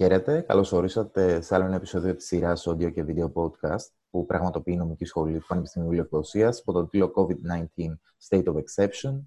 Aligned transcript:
Χαίρετε, 0.00 0.40
καλώς 0.40 0.72
ορίσατε 0.72 1.40
σε 1.40 1.54
άλλο 1.54 1.64
ένα 1.64 1.74
επεισόδιο 1.74 2.14
της 2.14 2.26
σειράς 2.26 2.68
audio 2.68 2.92
και 2.92 3.04
video 3.08 3.32
podcast 3.32 3.86
που 4.10 4.26
πραγματοποιεί 4.26 4.74
η 4.76 4.80
νομική 4.80 5.04
σχολή 5.04 5.38
του 5.38 5.46
Πανεπιστημίου 5.48 5.92
Λευκοσία 5.92 6.54
υπό 6.60 6.72
τον 6.72 6.88
τίτλο 6.88 7.12
COVID-19 7.16 7.84
State 8.28 8.44
of 8.44 8.54
Exception, 8.54 9.20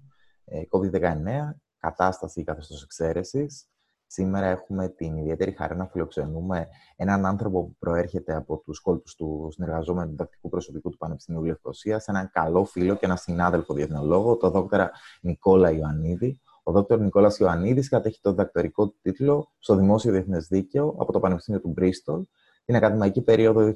ε, 0.44 0.60
COVID-19, 0.70 1.56
κατάσταση 1.78 2.44
καθεστώς 2.44 2.82
εξαίρεσης. 2.82 3.68
Σήμερα 4.06 4.46
έχουμε 4.46 4.88
την 4.88 5.16
ιδιαίτερη 5.16 5.52
χαρά 5.52 5.74
να 5.74 5.86
φιλοξενούμε 5.86 6.68
έναν 6.96 7.26
άνθρωπο 7.26 7.64
που 7.64 7.76
προέρχεται 7.78 8.34
από 8.34 8.62
τους 8.64 8.80
κόλπους 8.80 9.14
του 9.14 9.48
συνεργαζόμενου 9.52 10.10
διδακτικού 10.10 10.48
προσωπικού 10.48 10.90
του 10.90 10.96
Πανεπιστημίου 10.96 11.44
Λευκοσία, 11.44 12.02
έναν 12.06 12.30
καλό 12.32 12.64
φίλο 12.64 12.94
και 12.94 13.06
ένα 13.06 13.16
συνάδελφο 13.16 13.74
διεθνολόγο, 13.74 14.36
τον 14.36 14.50
δόκτωρα 14.50 14.90
Νικόλα 15.20 15.70
Ιωαννίδη, 15.70 16.40
ο 16.66 16.72
Δ. 16.72 16.92
Νικόλας 16.94 17.38
Ιωαννίδης 17.38 17.88
κατέχει 17.88 18.20
το 18.20 18.30
διδακτορικό 18.30 18.94
τίτλο 19.02 19.52
στο 19.58 19.76
Δημόσιο 19.76 20.12
Διεθνές 20.12 20.46
Δίκαιο 20.46 20.94
από 20.98 21.12
το 21.12 21.20
Πανεπιστήμιο 21.20 21.60
του 21.60 21.68
Μπρίστολ. 21.68 22.24
Την 22.64 22.76
ακαδημαϊκή 22.76 23.22
περίοδο 23.22 23.72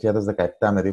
2017 0.59 0.71
με 0.73 0.93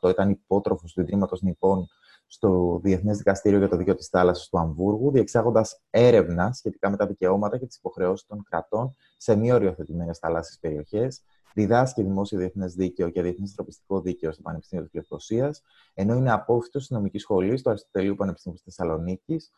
2018 0.00 0.10
ήταν 0.10 0.30
υπότροφος 0.30 0.92
του 0.92 1.00
Ιδρύματος 1.00 1.42
Νιππών 1.42 1.88
στο 2.26 2.80
Διεθνές 2.82 3.16
Δικαστήριο 3.16 3.58
για 3.58 3.68
το 3.68 3.76
Δίκαιο 3.76 3.94
της 3.94 4.08
Θάλασσας 4.08 4.48
του 4.48 4.58
Αμβούργου, 4.58 5.10
διεξάγοντας 5.10 5.80
έρευνα 5.90 6.52
σχετικά 6.52 6.90
με 6.90 6.96
τα 6.96 7.06
δικαιώματα 7.06 7.58
και 7.58 7.66
τις 7.66 7.76
υποχρεώσεις 7.76 8.26
των 8.26 8.42
κρατών 8.48 8.96
σε 9.16 9.36
μη 9.36 9.52
οριοθετημένες 9.52 10.18
θαλάσσιες 10.18 10.58
περιοχές. 10.60 11.22
Διδάσκει 11.54 12.02
δημόσιο 12.02 12.38
διεθνές 12.38 12.74
δίκαιο 12.74 13.08
και 13.08 13.22
διεθνές 13.22 13.48
ανθρωπιστικό 13.48 14.00
δίκαιο 14.00 14.32
στο 14.32 14.42
Πανεπιστήμιο 14.42 14.84
της 14.84 14.94
Λευκοσίας, 14.94 15.62
ενώ 15.94 16.14
είναι 16.14 16.32
απόφυτο 16.32 16.80
στη 16.80 16.94
νομική 16.94 17.18
σχολής 17.18 17.62
του 17.62 17.70
Αριστοτελείου 17.70 18.14
Πανεπιστήμιου 18.14 18.56
της 18.64 18.74
Θεσσαλονίκης, 18.74 19.46
ε, 19.46 19.50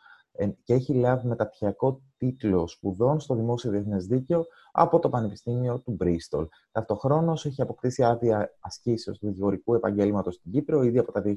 και 0.64 0.74
έχει 0.74 0.94
λάβει 0.94 1.28
μεταπτυχιακό 1.28 2.02
τίτλο 2.16 2.66
σπουδών 2.66 3.20
στο 3.20 3.34
Δημόσιο 3.34 3.70
Διεθνές 3.70 4.06
Δίκαιο 4.06 4.46
από 4.72 4.98
το 4.98 5.08
Πανεπιστήμιο 5.08 5.80
του 5.80 5.90
Μπρίστολ. 5.90 6.48
Ταυτοχρόνως 6.72 7.46
έχει 7.46 7.62
αποκτήσει 7.62 8.04
άδεια 8.04 8.56
ασκήσεως 8.60 9.18
του 9.18 9.26
δικηγορικού 9.26 9.74
επαγγέλματος 9.74 10.34
στην 10.34 10.52
Κύπρο 10.52 10.82
ήδη 10.82 10.98
από 10.98 11.12
τα 11.12 11.22
2011. 11.22 11.32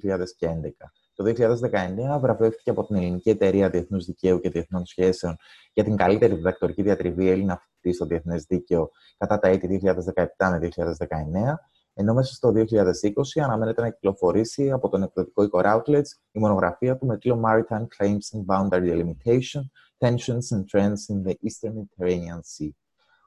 Το 1.14 1.24
2019 1.24 2.20
βραβεύτηκε 2.20 2.70
από 2.70 2.86
την 2.86 2.96
Ελληνική 2.96 3.30
Εταιρεία 3.30 3.70
Διεθνούς 3.70 4.06
Δικαίου 4.06 4.40
και 4.40 4.50
Διεθνών 4.50 4.86
Σχέσεων 4.86 5.36
για 5.74 5.84
την 5.84 5.96
καλύτερη 5.96 6.36
διδακτορική 6.36 6.82
διατριβή 6.82 7.30
Έλληνα 7.30 7.58
φοιτητής 7.58 7.96
στο 7.96 8.06
Διεθνές 8.06 8.44
Δίκαιο 8.44 8.90
κατά 9.18 9.40
τα 9.40 9.48
έτη 9.48 9.80
2017 9.84 10.26
με 10.38 10.60
2019 10.60 11.56
ενώ 12.00 12.14
μέσα 12.14 12.34
στο 12.34 12.54
2020 12.56 12.64
αναμένεται 13.44 13.82
να 13.82 13.90
κυκλοφορήσει 13.90 14.72
από 14.72 14.90
τον 14.90 15.04
εκδοτικό 15.04 15.44
οίκο 15.44 15.60
Outlets 15.64 16.08
η 16.32 16.40
μονογραφία 16.40 16.98
του 16.98 17.06
με 17.06 17.18
τίτλο 17.18 17.42
Maritime 17.46 17.88
Claims 17.98 18.38
and 18.38 18.46
Boundary 18.46 18.92
Delimitation, 18.92 19.62
Tensions 19.98 20.56
and 20.56 20.64
Trends 20.72 21.10
in 21.10 21.28
the 21.28 21.34
Eastern 21.34 21.74
Mediterranean 21.74 22.40
Sea. 22.40 22.70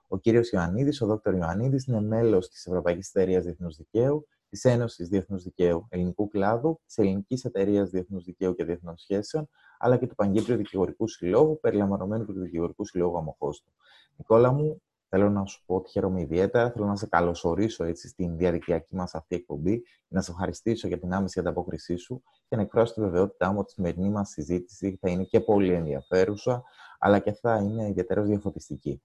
Ο 0.08 0.18
κύριος 0.18 0.50
Ιωαννίδης, 0.50 1.00
ο 1.00 1.06
Δ. 1.06 1.28
Ιωαννίδης, 1.34 1.86
είναι 1.86 2.00
μέλος 2.00 2.48
της 2.48 2.66
Ευρωπαϊκής 2.66 3.08
Εταιρείας 3.08 3.44
Διεθνούς 3.44 3.76
Δικαίου, 3.76 4.26
της 4.48 4.64
Ένωσης 4.64 5.08
Διεθνούς 5.08 5.42
Δικαίου 5.42 5.86
Ελληνικού 5.88 6.28
Κλάδου, 6.28 6.80
της 6.86 6.98
Ελληνικής 6.98 7.44
Εταιρείας 7.44 7.90
Διεθνούς 7.90 8.24
Δικαίου 8.24 8.54
και 8.54 8.64
Διεθνών 8.64 8.96
Σχέσεων, 8.96 9.48
αλλά 9.78 9.96
και 9.96 10.06
του 10.06 10.14
Παγκύπριου 10.14 10.56
Δικηγορικού 10.56 11.08
Συλλόγου, 11.08 11.58
περιλαμβανομένου 11.60 12.24
και 12.26 12.32
του 12.32 12.40
Δικηγορικού 12.40 12.84
Συλλόγου 12.84 13.18
Αμοχώστου. 13.18 13.72
Νικόλα 14.16 14.52
μου, 14.52 14.82
Θέλω 15.14 15.30
να 15.30 15.44
σου 15.44 15.62
πω 15.66 15.74
ότι 15.74 15.90
χαίρομαι 15.90 16.20
ιδιαίτερα. 16.20 16.70
Θέλω 16.70 16.86
να 16.86 16.96
σε 16.96 17.06
καλωσορίσω 17.06 17.84
έτσι, 17.84 18.08
στην 18.08 18.36
διαδικτυακή 18.36 18.94
μας 18.96 19.14
αυτή 19.14 19.34
εκπομπή, 19.34 19.82
να 20.08 20.20
σε 20.20 20.30
ευχαριστήσω 20.30 20.88
για 20.88 20.98
την 20.98 21.12
άμεση 21.12 21.38
ανταπόκρισή 21.38 21.96
σου 21.96 22.22
και 22.48 22.56
να 22.56 22.62
εκφράσω 22.62 22.94
τη 22.94 23.00
βεβαιότητά 23.00 23.52
μου 23.52 23.58
ότι 23.58 23.70
η 23.70 23.74
σημερινή 23.74 24.10
μας 24.10 24.28
συζήτηση 24.28 24.98
θα 25.00 25.10
είναι 25.10 25.22
και 25.22 25.40
πολύ 25.40 25.72
ενδιαφέρουσα, 25.72 26.62
αλλά 26.98 27.18
και 27.18 27.32
θα 27.32 27.56
είναι 27.56 27.88
ιδιαίτερα 27.88 28.22
διαφωτιστική. 28.22 29.02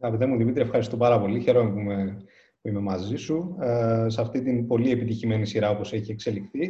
Αγαπητέ 0.00 0.26
μου 0.26 0.36
Δημήτρη, 0.36 0.62
ευχαριστώ 0.62 0.96
πάρα 0.96 1.20
πολύ. 1.20 1.40
Χαίρομαι 1.40 1.70
που 1.70 1.78
είμαι, 1.78 2.16
που 2.60 2.68
είμαι 2.68 2.80
μαζί 2.80 3.16
σου 3.16 3.56
ε, 3.60 4.06
σε 4.08 4.20
αυτή 4.20 4.42
την 4.42 4.66
πολύ 4.66 4.90
επιτυχημένη 4.90 5.46
σειρά 5.46 5.70
όπως 5.70 5.92
έχει 5.92 6.10
εξελιχθεί 6.10 6.62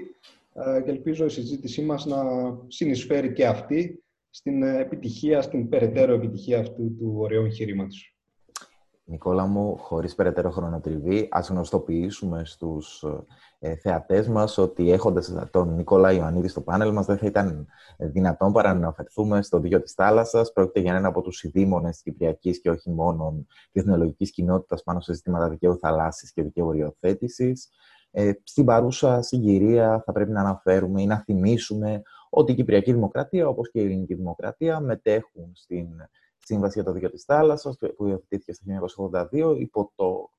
ε, 0.54 0.80
και 0.84 0.90
ελπίζω 0.90 1.24
η 1.24 1.30
συζήτησή 1.30 1.82
μας 1.82 2.06
να 2.06 2.18
συνεισφέρει 2.66 3.32
και 3.32 3.46
αυτή 3.46 4.04
στην 4.30 4.62
επιτυχία, 4.62 5.42
στην 5.42 5.68
περαιτέρω 5.68 6.12
επιτυχία 6.12 6.58
αυτού 6.58 6.94
του 6.96 7.14
ωραίου 7.16 7.44
εγχειρήματος. 7.44 8.12
Νικόλα 9.10 9.46
μου, 9.46 9.76
χωρίς 9.78 10.14
περαιτέρω 10.14 10.50
χρονοτριβή, 10.50 11.28
ας 11.30 11.48
γνωστοποιήσουμε 11.48 12.44
στους 12.44 13.04
ε, 13.58 13.76
θεατές 13.76 14.28
μας 14.28 14.58
ότι 14.58 14.90
έχοντας 14.90 15.34
τον 15.50 15.74
Νικόλα 15.74 16.12
Ιωαννίδη 16.12 16.48
στο 16.48 16.60
πάνελ 16.60 16.92
μας 16.92 17.06
δεν 17.06 17.18
θα 17.18 17.26
ήταν 17.26 17.66
δυνατόν 17.98 18.52
παρά 18.52 18.72
να 18.72 18.78
αναφερθούμε 18.78 19.42
στο 19.42 19.60
δίκαιο 19.60 19.82
της 19.82 19.92
θάλασσας. 19.92 20.52
Πρόκειται 20.52 20.80
για 20.80 20.94
ένα 20.94 21.08
από 21.08 21.22
τους 21.22 21.42
ειδήμονες 21.42 21.90
της 21.90 22.02
Κυπριακής 22.02 22.60
και 22.60 22.70
όχι 22.70 22.90
μόνο 22.90 23.46
διεθνολογικής 23.72 24.30
κοινότητας 24.30 24.82
πάνω 24.82 25.00
σε 25.00 25.14
ζητήματα 25.14 25.48
δικαίου 25.48 25.78
θαλάσσης 25.78 26.32
και 26.32 26.42
δικαίου 26.42 26.66
οριοθέτησης. 26.66 27.68
Ε, 28.10 28.32
στην 28.44 28.64
παρούσα 28.64 29.22
συγκυρία 29.22 30.02
θα 30.04 30.12
πρέπει 30.12 30.30
να 30.30 30.40
αναφέρουμε 30.40 31.02
ή 31.02 31.06
να 31.06 31.18
θυμίσουμε 31.18 32.02
ότι 32.30 32.52
η 32.52 32.54
Κυπριακή 32.54 32.92
Δημοκρατία, 32.92 33.48
όπως 33.48 33.70
και 33.70 33.80
η 33.80 33.84
Ελληνική 33.84 34.14
Δημοκρατία, 34.14 34.80
μετέχουν 34.80 35.50
στην 35.54 35.86
Σύμβαση 36.48 36.72
για 36.74 36.84
το 36.84 36.92
Δίκαιο 36.92 37.10
της 37.10 37.24
Θάλασσας, 37.24 37.76
που 37.96 38.06
υιοθετήθηκε 38.06 38.52
το 38.52 38.62
1982 39.32 39.56
υπό 39.58 39.92
το, 39.94 40.30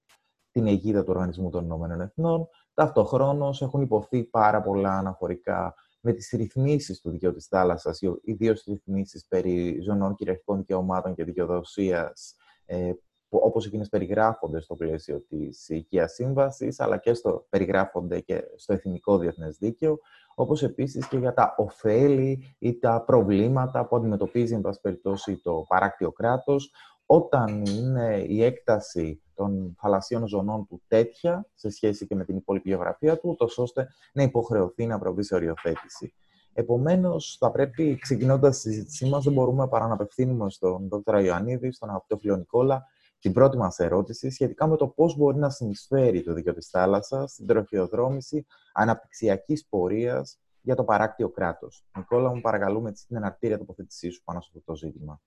την 0.52 0.68
αιγίδα 0.68 1.04
του 1.04 1.12
Οργανισμού 1.12 1.50
των 1.50 1.64
Ηνωμένων 1.64 2.02
Εθνών. 2.02 2.48
Ταυτοχρόνως 2.74 3.62
έχουν 3.62 3.82
υποθεί 3.82 4.24
πάρα 4.24 4.62
πολλά 4.62 4.98
αναφορικά 4.98 5.76
με 6.02 6.14
τις 6.14 6.30
ρυθμίσεις 6.30 7.02
του 7.02 7.10
δικαίου 7.10 7.34
της 7.34 7.46
θάλασσας, 7.46 8.00
ιδίως 8.22 8.64
τι 8.64 8.72
ρυθμίσεις 8.72 9.26
περί 9.28 9.80
ζωνών 9.82 10.16
κυριαρχικών 10.16 10.58
δικαιωμάτων 10.58 11.16
και 11.16 11.24
δικαιοδοσίας, 11.24 12.36
ε, 12.66 12.94
όπως 13.30 13.66
εκείνες 13.66 13.90
περιγράφονται 13.90 14.60
στο 14.60 14.76
πλαίσιο 14.76 15.22
της 15.22 15.70
Οικίας 15.70 16.14
Σύμβασης, 16.14 16.80
αλλά 16.80 16.98
και 16.98 17.14
στο, 17.14 17.46
περιγράφονται 17.50 18.20
και 18.20 18.44
στο 18.56 18.74
Εθνικό 18.74 19.18
Διεθνές 19.18 19.58
Δίκαιο, 19.58 20.00
όπως 20.36 20.64
επίσης 20.64 21.08
και 21.08 21.18
για 21.18 21.34
τα 21.34 21.54
ωφέλη 21.58 22.56
ή 22.60 22.80
τα 22.80 23.04
προβλήματα 23.06 23.86
που 23.86 23.96
αντιμετωπίζει, 23.96 24.54
εν 24.54 24.62
πάση 24.62 24.82
περιπτώσει, 24.82 25.38
το 25.38 25.66
παράκτιο 25.68 26.12
κράτος, 26.12 26.72
όταν 27.06 27.66
είναι 27.66 28.24
η 28.28 28.44
έκταση 28.44 29.22
των 29.34 29.76
θαλασσίων 29.80 30.28
ζωνών 30.28 30.68
του 30.68 30.82
τέτοια, 30.88 31.48
σε 31.54 31.70
σχέση 31.70 32.08
και 32.08 32.16
με 32.16 32.26
την 32.26 32.36
υπόλοιπη 32.36 32.70
γεωγραφία 32.70 33.20
του, 33.20 33.36
τόσο 33.38 33.62
ώστε 33.62 33.88
να 34.14 34.24
υποχρεωθεί 34.24 34.86
να 34.86 35.00
προβεί 35.00 35.24
σε 35.24 35.36
οριοθέτηση. 35.36 36.14
Επομένως, 36.54 37.38
θα 37.40 37.52
πρέπει, 37.52 37.98
ξεκινώντας 38.02 38.56
τη 38.56 38.70
συζήτησή 38.70 39.10
μας, 39.10 39.24
δεν 39.24 39.34
μπορούμε 39.34 39.68
παρά 39.68 39.88
να 39.88 39.94
απευθύνουμε 39.94 40.50
στον 40.50 40.90
Δ. 40.90 41.24
Ιωαννίδη, 41.24 41.72
στον 41.72 41.90
αγαπητό 41.90 42.18
φίλο 42.18 42.36
Νικόλα, 42.36 42.86
την 43.20 43.34
πρώτη 43.34 43.58
μας 43.58 43.80
ερώτηση 43.80 44.30
σχετικά 44.30 44.68
με 44.68 44.76
το 44.78 44.88
πώς 44.88 45.18
μπορεί 45.18 45.38
να 45.38 45.50
συνεισφέρει 45.50 46.24
το 46.24 46.34
δίκαιο 46.34 46.54
της 46.54 46.68
θάλασσας 46.70 47.32
στην 47.32 47.48
τροχιοδρόμηση 47.48 48.46
αναπτυξιακής 48.74 49.68
πορείας 49.70 50.40
για 50.62 50.76
το 50.76 50.84
παράκτιο 50.84 51.30
κράτος. 51.30 51.86
Νικόλα, 51.98 52.34
μου 52.34 52.42
παρακαλούμε 52.42 52.92
την 52.92 53.16
εναρτήρια 53.16 53.58
τοποθέτησή 53.58 54.10
σου 54.10 54.24
πάνω 54.24 54.42
σε 54.42 54.50
αυτό 54.54 54.72
το 54.72 54.78
ζήτημα. 54.78 55.22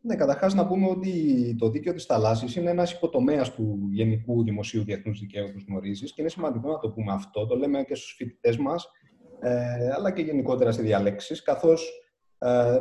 Ναι, 0.00 0.16
καταρχάς 0.16 0.54
να 0.54 0.66
πούμε 0.66 0.88
ότι 0.88 1.56
το 1.58 1.70
δίκαιο 1.70 1.92
της 1.92 2.04
θαλάσσης 2.04 2.56
είναι 2.56 2.70
ένας 2.70 2.92
υποτομέας 2.92 3.52
του 3.54 3.88
γενικού 3.90 4.44
δημοσίου 4.44 4.84
διεθνούς 4.84 5.20
δικαίου, 5.20 5.52
που 5.52 5.64
γνωρίζεις, 5.68 6.12
και 6.12 6.20
είναι 6.20 6.30
σημαντικό 6.30 6.68
να 6.68 6.78
το 6.78 6.90
πούμε 6.90 7.12
αυτό. 7.12 7.46
Το 7.46 7.56
λέμε 7.56 7.82
και 7.82 7.94
στους 7.94 8.14
φοιτητές 8.16 8.56
μας, 8.56 8.90
ε, 9.40 9.90
αλλά 9.92 10.10
και 10.10 10.22
γενικότερα 10.22 10.72
σε 10.72 10.82
διαλέξεις, 10.82 11.42
καθώς 11.42 11.88
ε, 11.88 12.07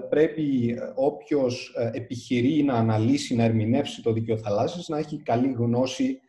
πρέπει 0.09 0.69
ε, 0.69 0.91
όποιος 0.95 1.73
ε, 1.77 1.89
επιχειρεί 1.93 2.63
να 2.63 2.73
αναλύσει, 2.73 3.35
να 3.35 3.43
ερμηνεύσει 3.43 4.01
το 4.01 4.13
δίκαιο 4.13 4.37
θαλάσσης, 4.37 4.87
να 4.87 4.97
έχει 4.97 5.21
καλή 5.21 5.51
γνώση 5.51 6.19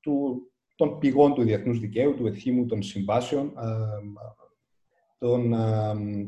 του, 0.00 0.46
των 0.76 0.98
πηγών 0.98 1.34
του 1.34 1.42
διεθνούς 1.42 1.78
δικαίου, 1.78 2.14
του 2.14 2.26
εθήμου 2.26 2.66
των 2.66 2.82
συμβάσεων, 2.82 3.52
των, 5.18 5.54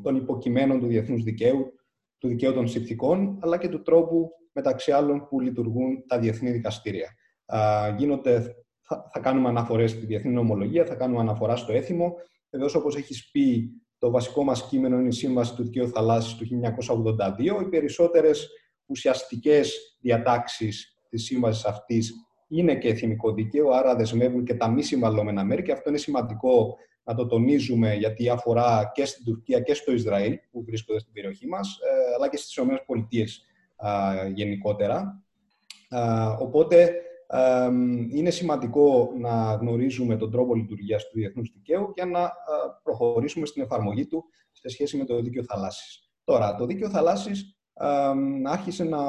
των 0.03 0.16
υποκειμένων 0.16 0.80
του 0.80 0.86
διεθνούς 0.86 1.22
δικαίου, 1.22 1.72
του 2.19 2.28
δικαίου 2.28 2.53
των 2.53 2.69
συνθηκών, 2.69 3.38
αλλά 3.41 3.59
και 3.59 3.68
του 3.68 3.83
τρόπου, 3.83 4.30
μεταξύ 4.53 4.92
άλλων, 4.92 5.27
που 5.28 5.41
λειτουργούν 5.41 6.06
τα 6.06 6.18
διεθνή 6.18 6.50
δικαστήρια. 6.50 7.15
γίνονται, 7.97 8.54
θα, 8.83 9.09
θα 9.12 9.21
κάνουμε 9.21 9.48
αναφορές 9.48 9.91
στη 9.91 10.06
διεθνή 10.06 10.33
νομολογία, 10.33 10.84
θα 10.84 10.94
κάνουμε 10.94 11.21
αναφορά 11.21 11.56
στο 11.56 11.72
έθιμο. 11.72 12.15
Βεβαίως, 12.50 12.74
όπως 12.74 12.97
έχεις 12.97 13.30
πει, 13.30 13.71
το 14.04 14.10
βασικό 14.10 14.45
μας 14.45 14.66
κείμενο 14.66 14.98
είναι 14.98 15.09
η 15.09 15.12
Σύμβαση 15.12 15.54
του 15.54 15.62
Δικαίου 15.62 15.89
Θαλάσσης 15.89 16.34
του 16.34 16.45
1982. 16.45 17.62
Οι 17.62 17.68
περισσότερες 17.68 18.48
ουσιαστικές 18.86 19.97
διατάξεις 20.01 21.03
της 21.09 21.24
σύμβασης 21.24 21.65
αυτής 21.65 22.12
είναι 22.48 22.74
και 22.77 22.89
εθνικό 22.89 23.33
δίκαιο, 23.33 23.71
άρα 23.71 23.97
δεσμεύουν 23.97 24.45
και 24.45 24.54
τα 24.54 24.71
μη 24.71 24.83
συμβαλόμενα 24.83 25.45
μέρη 25.45 25.62
και 25.62 25.72
αυτό 25.72 25.89
είναι 25.89 25.98
σημαντικό 25.98 26.77
να 27.04 27.15
το 27.15 27.27
τονίζουμε 27.27 27.95
γιατί 27.95 28.28
αφορά 28.28 28.91
και 28.95 29.04
στην 29.04 29.24
Τουρκία 29.24 29.60
και 29.60 29.74
στο 29.74 29.92
Ισραήλ 29.92 30.39
που 30.51 30.65
βρίσκονται 30.65 30.98
στην 30.98 31.12
περιοχή 31.12 31.47
μας, 31.47 31.78
ε, 31.83 32.15
αλλά 32.16 32.28
και 32.28 32.36
στις 32.36 32.56
ΗΠΑ 32.56 34.28
γενικότερα. 34.34 35.24
Οπότε 36.39 36.92
είναι 38.10 38.31
σημαντικό 38.31 39.13
να 39.19 39.54
γνωρίζουμε 39.54 40.16
τον 40.16 40.31
τρόπο 40.31 40.54
λειτουργίας 40.54 41.09
του 41.09 41.19
διεθνούς 41.19 41.51
δικαίου 41.54 41.92
για 41.95 42.07
να 42.07 42.33
προχωρήσουμε 42.83 43.47
στην 43.47 43.63
εφαρμογή 43.63 44.07
του 44.07 44.25
σε 44.53 44.69
σχέση 44.69 44.97
με 44.97 45.04
το 45.04 45.21
δίκαιο 45.21 45.45
θαλάσσης. 45.45 46.10
Τώρα, 46.25 46.54
το 46.54 46.66
δίκαιο 46.66 46.89
θαλάσσης 46.89 47.57
άρχισε 48.45 48.84
να, 48.84 49.01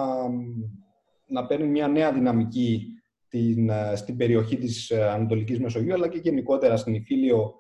να 1.27 1.45
παίρνει 1.45 1.68
μια 1.68 1.88
νέα 1.88 2.12
δυναμική 2.12 2.88
την, 3.27 3.72
στην 3.95 4.18
περιοχή 4.18 4.57
της 4.57 4.92
Ανατολικής 4.92 5.60
Μεσογείου, 5.60 5.94
αλλά 5.94 6.07
και 6.07 6.18
γενικότερα 6.18 6.78
στην 6.78 6.94
Ιφίλιο 6.94 7.54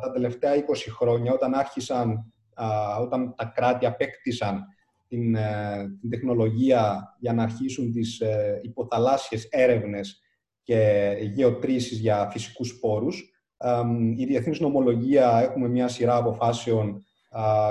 τα 0.00 0.10
τελευταία 0.12 0.54
20 0.54 0.60
χρόνια, 0.88 1.32
όταν 1.32 1.54
άρχισαν, 1.54 2.32
όταν 3.00 3.34
τα 3.36 3.44
κράτη 3.44 3.86
απέκτησαν 3.86 4.64
την, 5.10 5.36
την 6.00 6.10
τεχνολογία 6.10 7.14
για 7.20 7.32
να 7.32 7.42
αρχίσουν 7.42 7.92
τις 7.92 8.22
υποθαλάσσιες 8.62 9.44
έρευνες 9.50 10.20
και 10.62 11.12
γεωτρήσεις 11.34 11.98
για 11.98 12.28
φυσικούς 12.32 12.78
πόρους. 12.78 13.30
Η 14.16 14.24
διεθνής 14.24 14.60
νομολογία 14.60 15.38
έχουμε 15.40 15.68
μια 15.68 15.88
σειρά 15.88 16.16
αποφάσεων 16.16 17.04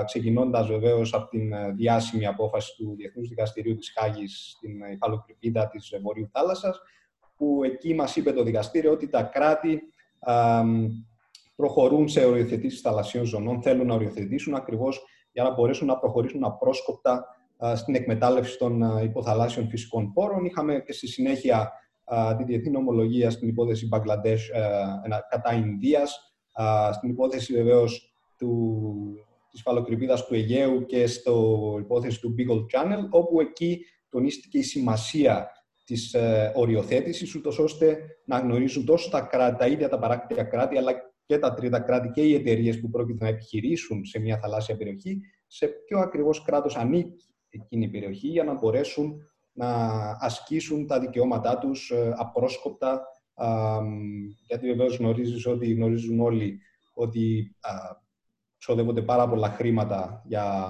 ξεκινώντας 0.04 0.66
βεβαίως 0.66 1.14
από 1.14 1.28
την 1.28 1.52
ε, 1.52 1.72
διάσημη 1.72 2.26
απόφαση 2.26 2.74
του 2.76 2.94
Διεθνούς 2.96 3.28
Δικαστηρίου 3.28 3.74
της 3.74 3.92
Χάγης 3.98 4.54
στην 4.56 4.80
υφαλοκρηπίδα 4.92 5.68
της 5.68 5.92
Βορείου 6.02 6.28
Θάλασσας, 6.32 6.80
που 7.36 7.60
εκεί 7.64 7.94
μας 7.94 8.16
είπε 8.16 8.32
το 8.32 8.42
δικαστήριο 8.42 8.92
ότι 8.92 9.08
τα 9.08 9.22
κράτη 9.22 9.82
προχωρούν 11.56 12.08
σε 12.08 12.24
οριοθετήσεις 12.24 12.80
θαλασσίων 12.80 13.24
ζωνών, 13.24 13.62
θέλουν 13.62 13.86
να 13.86 13.94
οριοθετήσουν 13.94 14.54
ακριβώς 14.54 15.04
για 15.32 15.42
να 15.42 15.50
μπορέσουν 15.54 15.86
να 15.86 15.98
προχωρήσουν 15.98 16.44
απρόσκοπτα 16.44 17.24
στην 17.74 17.94
εκμετάλλευση 17.94 18.58
των 18.58 19.02
υποθαλάσσιων 19.02 19.68
φυσικών 19.68 20.12
πόρων. 20.12 20.44
Είχαμε 20.44 20.82
και 20.86 20.92
στη 20.92 21.06
συνέχεια 21.06 21.72
τη 22.36 22.44
διεθνή 22.44 22.70
νομολογία 22.70 23.30
στην 23.30 23.48
υπόθεση 23.48 23.86
Μπαγκλαντές 23.86 24.50
κατά 25.28 25.54
Ινδίας, 25.54 26.34
στην 26.92 27.10
υπόθεση 27.10 27.54
βεβαίως 27.54 28.14
του, 28.36 28.92
της 29.50 29.62
φαλοκρηπίδας 29.62 30.26
του 30.26 30.34
Αιγαίου 30.34 30.86
και 30.86 31.06
στο 31.06 31.76
υπόθεση 31.80 32.20
του 32.20 32.34
Beagle 32.38 32.60
Channel, 32.76 33.08
όπου 33.10 33.40
εκεί 33.40 33.80
τονίστηκε 34.08 34.58
η 34.58 34.62
σημασία 34.62 35.50
της 35.84 36.14
ε, 36.14 36.52
οριοθέτησης, 36.54 37.34
ούτως 37.34 37.58
ώστε 37.58 37.98
να 38.24 38.38
γνωρίζουν 38.38 38.84
τόσο 38.84 39.10
τα, 39.10 39.20
κράτη, 39.20 39.58
τα 39.58 39.66
ίδια 39.66 39.88
τα 39.88 39.98
παράκτια 39.98 40.42
κράτη, 40.42 40.78
αλλά 40.78 40.92
και 41.30 41.38
τα 41.38 41.54
τρίτα 41.54 41.80
κράτη 41.80 42.08
και 42.08 42.22
οι 42.22 42.34
εταιρείες 42.34 42.80
που 42.80 42.90
πρόκειται 42.90 43.24
να 43.24 43.30
επιχειρήσουν 43.30 44.04
σε 44.04 44.18
μια 44.18 44.38
θαλάσσια 44.38 44.76
περιοχή, 44.76 45.20
σε 45.46 45.66
ποιο 45.66 45.98
ακριβώς 45.98 46.42
κράτος 46.42 46.76
ανήκει 46.76 47.28
εκείνη 47.50 47.84
η 47.84 47.88
περιοχή, 47.88 48.28
για 48.28 48.44
να 48.44 48.54
μπορέσουν 48.54 49.16
να 49.52 49.68
ασκήσουν 50.20 50.86
τα 50.86 51.00
δικαιώματά 51.00 51.58
τους 51.58 51.90
ε, 51.90 52.12
απρόσκοπτα, 52.16 53.02
γιατί 54.46 54.66
βεβαίως 54.66 54.96
γνωρίζεις 54.96 55.46
ότι 55.46 55.72
γνωρίζουν 55.72 56.20
όλοι 56.20 56.58
ότι 56.94 57.56
ξοδεύονται 58.58 59.02
πάρα 59.02 59.28
πολλά 59.28 59.48
χρήματα 59.48 60.22
για 60.26 60.66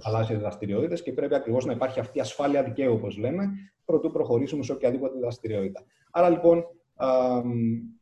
θαλάσσιες 0.00 0.38
δραστηριότητες 0.38 1.02
και 1.02 1.12
πρέπει 1.12 1.34
ακριβώς 1.34 1.64
να 1.64 1.72
υπάρχει 1.72 2.00
αυτή 2.00 2.18
η 2.18 2.20
ασφάλεια 2.20 2.62
δικαίου, 2.62 2.92
όπως 2.92 3.16
λέμε, 3.16 3.48
προτού 3.84 4.10
προχωρήσουμε 4.10 4.62
σε 4.62 4.72
οποιαδήποτε 4.72 5.18
δραστηριότητα. 5.18 5.84
Άρα 6.10 6.28
λοιπόν, 6.28 6.58
η 6.58 7.97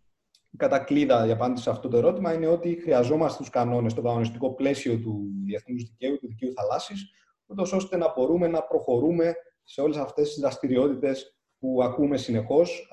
κατακλείδα 0.56 1.26
η 1.26 1.30
απάντηση 1.30 1.62
σε 1.62 1.70
αυτό 1.70 1.88
το 1.88 1.96
ερώτημα 1.96 2.32
είναι 2.32 2.46
ότι 2.46 2.78
χρειαζόμαστε 2.82 3.38
τους 3.38 3.50
κανόνες, 3.50 3.94
το 3.94 4.02
κανονιστικό 4.02 4.54
πλαίσιο 4.54 4.98
του 4.98 5.26
διεθνούς 5.44 5.82
δικαίου, 5.82 6.18
του 6.18 6.28
δικαίου 6.28 6.52
θαλάσσης, 6.52 7.10
ούτως 7.46 7.72
ώστε 7.72 7.96
να 7.96 8.12
μπορούμε 8.16 8.48
να 8.48 8.62
προχωρούμε 8.62 9.34
σε 9.64 9.80
όλες 9.80 9.96
αυτές 9.96 10.28
τις 10.28 10.40
δραστηριότητες 10.40 11.38
που 11.58 11.82
ακούμε 11.82 12.16
συνεχώς 12.16 12.88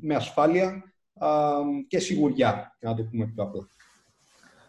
με 0.00 0.14
ασφάλεια 0.14 0.82
και 1.88 1.98
σιγουριά, 1.98 2.76
να 2.80 2.94
το 2.94 3.04
πούμε 3.04 3.26
πιο 3.26 3.42
απλά. 3.42 3.66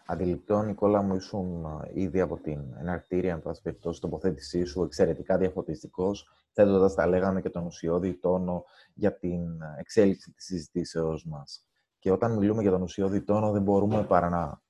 Αντιληπτό, 0.05 0.61
Νικόλα 0.61 1.01
μου, 1.01 1.15
ήσουν 1.15 1.65
ήδη 1.93 2.19
από 2.19 2.37
την 2.37 2.61
εναρκτήρια, 2.79 3.33
εν 3.33 3.41
πάση 3.41 3.61
περιπτώσει, 3.61 4.01
τοποθέτησή 4.01 4.63
σου, 4.63 4.83
εξαιρετικά 4.83 5.37
διαφωτιστικός, 5.37 6.29
θέτοντας, 6.51 6.93
τα 6.95 7.07
λέγαμε, 7.07 7.41
και 7.41 7.49
τον 7.49 7.65
ουσιώδη 7.65 8.13
τόνο 8.13 8.63
για 8.93 9.17
την 9.17 9.61
εξέλιξη 9.79 10.31
της 10.31 10.45
συζητήσεώς 10.45 11.25
μας. 11.25 11.66
Και 11.99 12.11
όταν 12.11 12.37
μιλούμε 12.37 12.61
για 12.61 12.71
τον 12.71 12.81
ουσιώδη 12.81 13.21
τόνο, 13.21 13.51
δεν 13.51 13.61
μπορούμε 13.61 14.03
παρά 14.03 14.29
να 14.29 14.61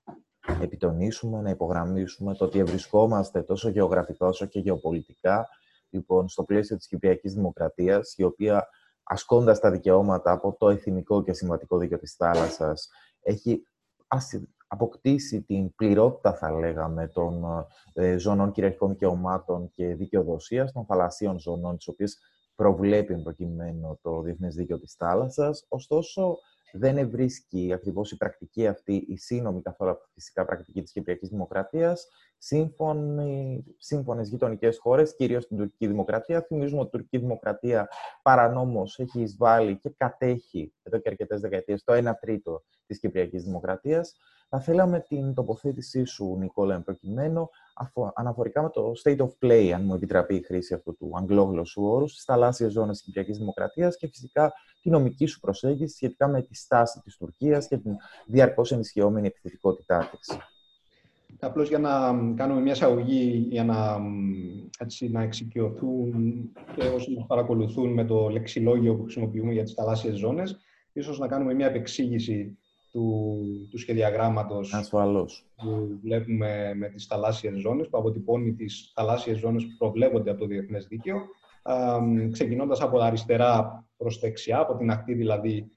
επιτονίσουμε, 0.62 1.42
να 1.42 1.50
υπογραμμίσουμε 1.50 2.36
το 2.36 2.46
ότι 2.46 2.60
ευρισκόμαστε 2.60 3.42
τόσο 3.42 3.70
γεωγραφικά 3.70 4.28
όσο 4.28 4.46
και 4.46 4.60
γεωπολιτικά 4.60 5.48
λοιπόν, 5.90 6.30
στο 6.30 6.44
πλαίσιο 6.44 6.78
της 6.78 6.88
Κυπριακής 6.88 7.34
Δημοκρατίας, 7.34 8.14
η 8.18 8.24
οποία 8.24 8.68
ασκώντας 9.04 9.60
τα 9.60 9.72
δικαιώματα 9.72 10.32
από 10.32 10.56
το 10.60 10.70
εθνικό 10.70 11.24
και 11.24 11.34
συμβατικό 11.34 11.78
δίκαιο 11.78 11.98
της 11.98 12.16
θάλασσας, 12.16 12.90
έχει 13.22 13.62
αποκτήσει 14.68 15.42
την 15.42 15.76
πληρότητα, 15.76 16.34
θα 16.34 16.52
λέγαμε, 16.52 17.08
των 17.08 17.44
ε, 17.94 18.18
ζωνών 18.18 18.52
κυριαρχικών 18.52 18.90
δικαιωμάτων 18.90 19.70
και 19.72 19.96
δικαιοδοσίας 19.96 20.72
των 20.72 20.86
θαλασσίων 20.86 21.40
ζωνών, 21.40 21.78
τις 21.78 21.88
οποίες 21.88 22.18
προβλέπει 22.56 23.22
προκειμένου 23.22 24.00
το 24.02 24.22
Διεθνές 24.22 24.56
Δίκαιο 24.56 24.80
της 24.80 24.94
Θάλασσας. 24.94 25.66
Ωστόσο, 25.68 26.38
δεν 26.74 26.98
ευρίσκει 26.98 27.74
ακριβώς 27.74 28.12
η 28.12 28.18
πρακτική 28.18 28.68
αυτή, 28.68 29.06
η 29.08 29.18
σύνομη 29.18 29.62
καθόλου 29.62 29.98
φυσικά 30.14 30.46
πρακτική 30.46 30.82
της 30.82 30.92
Κυπριακής 30.92 31.30
Δημοκρατίας, 31.30 32.08
σύμφωνες 33.78 34.30
γειτονικές 34.30 34.78
χώρες, 34.78 35.16
κυρίως 35.16 35.48
την 35.48 35.58
τουρκική 35.58 35.88
δημοκρατία. 35.88 36.42
Θυμίζουμε 36.42 36.80
ότι 36.80 36.88
η 36.88 36.92
τουρκική 36.92 37.18
δημοκρατία 37.18 37.88
παρανόμως 38.22 39.00
έχει 39.00 39.22
εισβάλει 39.22 39.78
και 39.80 39.94
κατέχει 39.98 40.74
εδώ 40.84 40.98
και 40.98 41.10
αρκετές 41.10 41.42
δεκαετίες 41.42 41.84
το 41.84 41.94
1 41.94 42.14
τρίτο 42.20 42.64
της 42.86 43.00
Κυπριακής 43.00 43.44
Δημοκρατίας. 43.44 44.16
Θα 44.50 44.60
θέλαμε 44.60 45.00
την 45.00 45.34
τοποθέτησή 45.34 46.04
σου, 46.04 46.36
Νικόλα, 46.40 46.76
εν 46.76 46.84
προκειμένου, 46.84 47.50
αναφορικά 48.14 48.62
με 48.62 48.70
το 48.70 48.92
state 49.04 49.18
of 49.18 49.30
play, 49.42 49.70
αν 49.70 49.84
μου 49.86 49.94
επιτραπεί 49.94 50.36
η 50.36 50.42
χρήση 50.42 50.74
αυτού 50.74 50.96
του 50.96 51.12
αγγλόγλωσσου 51.18 51.84
όρου, 51.84 52.08
στις 52.08 52.24
θαλάσσιες 52.24 52.72
ζώνες 52.72 52.98
τη 52.98 53.04
Κυπριακής 53.04 53.38
Δημοκρατίας 53.38 53.98
και 53.98 54.08
φυσικά 54.08 54.54
τη 54.82 54.90
νομική 54.90 55.26
σου 55.26 55.40
προσέγγιση 55.40 55.96
σχετικά 55.96 56.28
με 56.28 56.42
τη 56.42 56.56
στάση 56.56 57.02
της 57.04 57.18
Τουρκίας 57.18 57.68
και 57.68 57.78
την 57.78 57.96
διαρκώς 58.26 58.72
ενισχυόμενη 58.72 59.28
επιθετικότητά 59.28 60.10
της. 60.12 60.38
Απλώς 61.40 61.70
για 61.70 61.80
να 61.80 61.92
κάνουμε 62.36 62.62
μια 62.62 62.72
εισαγωγή 62.72 63.48
για 63.50 63.64
να, 63.64 63.98
έτσι, 64.80 65.10
να 65.10 65.22
εξοικειωθούν 65.22 66.14
και 66.76 66.88
όσοι 66.88 67.14
μας 67.14 67.26
παρακολουθούν 67.28 67.94
με 67.94 68.06
το 68.06 68.30
λεξιλόγιο 68.30 68.96
που 68.96 69.04
χρησιμοποιούμε 69.04 69.54
για 69.54 69.64
τις 69.64 69.74
θαλάσσιες 69.74 70.18
ζώνες, 70.18 70.58
ίσως 70.94 71.20
να 71.20 71.28
κάνουμε 71.28 71.54
μια 71.54 71.68
επεξήγηση 71.68 72.58
του, 72.98 73.68
του 73.70 73.78
σχεδιαγράμματος 73.78 74.74
που 75.56 76.00
βλέπουμε 76.02 76.74
με 76.76 76.90
τις 76.90 77.06
θαλάσσιες 77.06 77.60
ζώνες, 77.60 77.90
που 77.90 77.98
αποτυπώνει 77.98 78.54
τις 78.54 78.92
θαλάσσιες 78.96 79.38
ζώνες 79.38 79.64
που 79.64 79.76
προβλέπονται 79.78 80.30
από 80.30 80.40
το 80.40 80.46
Διεθνές 80.46 80.88
Δίκαιο, 80.88 81.18
ξεκινώντας 82.32 82.82
από 82.82 83.00
αριστερά 83.00 83.86
προς 83.98 84.20
δεξιά, 84.20 84.60
από 84.60 84.76
την 84.78 84.92
ακτή 84.92 85.14
δηλαδή 85.14 85.68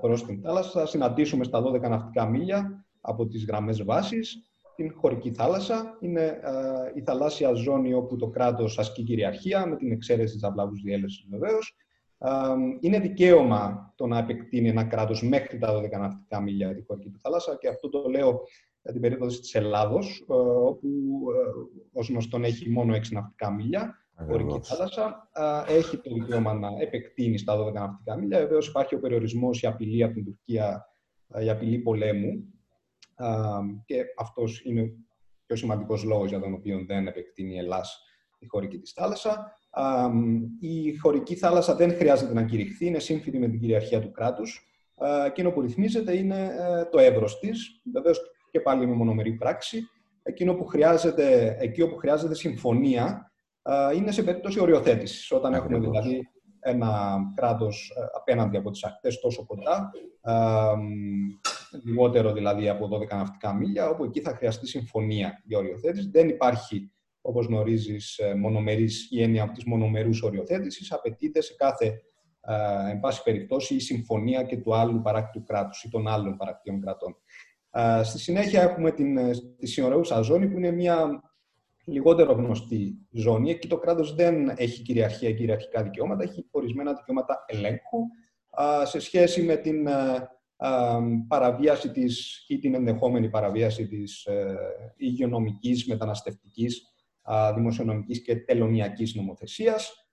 προς 0.00 0.24
την 0.24 0.40
θάλασσα, 0.40 0.70
θα 0.70 0.86
συναντήσουμε 0.86 1.44
στα 1.44 1.62
12 1.62 1.80
ναυτικά 1.80 2.26
μίλια 2.26 2.86
από 3.00 3.26
τις 3.26 3.44
γραμμές 3.44 3.84
βάσης 3.84 4.36
την 4.76 4.92
χωρική 4.96 5.32
θάλασσα. 5.32 5.96
Είναι 6.00 6.40
η 6.94 7.00
θαλάσσια 7.00 7.52
ζώνη 7.52 7.94
όπου 7.94 8.16
το 8.16 8.28
κράτος 8.28 8.78
ασκεί 8.78 9.02
κυριαρχία, 9.02 9.66
με 9.66 9.76
την 9.76 9.92
εξαίρεση 9.92 10.34
της 10.34 10.42
απλάβους 10.42 10.80
διέλευσης 10.80 11.26
βεβαίως, 11.30 11.76
είναι 12.80 12.98
δικαίωμα 12.98 13.92
το 13.96 14.06
να 14.06 14.18
επεκτείνει 14.18 14.68
ένα 14.68 14.84
κράτος 14.84 15.22
μέχρι 15.22 15.58
τα 15.58 15.80
12 15.80 15.90
ναυτικά 15.90 16.40
μίλια 16.40 16.74
τη 16.74 16.82
χωρική 16.82 17.10
του 17.10 17.18
θάλασσα 17.18 17.56
και 17.56 17.68
αυτό 17.68 17.88
το 17.88 18.08
λέω 18.08 18.42
για 18.86 18.92
την 18.94 19.00
περίπτωση 19.00 19.40
της 19.40 19.54
Ελλάδος, 19.54 20.26
ε, 20.30 20.32
όπου 20.34 20.88
ε, 21.34 21.98
ως 21.98 22.08
γνωστόν 22.08 22.44
έχει 22.44 22.70
μόνο 22.70 22.94
6 22.94 23.00
ναυτικά 23.10 23.50
μίλια. 23.50 24.00
Χωρική 24.26 24.60
θάλασσα 24.62 25.30
έχει 25.68 25.96
το 25.96 26.14
δικαίωμα 26.14 26.54
να 26.54 26.68
επεκτείνει 26.80 27.38
στα 27.38 27.66
12 27.66 27.72
ναυτικά 27.72 28.16
μίλια. 28.16 28.38
Βεβαίως 28.38 28.68
υπάρχει 28.68 28.94
ο 28.94 29.00
περιορισμός, 29.00 29.62
η 29.62 29.66
απειλή 29.66 30.02
από 30.02 30.14
την 30.14 30.24
Τουρκία, 30.24 30.86
ε, 31.28 31.44
η 31.44 31.50
απειλή 31.50 31.78
πολέμου. 31.78 32.44
Και 33.84 34.04
αυτός 34.18 34.64
είναι 34.64 34.82
ο 34.82 35.44
πιο 35.46 35.56
σημαντικός 35.56 36.04
λόγος 36.04 36.28
για 36.28 36.40
τον 36.40 36.52
οποίο 36.52 36.84
δεν 36.86 37.06
επεκτείνει 37.06 37.54
η 37.54 37.58
Ελλάδα 37.58 37.86
τη 38.38 38.46
χωρική 38.48 38.78
τη 38.78 38.92
θάλασσα 38.92 39.52
η 40.60 40.96
χωρική 40.96 41.34
θάλασσα 41.34 41.74
δεν 41.74 41.94
χρειάζεται 41.94 42.32
να 42.32 42.44
κηρυχθεί, 42.44 42.86
είναι 42.86 42.98
σύμφωνη 42.98 43.38
με 43.38 43.48
την 43.48 43.60
κυριαρχία 43.60 44.00
του 44.00 44.10
κράτους. 44.10 44.66
Εκείνο 45.26 45.50
που 45.50 45.60
ρυθμίζεται 45.60 46.16
είναι 46.16 46.50
ε, 46.58 46.84
το 46.84 46.98
εύρος 46.98 47.38
της, 47.38 47.80
βεβαίως 47.92 48.20
και 48.50 48.60
πάλι 48.60 48.86
με 48.86 48.94
μονομερή 48.94 49.32
πράξη. 49.32 49.88
Εκείνο 50.22 50.54
που 50.54 50.64
χρειάζεται, 50.64 51.56
εκεί 51.60 51.82
όπου 51.82 51.96
χρειάζεται 51.96 52.34
συμφωνία 52.34 53.30
είναι 53.94 54.10
σε 54.10 54.22
περίπτωση 54.22 54.60
οριοθέτησης, 54.60 55.30
όταν 55.32 55.54
έχουμε 55.54 55.78
δηλαδή 55.78 56.28
ένα 56.60 57.18
κράτος 57.34 57.92
ε, 57.96 58.04
απέναντι 58.16 58.56
από 58.56 58.70
τις 58.70 58.84
ακτές 58.84 59.20
τόσο 59.20 59.46
κοντά, 59.46 59.90
λιγότερο 61.84 62.32
δηλαδή 62.32 62.68
από 62.68 62.88
12 62.92 63.16
ναυτικά 63.16 63.54
μίλια, 63.54 63.88
όπου 63.88 64.04
εκεί 64.04 64.20
θα 64.20 64.34
χρειαστεί 64.34 64.66
συμφωνία 64.66 65.42
για 65.44 65.58
οριοθέτηση. 65.58 66.10
Δεν 66.10 66.28
υπάρχει 66.28 66.90
Όπως 67.28 67.46
γνωρίζεις, 67.46 68.18
ε, 68.18 68.34
μονομερής, 68.34 69.08
η 69.10 69.22
έννοια 69.22 69.52
τη 69.52 69.68
μονομερούς 69.68 70.22
οριοθέτησης 70.22 70.92
απαιτείται 70.92 71.40
σε 71.40 71.54
κάθε, 71.54 71.86
ε, 72.40 72.90
εν 72.90 73.00
πάση 73.00 73.22
περιπτώσει, 73.22 73.74
η 73.74 73.80
συμφωνία 73.80 74.42
και 74.42 74.56
του 74.56 74.74
άλλου 74.74 75.00
παράκτου 75.02 75.42
κράτους 75.42 75.82
ή 75.82 75.88
των 75.88 76.08
άλλων 76.08 76.36
παρακτήων 76.36 76.80
κρατών. 76.80 77.16
Ε, 77.70 78.02
στη 78.02 78.18
συνέχεια 78.18 78.62
έχουμε 78.62 78.90
την, 78.90 79.18
τη 79.58 79.66
συνορεούσα 79.66 80.20
ζώνη, 80.20 80.48
που 80.48 80.56
είναι 80.56 80.70
μια 80.70 81.22
λιγότερο 81.84 82.32
γνωστή 82.32 83.06
ζώνη. 83.10 83.50
Εκεί 83.50 83.68
το 83.68 83.78
κράτος 83.78 84.14
δεν 84.14 84.48
έχει 84.56 84.82
κυριαρχία, 84.82 85.32
κυριαρχικά 85.32 85.82
δικαιώματα, 85.82 86.22
έχει 86.22 86.46
ορισμένα 86.50 86.92
δικαιώματα 86.92 87.44
ελέγχου 87.46 87.98
σε 88.84 89.00
σχέση 89.00 89.42
με 89.42 89.56
την 89.56 89.88
παραβίαση 91.28 91.90
της 91.90 92.44
ή 92.48 92.58
την 92.58 92.74
ενδεχόμενη 92.74 93.28
παραβίαση 93.28 93.86
της 93.86 94.24
ε, 94.24 94.56
υγειονομικής, 94.96 95.86
μεταναστευτικής, 95.86 96.95
δημοσιονομικής 97.54 98.22
και 98.22 98.36
τελωνιακής 98.36 99.14
νομοθεσίας. 99.14 100.08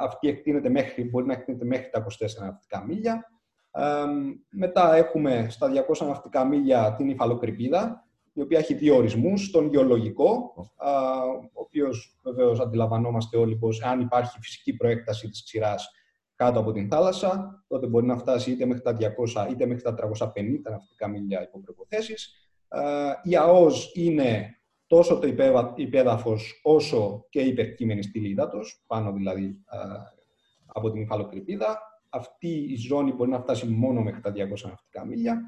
Αυτή 0.00 0.28
εκτείνεται 0.28 0.68
μέχρι, 0.68 1.04
μπορεί 1.04 1.26
να 1.26 1.32
εκτείνεται 1.32 1.64
μέχρι 1.64 1.90
τα 1.90 1.98
24 1.98 2.44
ναυτικά 2.44 2.84
μίλια. 2.84 3.28
Μετά 4.50 4.94
έχουμε 4.94 5.46
στα 5.50 5.70
200 5.98 6.06
ναυτικά 6.06 6.44
μίλια 6.44 6.94
την 6.96 7.08
υφαλοκρηπίδα, 7.08 8.06
η 8.32 8.40
οποία 8.40 8.58
έχει 8.58 8.74
δύο 8.74 8.96
ορισμούς. 8.96 9.50
Τον 9.50 9.68
γεωλογικό, 9.68 10.52
ο 11.52 11.60
οποίος 11.60 12.18
βεβαίως 12.22 12.60
αντιλαμβανόμαστε 12.60 13.36
όλοι 13.36 13.56
πως 13.56 13.82
αν 13.82 14.00
υπάρχει 14.00 14.38
φυσική 14.40 14.76
προέκταση 14.76 15.28
της 15.28 15.44
ξηράς 15.44 15.90
κάτω 16.36 16.60
από 16.60 16.72
την 16.72 16.88
θάλασσα, 16.88 17.64
τότε 17.68 17.86
μπορεί 17.86 18.06
να 18.06 18.16
φτάσει 18.16 18.50
είτε 18.50 18.66
μέχρι 18.66 18.82
τα 18.82 18.96
200 18.96 19.50
είτε 19.50 19.66
μέχρι 19.66 19.82
τα 19.82 19.94
350 19.94 20.70
ναυτικά 20.70 21.08
μίλια 21.08 21.42
υπό 21.42 21.60
προϋποθέσεις. 21.60 22.48
Η 23.22 23.36
ΑΟΣ 23.36 23.92
είναι 23.94 24.58
τόσο 24.94 25.18
το 25.18 25.26
υπέδαφος 25.76 26.60
όσο 26.62 27.26
και 27.30 27.40
η 27.40 27.48
υπερκείμενη 27.48 28.02
στήλη 28.02 28.28
υδάτος, 28.28 28.84
πάνω 28.86 29.12
δηλαδή 29.12 29.60
από 30.66 30.90
την 30.90 31.02
υφαλοκρηπίδα. 31.02 31.78
Αυτή 32.08 32.48
η 32.48 32.76
ζώνη 32.76 33.12
μπορεί 33.12 33.30
να 33.30 33.40
φτάσει 33.40 33.66
μόνο 33.66 34.00
μέχρι 34.00 34.20
τα 34.20 34.32
200 34.32 34.36
ναυτικά 34.68 35.04
μίλια. 35.06 35.40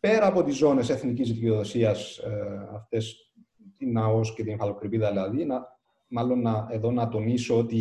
Πέρα 0.00 0.26
από 0.26 0.42
τις 0.42 0.56
ζώνες 0.56 0.88
εθνικής 0.90 1.32
δικαιοδοσίας, 1.32 2.18
ε, 2.18 2.68
αυτές 2.74 3.32
την 3.76 3.98
ΑΟΣ 3.98 4.34
και 4.34 4.42
την 4.42 4.54
υφαλοκρηπίδα 4.54 5.10
δηλαδή, 5.10 5.44
να, 5.44 5.66
μάλλον 6.08 6.40
να, 6.40 6.66
εδώ 6.70 6.90
να 6.90 7.08
τονίσω 7.08 7.58
ότι 7.58 7.76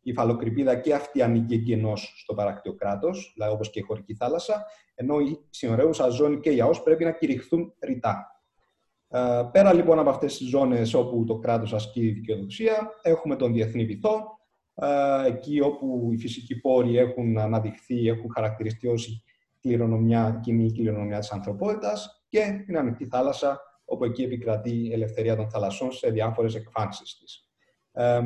η 0.00 0.10
υφαλοκρηπίδα 0.10 0.76
και 0.76 0.94
αυτή 0.94 1.22
ανήκει 1.22 1.54
εγγενώς 1.54 2.14
στο 2.16 2.34
παράκτιο 2.34 2.74
κράτο, 2.74 3.10
δηλαδή 3.34 3.52
όπως 3.52 3.70
και 3.70 3.78
η 3.78 3.82
χωρική 3.82 4.14
θάλασσα, 4.14 4.64
ενώ 4.94 5.20
η 5.20 5.38
συνορεύουσα 5.50 6.08
ζώνη 6.08 6.40
και 6.40 6.50
η 6.50 6.60
ΑΟΣ 6.60 6.82
πρέπει 6.82 7.04
να 7.04 7.12
κηρυχθούν 7.12 7.74
ρητά. 7.80 8.41
Ε, 9.14 9.48
πέρα 9.52 9.72
λοιπόν 9.72 9.98
από 9.98 10.10
αυτές 10.10 10.36
τις 10.36 10.48
ζώνες 10.48 10.94
όπου 10.94 11.24
το 11.24 11.38
κράτος 11.38 11.72
ασκεί 11.72 12.10
δικαιοδοσία, 12.10 12.90
έχουμε 13.02 13.36
τον 13.36 13.52
διεθνή 13.52 13.84
βυθό, 13.84 14.38
ε, 14.74 15.26
εκεί 15.26 15.60
όπου 15.60 16.08
οι 16.12 16.18
φυσικοί 16.18 16.60
πόροι 16.60 16.98
έχουν 16.98 17.38
αναδειχθεί, 17.38 18.08
έχουν 18.08 18.30
χαρακτηριστεί 18.34 18.88
ως 18.88 19.24
κληρονομιά, 19.60 20.40
κοινή 20.42 20.72
κληρονομιά 20.72 21.18
της 21.18 21.30
ανθρωπότητας 21.30 22.24
και 22.28 22.62
την 22.66 22.78
ανοιχτή 22.78 23.06
θάλασσα, 23.06 23.60
όπου 23.84 24.04
εκεί 24.04 24.22
επικρατεί 24.22 24.86
η 24.86 24.92
ελευθερία 24.92 25.36
των 25.36 25.50
θαλασσών 25.50 25.92
σε 25.92 26.10
διάφορες 26.10 26.54
εκφάνσεις 26.54 27.18
της. 27.18 27.48
Ε, 27.92 28.20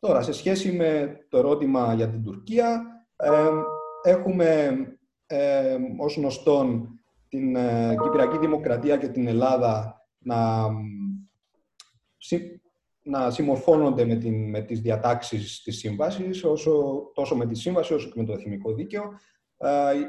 Τώρα, 0.00 0.22
σε 0.22 0.32
σχέση 0.32 0.72
με 0.72 1.18
το 1.28 1.38
ερώτημα 1.38 1.94
για 1.94 2.08
την 2.08 2.22
Τουρκία, 2.22 2.82
έχουμε 4.02 4.76
ε, 5.26 5.76
ως 5.98 6.16
γνωστόν 6.16 6.88
την 7.28 7.56
ε, 7.56 7.96
Κυπριακή 8.02 8.38
Δημοκρατία 8.38 8.96
και 8.96 9.08
την 9.08 9.26
Ελλάδα 9.26 10.02
να, 10.18 10.66
να 13.02 13.30
συμμορφώνονται 13.30 14.04
με, 14.04 14.16
την, 14.16 14.50
με 14.50 14.60
τις 14.60 14.80
διατάξεις 14.80 15.62
της 15.62 15.78
σύμβασης, 15.78 16.44
όσο, 16.44 17.02
τόσο 17.14 17.36
με 17.36 17.46
τη 17.46 17.54
σύμβαση 17.54 17.94
όσο 17.94 18.08
και 18.08 18.20
με 18.20 18.24
το 18.24 18.32
εθνικό 18.32 18.72
δίκαιο. 18.72 19.02
Ε, 19.56 19.68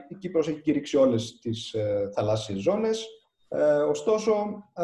η 0.09 0.15
Κύπρος 0.15 0.47
έχει 0.47 0.61
κηρύξει 0.61 0.97
όλες 0.97 1.39
τις 1.39 1.73
ε, 1.73 2.09
θαλάσσιες 2.13 2.59
ζώνες. 2.59 3.07
Ε, 3.47 3.63
ωστόσο, 3.73 4.31
ε, 4.73 4.83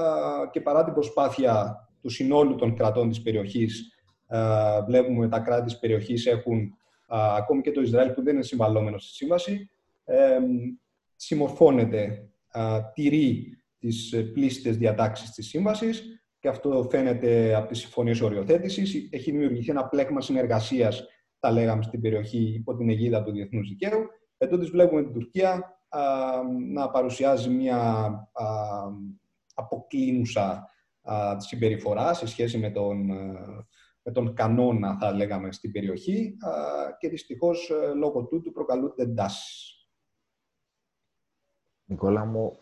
και 0.51 0.61
παρά 0.61 0.83
την 0.83 0.93
προσπάθεια 0.93 1.79
του 2.01 2.09
συνόλου 2.09 2.55
των 2.55 2.75
κρατών 2.75 3.09
της 3.09 3.21
περιοχής 3.21 3.95
ε, 4.27 4.81
βλέπουμε 4.85 5.27
τα 5.29 5.39
κράτη 5.39 5.63
της 5.63 5.79
περιοχής 5.79 6.25
έχουν, 6.25 6.77
ακόμη 7.07 7.61
και 7.61 7.71
το 7.71 7.81
Ισραήλ 7.81 8.11
που 8.11 8.23
δεν 8.23 8.33
είναι 8.33 8.43
συμβαλόμενο 8.43 8.97
στη 8.97 9.13
σύμβαση, 9.13 9.69
ε, 10.05 10.37
συμμορφώνεται, 11.25 12.29
τηρεί 12.93 13.57
τις 13.79 14.15
πλήστες 14.33 14.77
διατάξεις 14.77 15.31
της 15.31 15.47
σύμβασης 15.47 16.03
και 16.39 16.47
αυτό 16.47 16.87
φαίνεται 16.91 17.55
από 17.55 17.67
τις 17.67 17.79
συμφωνίες 17.79 18.21
οριοθέτησης. 18.21 19.09
Έχει 19.11 19.31
δημιουργηθεί 19.31 19.69
ένα 19.69 19.87
πλέγμα 19.87 20.21
συνεργασίας, 20.21 21.07
τα 21.39 21.51
λέγαμε, 21.51 21.83
στην 21.83 22.01
περιοχή 22.01 22.53
υπό 22.55 22.75
την 22.75 22.89
αιγίδα 22.89 23.23
του 23.23 23.31
διεθνούς 23.31 23.69
δικαίου. 23.69 24.07
Ετούτοις 24.37 24.69
βλέπουμε 24.69 25.03
την 25.03 25.13
Τουρκία 25.13 25.79
να 26.73 26.89
παρουσιάζει 26.89 27.49
μια 27.49 28.09
αποκλίνουσα 29.53 30.69
συμπεριφορά 31.37 32.13
σε 32.13 32.27
σχέση 32.27 32.57
με 32.57 32.69
τον 32.69 33.09
με 34.05 34.11
τον 34.11 34.33
κανόνα, 34.33 34.97
θα 34.99 35.11
λέγαμε, 35.11 35.51
στην 35.51 35.71
περιοχή 35.71 36.37
και 36.99 37.09
δυστυχώς 37.09 37.69
ε, 37.69 37.93
λόγω 37.93 38.25
τούτου 38.25 38.51
προκαλούνται 38.51 39.03
εντάσεις. 39.03 39.74
Νικόλα 41.85 42.25
μου, 42.25 42.57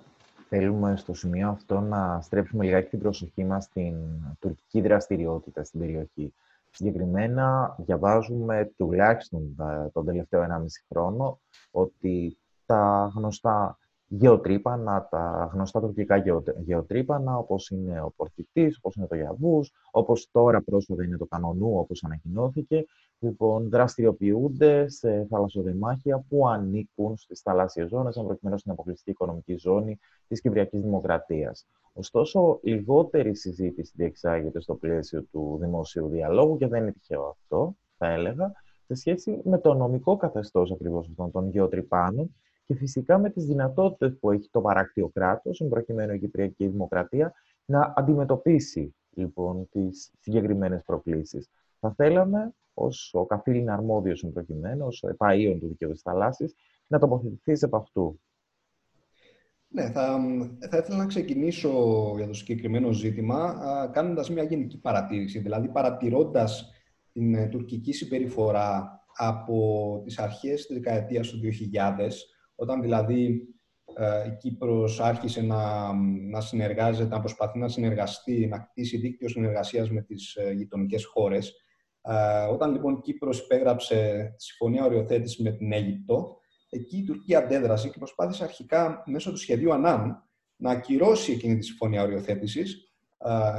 θέλουμε 0.49 0.95
στο 0.95 1.13
σημείο 1.13 1.49
αυτό 1.49 1.79
να 1.79 2.21
στρέψουμε 2.21 2.63
λιγάκι 2.63 2.89
την 2.89 2.99
προσοχή 2.99 3.43
μας 3.43 3.63
στην 3.63 3.95
τουρκική 4.39 4.81
δραστηριότητα 4.81 5.63
στην 5.63 5.79
περιοχή. 5.79 6.33
Συγκεκριμένα, 6.71 7.75
διαβάζουμε 7.79 8.71
τουλάχιστον 8.77 9.55
τον 9.93 10.05
τελευταίο 10.05 10.41
1,5 10.41 10.65
χρόνο 10.89 11.39
ότι 11.71 12.37
τα 12.65 13.11
γνωστά 13.15 13.77
γεωτρύπανα, 14.17 15.07
τα 15.09 15.49
γνωστά 15.53 15.79
τουρκικά 15.79 16.23
γεωτρύπανα, 16.63 17.37
όπως 17.37 17.69
είναι 17.69 18.01
ο 18.01 18.13
Πορθητής, 18.15 18.77
όπως 18.77 18.95
είναι 18.95 19.07
το 19.07 19.15
Γιαβούς, 19.15 19.71
όπως 19.91 20.29
τώρα 20.31 20.61
πρόσφατα 20.61 21.03
είναι 21.03 21.17
το 21.17 21.25
Κανονού, 21.25 21.77
όπως 21.77 22.03
ανακοινώθηκε, 22.03 22.85
λοιπόν, 23.19 23.69
δραστηριοποιούνται 23.69 24.89
σε 24.89 25.25
θαλασσοδεμάχια 25.29 26.25
που 26.29 26.47
ανήκουν 26.47 27.17
στις 27.17 27.41
θαλάσσιες 27.41 27.89
ζώνες, 27.89 28.17
αν 28.17 28.25
προκειμένου 28.25 28.57
στην 28.57 28.71
αποκλειστική 28.71 29.11
οικονομική 29.11 29.55
ζώνη 29.57 29.99
της 30.27 30.41
Κυπριακής 30.41 30.81
Δημοκρατίας. 30.81 31.67
Ωστόσο, 31.93 32.59
λιγότερη 32.63 33.35
συζήτηση 33.35 33.93
διεξάγεται 33.95 34.61
στο 34.61 34.75
πλαίσιο 34.75 35.23
του 35.31 35.57
δημοσίου 35.61 36.07
διαλόγου 36.07 36.57
και 36.57 36.67
δεν 36.67 36.81
είναι 36.81 36.91
τυχαίο 36.91 37.23
αυτό, 37.23 37.75
θα 37.97 38.07
έλεγα, 38.07 38.51
σε 38.87 38.93
σχέση 38.93 39.41
με 39.43 39.57
το 39.57 39.73
νομικό 39.73 40.17
καθεστώς 40.17 40.71
ακριβώς 40.71 41.07
αυτών 41.09 41.31
των 41.31 41.49
γεωτρυπάνων 41.49 42.35
και 42.65 42.75
φυσικά 42.75 43.17
με 43.17 43.29
τις 43.29 43.45
δυνατότητες 43.45 44.17
που 44.19 44.31
έχει 44.31 44.49
το 44.51 44.61
παράκτιο 44.61 45.09
κράτος, 45.13 45.61
εν 45.61 45.69
προκειμένου 45.69 46.13
η 46.13 46.19
Κυπριακή 46.19 46.67
Δημοκρατία, 46.67 47.33
να 47.65 47.93
αντιμετωπίσει 47.95 48.95
λοιπόν 49.09 49.67
τις 49.71 50.11
συγκεκριμένες 50.19 50.83
προκλήσεις. 50.85 51.49
Θα 51.79 51.93
θέλαμε, 51.93 52.53
ως 52.73 53.11
ο 53.13 53.25
καθήλυνα 53.25 53.73
αρμόδιος 53.73 54.23
εν 54.23 54.33
προκειμένου, 54.33 54.85
ως 54.85 55.03
επαΐων 55.17 55.57
του 55.59 55.67
δικαίου 55.67 55.91
της 55.91 56.01
θαλάσσης, 56.01 56.55
να 56.87 56.99
τοποθετηθείς 56.99 57.63
από 57.63 57.77
αυτού. 57.77 58.19
Ναι, 59.67 59.91
θα, 59.91 60.19
θα 60.69 60.77
ήθελα 60.77 60.97
να 60.97 61.05
ξεκινήσω 61.05 61.69
για 62.15 62.27
το 62.27 62.33
συγκεκριμένο 62.33 62.91
ζήτημα 62.91 63.55
κάνοντας 63.93 64.29
μια 64.29 64.43
γενική 64.43 64.79
παρατήρηση, 64.79 65.39
δηλαδή 65.39 65.67
παρατηρώντας 65.67 66.71
την 67.13 67.35
ε, 67.35 67.47
τουρκική 67.47 67.93
συμπεριφορά 67.93 68.99
από 69.15 70.01
τις 70.05 70.19
αρχές 70.19 70.65
της 70.65 70.75
δεκαετίας 70.75 71.27
του 71.27 71.39
2000, 71.39 72.09
όταν 72.63 72.81
δηλαδή 72.81 73.47
ε, 73.95 74.27
η 74.27 74.35
Κύπρος 74.37 74.99
άρχισε 74.99 75.41
να, 75.41 75.93
να 76.29 76.41
συνεργάζεται, 76.41 77.15
να 77.15 77.19
προσπαθεί 77.19 77.59
να 77.59 77.67
συνεργαστεί, 77.67 78.47
να 78.47 78.59
κτίσει 78.59 78.97
δίκτυο 78.97 79.29
συνεργασίας 79.29 79.89
με 79.89 80.01
τις 80.01 80.35
ε, 80.35 80.51
γειτονικές 80.51 81.05
χώρες. 81.05 81.53
Ε, 82.01 82.43
όταν 82.43 82.71
λοιπόν 82.71 82.93
η 82.93 82.99
Κύπρος 83.01 83.39
υπέγραψε 83.39 84.29
τη 84.37 84.43
Συμφωνία 84.43 84.85
Οριοθέτηση 84.85 85.43
με 85.43 85.51
την 85.51 85.71
Αίγυπτο, 85.71 86.37
εκεί 86.69 86.97
η 86.97 87.03
Τουρκία 87.03 87.39
αντέδρασε 87.39 87.89
και 87.89 87.97
προσπάθησε 87.97 88.43
αρχικά 88.43 89.03
μέσω 89.05 89.31
του 89.31 89.37
σχεδίου 89.37 89.73
ΑΝΑΝ 89.73 90.23
να 90.55 90.71
ακυρώσει 90.71 91.31
εκείνη 91.31 91.57
τη 91.57 91.65
Συμφωνία 91.65 92.03
Οριοθέτησης, 92.03 92.93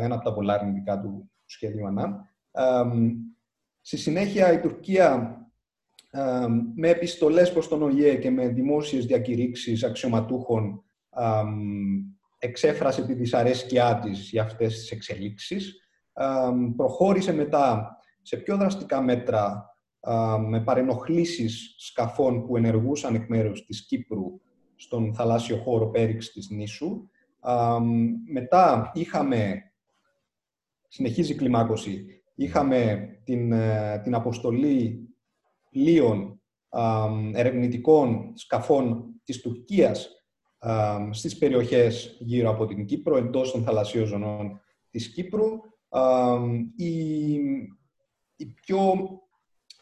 ένα 0.01 0.15
από 0.15 0.25
τα 0.25 0.35
πολλά 0.35 0.55
αρνητικά 0.55 1.01
του 1.01 1.31
σχεδίου 1.45 1.87
ΑΝΑΝ. 1.87 2.29
Στη 3.81 3.97
συνέχεια 3.97 4.53
η 4.53 4.61
Τουρκία 4.61 5.39
με 6.75 6.89
επιστολές 6.89 7.53
προς 7.53 7.69
τον 7.69 7.83
ΟΗΕ 7.83 8.15
και 8.15 8.31
με 8.31 8.49
δημόσιες 8.49 9.07
διακηρύξεις 9.07 9.85
αξιωματούχων 9.85 10.85
εξέφρασε 12.39 13.07
τη 13.07 13.15
δυσαρέσκειά 13.15 13.99
της 13.99 14.29
για 14.31 14.43
αυτές 14.43 14.75
τις 14.79 14.91
εξελίξεις. 14.91 15.89
Προχώρησε 16.77 17.33
μετά 17.33 17.97
σε 18.23 18.37
πιο 18.37 18.57
δραστικά 18.57 19.03
μέτρα 19.03 19.69
με 20.49 20.61
παρενοχλήσεις 20.61 21.75
σκαφών 21.79 22.47
που 22.47 22.57
ενεργούσαν 22.57 23.15
εκ 23.15 23.29
μέρους 23.29 23.65
της 23.67 23.87
Κύπρου 23.87 24.41
στον 24.77 25.15
θαλάσσιο 25.15 25.57
χώρο 25.57 25.91
πέριξ 25.91 26.33
της 26.33 26.51
νήσου. 26.51 27.09
Μετά 28.33 28.91
είχαμε, 28.95 29.63
συνεχίζει 30.89 31.33
η 31.33 31.37
κλιμάκωση, 31.37 32.23
είχαμε 32.35 33.09
την, 33.25 33.53
ε, 33.53 34.01
την 34.03 34.15
αποστολή 34.15 35.04
πλοίων 35.75 36.41
ερευνητικών 37.33 38.33
σκαφών 38.35 39.05
της 39.25 39.41
Τουρκίας 39.41 40.09
στις 41.11 41.39
περιοχές 41.39 42.17
γύρω 42.21 42.51
από 42.51 42.67
την 42.67 42.85
Κύπρο, 42.85 43.17
εντός 43.17 43.53
των 43.53 43.63
θαλασσίων 43.63 44.07
ζωνών 44.07 44.61
της 44.91 45.13
Κύπρου. 45.13 45.47
η, 46.77 47.35
η, 48.37 48.47
πιο, 48.47 48.95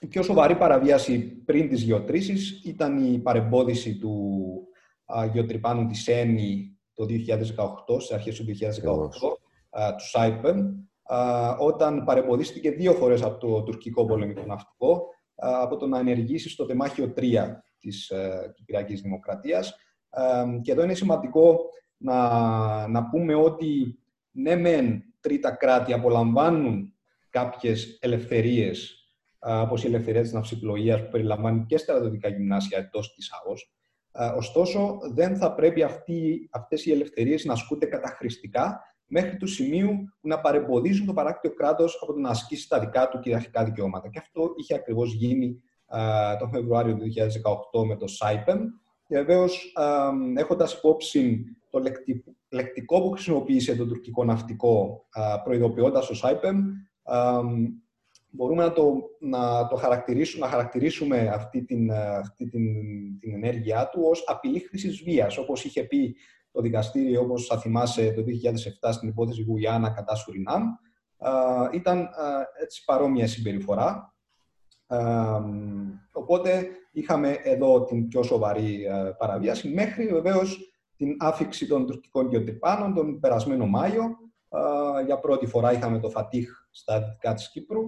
η 0.00 0.06
πιο 0.06 0.22
σοβαρή 0.22 0.56
παραβίαση 0.56 1.18
πριν 1.18 1.68
τις 1.68 1.82
γεωτρήσεις 1.82 2.62
ήταν 2.64 3.12
η 3.12 3.18
παρεμπόδιση 3.18 3.98
του 3.98 4.38
α, 5.04 5.26
γεωτρυπάνου 5.26 5.86
της 5.86 6.08
ΕΝΗ 6.08 6.78
το 6.94 7.06
2018, 7.08 8.00
στις 8.00 8.12
αρχές 8.12 8.36
του 8.36 8.44
2018, 8.44 8.50
του 9.96 10.08
ΣΑΙΠΕΜ, 10.08 10.58
όταν 11.58 12.04
παρεμποδίστηκε 12.04 12.70
δύο 12.70 12.92
φορές 12.92 13.22
από 13.22 13.38
το 13.38 13.62
τουρκικό 13.62 14.04
πολεμικό 14.06 14.46
ναυτικό 14.46 15.06
από 15.42 15.76
το 15.76 15.86
να 15.86 15.98
ενεργήσει 15.98 16.48
στο 16.48 16.66
τεμάχιο 16.66 17.12
3 17.16 17.22
της 17.78 18.10
ε, 18.10 18.52
Κυπριακής 18.54 19.00
Δημοκρατίας. 19.00 19.76
Και 20.62 20.72
εδώ 20.72 20.82
είναι 20.82 20.94
σημαντικό 20.94 21.60
να, 21.96 22.88
να 22.88 23.08
πούμε 23.08 23.34
ότι 23.34 23.98
ναι 24.30 24.56
μεν 24.56 25.02
τρίτα 25.20 25.50
κράτη 25.50 25.92
απολαμβάνουν 25.92 26.94
κάποιες 27.30 27.98
ελευθερίες 28.00 28.96
όπως 29.38 29.84
η 29.84 29.86
ελευθερία 29.86 30.22
της 30.22 30.32
ναυσιπλοείας 30.32 31.02
που 31.02 31.08
περιλαμβάνει 31.10 31.64
και 31.66 31.76
στρατιωτικά 31.76 32.28
γυμνάσια 32.28 32.78
εντός 32.78 33.14
της 33.14 33.30
ΑΟΣ. 33.32 33.72
Ωστόσο, 34.36 34.98
δεν 35.12 35.36
θα 35.36 35.54
πρέπει 35.54 35.82
αυτοί, 35.82 36.48
αυτές 36.52 36.86
οι 36.86 36.90
ελευθερίες 36.92 37.44
να 37.44 37.52
ασκούνται 37.52 37.86
καταχρηστικά 37.86 38.91
μέχρι 39.12 39.36
του 39.36 39.46
σημείου 39.46 39.90
που 40.20 40.28
να 40.28 40.40
παρεμποδίζουν 40.40 41.06
το 41.06 41.12
παράκτιο 41.12 41.54
κράτος 41.54 41.98
από 42.02 42.12
το 42.12 42.18
να 42.18 42.28
ασκήσει 42.28 42.68
τα 42.68 42.80
δικά 42.80 43.08
του 43.08 43.18
κυριαρχικά 43.18 43.64
δικαιώματα. 43.64 44.08
Και 44.08 44.18
αυτό 44.18 44.52
είχε 44.56 44.74
ακριβώς 44.74 45.12
γίνει 45.12 45.62
τον 46.38 46.50
Φεβρουάριο 46.50 46.96
του 46.96 47.04
2018 47.72 47.86
με 47.86 47.96
το 47.96 48.06
ΣΑΙΠΕΜ. 48.06 48.60
Και 49.06 49.16
βεβαίως, 49.16 49.72
έχοντας 50.34 50.72
υπόψη 50.72 51.44
το 51.70 51.82
λεκτικό 52.48 53.02
που 53.02 53.10
χρησιμοποίησε 53.10 53.76
το 53.76 53.86
τουρκικό 53.86 54.24
ναυτικό 54.24 55.04
προειδοποιώντας 55.44 56.06
το 56.06 56.14
ΣΑΙΠΕΜ, 56.14 56.58
μπορούμε 58.30 58.62
να 58.62 58.72
το, 58.72 58.94
να 59.20 59.66
το 59.68 59.76
χαρακτηρίσουμε, 59.76 60.44
να 60.44 60.52
χαρακτηρίσουμε 60.52 61.28
αυτή, 61.28 61.64
την, 61.64 61.92
αυτή 61.92 62.48
την, 62.48 62.64
την 63.18 63.34
ενέργειά 63.34 63.88
του 63.88 64.02
ως 64.10 64.24
απειλή 64.26 64.58
χρήσης 64.58 65.02
βίας, 65.02 65.38
όπως 65.38 65.64
είχε 65.64 65.82
πει 65.82 66.16
το 66.52 66.60
δικαστήριο, 66.60 67.20
όπως 67.20 67.46
θα 67.46 67.58
θυμάσαι, 67.58 68.12
το 68.12 68.22
2007 68.22 68.92
στην 68.92 69.08
υπόθεση 69.08 69.42
Γουιάννα 69.42 69.90
κατά 69.90 70.14
Σουρινάμ. 70.14 70.62
Ήταν 71.72 72.08
έτσι 72.62 72.84
παρόμοια 72.84 73.26
συμπεριφορά. 73.26 74.14
Οπότε 76.12 76.66
είχαμε 76.92 77.38
εδώ 77.42 77.84
την 77.84 78.08
πιο 78.08 78.22
σοβαρή 78.22 78.86
παραβίαση, 79.18 79.68
μέχρι 79.68 80.06
βεβαίως 80.06 80.58
την 80.96 81.16
άφηξη 81.18 81.66
των 81.66 81.86
τουρκικών 81.86 82.28
γεωτρυπάνων 82.28 82.94
τον 82.94 83.20
περασμένο 83.20 83.66
Μάιο. 83.66 84.16
Για 85.06 85.18
πρώτη 85.18 85.46
φορά 85.46 85.72
είχαμε 85.72 85.98
το 85.98 86.10
Φατίχ 86.10 86.50
στα 86.70 87.00
δυτικά 87.00 87.34
της 87.34 87.50
Κύπρου. 87.50 87.82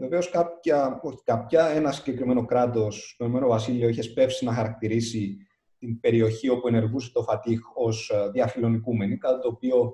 Βεβαίως, 0.00 0.30
κάποια, 0.30 1.00
όχι 1.02 1.22
κάποια, 1.24 1.66
ένα 1.66 1.92
συγκεκριμένο 1.92 2.44
κράτος, 2.44 3.14
το 3.18 3.24
Ηνωμένο 3.24 3.48
Βασίλειο, 3.48 3.88
είχε 3.88 4.02
σπεύσει 4.02 4.44
να 4.44 4.52
χαρακτηρίσει 4.52 5.36
την 5.78 6.00
περιοχή 6.00 6.48
όπου 6.48 6.68
ενεργούσε 6.68 7.10
το 7.12 7.22
Φατίχ 7.22 7.60
ως 7.74 8.10
ε, 8.10 8.30
διαφιλονικούμενη, 8.30 9.16
κάτι 9.16 9.40
το 9.40 9.48
οποίο 9.48 9.92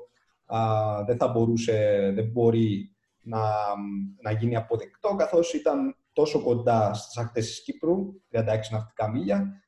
δεν 1.06 1.16
θα 1.16 1.28
μπορούσε, 1.28 2.10
δεν 2.14 2.30
μπορεί 2.30 2.90
να, 3.20 3.40
να 4.22 4.30
γίνει 4.30 4.56
αποδεκτό, 4.56 5.14
καθώς 5.14 5.52
ήταν 5.52 5.96
τόσο 6.12 6.42
κοντά 6.42 6.94
στις 6.94 7.16
ακτές 7.16 7.46
της 7.46 7.62
Κύπρου, 7.62 7.96
36 8.32 8.42
ναυτικά 8.70 9.10
μίλια, 9.10 9.62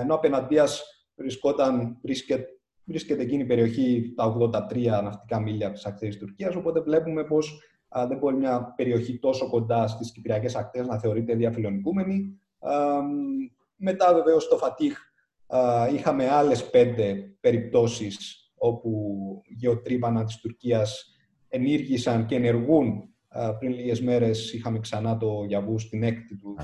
ενώ 0.00 0.14
απέναντίας 0.14 0.82
βρισκόταν, 1.14 1.98
βρίσκεται, 2.02 2.46
βρίσκεται 2.84 3.22
εκείνη 3.22 3.42
η 3.42 3.46
περιοχή 3.46 4.12
τα 4.16 4.36
83 4.72 5.02
ναυτικά 5.02 5.40
μίλια 5.40 5.66
από 5.66 5.74
τις 5.74 5.86
ακτές 5.86 6.08
της 6.08 6.18
Τουρκίας, 6.18 6.54
οπότε 6.54 6.80
βλέπουμε 6.80 7.24
πως 7.24 7.60
δεν 8.08 8.18
μπορεί 8.18 8.36
μια 8.36 8.72
περιοχή 8.76 9.18
τόσο 9.18 9.48
κοντά 9.50 9.86
στις 9.86 10.12
κυπριακές 10.12 10.56
ακτές 10.56 10.86
να 10.86 10.98
θεωρείται 10.98 11.34
διαφιλονικούμενη. 11.34 12.40
μετά 13.76 14.14
βεβαίως 14.14 14.48
το 14.48 14.56
Φατίχ 14.56 15.11
είχαμε 15.94 16.28
άλλες 16.28 16.70
πέντε 16.70 17.14
περιπτώσεις 17.40 18.50
όπου 18.54 19.16
γεωτρύπανα 19.56 20.24
της 20.24 20.36
Τουρκίας 20.36 21.16
ενήργησαν 21.48 22.26
και 22.26 22.34
ενεργούν. 22.34 23.06
Πριν 23.58 23.72
λίγες 23.72 24.00
μέρες 24.00 24.52
είχαμε 24.52 24.78
ξανά 24.78 25.16
το 25.16 25.44
Γιαβού 25.46 25.78
στην 25.78 26.02
έκτη, 26.02 26.36
του, 26.36 26.56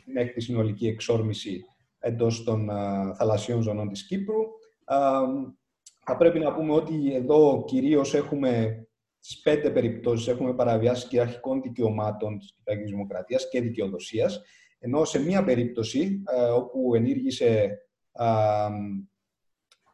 στην 0.00 0.16
έκτη 0.16 0.40
συνολική 0.40 0.86
εξόρμηση 0.86 1.64
εντός 1.98 2.44
των 2.44 2.68
θαλασσιών 3.14 3.62
ζωνών 3.62 3.88
της 3.88 4.06
Κύπρου. 4.06 4.40
Θα 6.04 6.16
πρέπει 6.16 6.38
να 6.38 6.54
πούμε 6.54 6.72
ότι 6.72 7.14
εδώ 7.14 7.64
κυρίως 7.66 8.14
έχουμε 8.14 8.84
στις 9.18 9.40
πέντε 9.40 9.70
περιπτώσεις 9.70 10.28
έχουμε 10.28 10.54
παραβιάσεις 10.54 11.08
κυριαρχικών 11.08 11.62
δικαιωμάτων 11.62 12.38
της 12.38 12.52
Κυπριακής 12.52 12.90
Δημοκρατίας 12.90 13.48
και 13.48 13.60
δικαιοδοσίας, 13.60 14.42
ενώ 14.78 15.04
σε 15.04 15.22
μία 15.22 15.44
περίπτωση 15.44 16.22
όπου 16.56 16.94
ενήργησε 16.94 17.78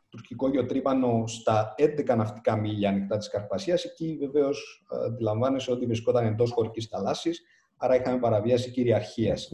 τουρκικό 0.08 0.48
γεωτρύπανο 0.48 1.26
στα 1.26 1.74
11 1.78 2.16
ναυτικά 2.16 2.56
μίλια 2.56 2.88
ανοιχτά 2.88 3.16
της 3.16 3.28
Καρπασίας. 3.28 3.84
Εκεί 3.84 4.16
βεβαίως 4.20 4.86
αντιλαμβάνεσαι 5.06 5.72
ότι 5.72 5.86
βρισκόταν 5.86 6.26
εντός 6.26 6.50
χωρικής 6.50 6.86
θαλάσσης, 6.86 7.42
άρα 7.76 7.96
είχαμε 7.96 8.18
παραβίαση 8.18 8.70
κυριαρχίας. 8.70 9.50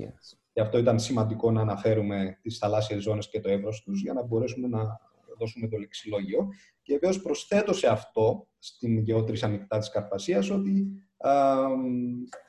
Γι' 0.52 0.60
αυτό 0.60 0.78
ήταν 0.78 0.98
σημαντικό 0.98 1.50
να 1.50 1.60
αναφέρουμε 1.60 2.38
τις 2.42 2.58
θαλάσσιες 2.58 3.02
ζώνες 3.02 3.28
και 3.28 3.40
το 3.40 3.48
εύρος 3.48 3.82
τους 3.82 4.02
για 4.02 4.12
να 4.12 4.22
μπορέσουμε 4.22 4.68
να 4.68 5.00
δώσουμε 5.38 5.68
το 5.68 5.76
λεξιλόγιο. 5.76 6.48
Και 6.82 6.92
βεβαίως 6.92 7.22
προσθέτω 7.22 7.72
σε 7.72 7.86
αυτό, 7.86 8.46
στην 8.58 8.98
γεώτρηση 8.98 9.44
ανοιχτά 9.44 9.78
της 9.78 9.90
Καρπασίας, 9.90 10.50
ότι 10.50 10.86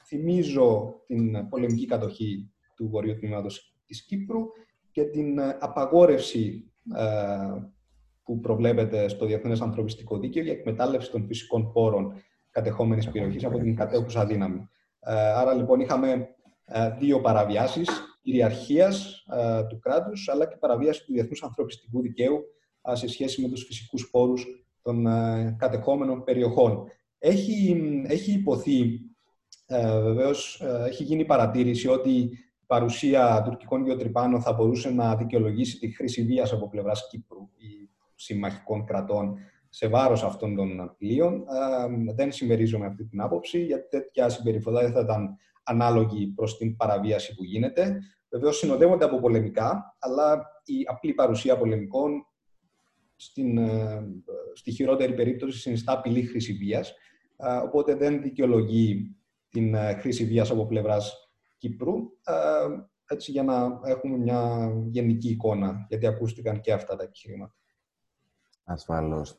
θυμίζω 0.06 1.02
την 1.06 1.50
πολεμική 1.50 1.86
κατοχή 1.86 2.52
του 2.76 2.90
βορείου 2.90 3.16
τμήματος 3.16 3.76
της 3.86 4.06
Κύπρου 4.06 4.42
και 4.94 5.04
την 5.04 5.38
ε, 5.38 5.58
απαγόρευση 5.60 6.72
ε, 6.96 7.06
που 8.24 8.40
προβλέπεται 8.40 9.08
στο 9.08 9.26
Διεθνές 9.26 9.62
Ανθρωπιστικό 9.62 10.18
Δίκαιο 10.18 10.44
για 10.44 10.52
εκμετάλλευση 10.52 11.12
των 11.12 11.26
φυσικών 11.26 11.72
πόρων 11.72 12.14
κατεχόμενης 12.52 13.10
περιοχής 13.10 13.46
από 13.46 13.58
την 13.58 13.76
κατέχουσα 13.76 14.26
δύναμη. 14.26 14.70
Ε, 15.00 15.14
άρα 15.14 15.54
λοιπόν 15.54 15.80
είχαμε 15.80 16.28
δύο 17.00 17.22
παραβιάσεις 17.22 17.90
κυριαρχίας 18.22 19.26
του 19.70 19.80
κράτους 19.80 20.30
αλλά 20.30 20.48
και 20.48 20.56
παραβίαση 20.56 21.06
του 21.06 21.14
Διεθνούς 21.14 21.44
Ανθρωπιστικού 21.44 22.02
Δικαίου 22.02 22.44
σε 22.92 23.08
σχέση 23.08 23.42
με 23.42 23.48
τους 23.50 23.64
φυσικούς 23.64 24.10
πόρους 24.10 24.46
των 24.82 25.06
κατεχόμενων 25.58 26.24
περιοχών. 26.24 26.84
Έχει, 27.18 27.82
έχει 28.08 28.32
υποθεί, 28.32 29.00
βεβαίως, 30.04 30.62
έχει 30.86 31.04
γίνει 31.04 31.26
παρατήρηση 31.26 31.88
ότι 31.88 32.30
παρουσία 32.74 33.42
τουρκικών 33.46 33.86
γεωτρυπάνων 33.86 34.42
θα 34.42 34.54
μπορούσε 34.54 34.90
να 34.90 35.16
δικαιολογήσει 35.16 35.80
τη 35.80 35.88
χρήση 35.88 36.24
βίας 36.24 36.52
από 36.52 36.70
πλευράς 36.70 37.08
Κύπρου 37.10 37.50
ή 37.58 37.90
συμμαχικών 38.16 38.86
κρατών 38.86 39.38
σε 39.70 39.88
βάρος 39.88 40.24
αυτών 40.24 40.56
των 40.56 40.96
πλοίων. 40.98 41.44
δεν 42.16 42.32
συμμερίζομαι 42.32 42.86
αυτή 42.86 43.06
την 43.06 43.22
άποψη, 43.22 43.64
γιατί 43.64 43.88
τέτοια 43.90 44.30
συμπεριφορά 44.30 44.82
δεν 44.82 44.92
θα 44.92 45.00
ήταν 45.00 45.36
ανάλογη 45.64 46.28
προς 46.28 46.58
την 46.58 46.76
παραβίαση 46.76 47.36
που 47.36 47.44
γίνεται. 47.44 48.00
Βεβαίως 48.30 48.58
συνοδεύονται 48.58 49.06
από 49.06 49.20
πολεμικά, 49.20 49.96
αλλά 50.00 50.46
η 50.66 50.76
απλή 50.86 51.14
παρουσία 51.14 51.58
πολεμικών 51.58 52.26
στην, 53.16 53.58
ε, 53.58 54.06
στη 54.54 54.72
χειρότερη 54.72 55.14
περίπτωση 55.14 55.60
συνιστά 55.60 55.94
απειλή 55.94 56.22
χρήση 56.22 56.54
βίας, 56.54 56.94
οπότε 57.64 57.96
δεν 57.96 58.22
δικαιολογεί 58.22 59.16
την 59.50 59.74
ε, 59.74 59.94
χρήση 60.00 60.26
βίας 60.26 60.52
από 60.52 60.66
πλευράς 60.66 61.23
Κύπρου, 61.64 61.94
έτσι 63.06 63.32
για 63.32 63.44
να 63.44 63.80
έχουμε 63.84 64.18
μια 64.18 64.72
γενική 64.86 65.30
εικόνα, 65.30 65.86
γιατί 65.90 66.08
ακούστηκαν 66.08 66.62
και 66.62 66.74
αυτά 66.74 66.96
τα 66.96 67.04
επιχειρήματα. 67.04 67.56
Ασφαλώς. 68.64 69.38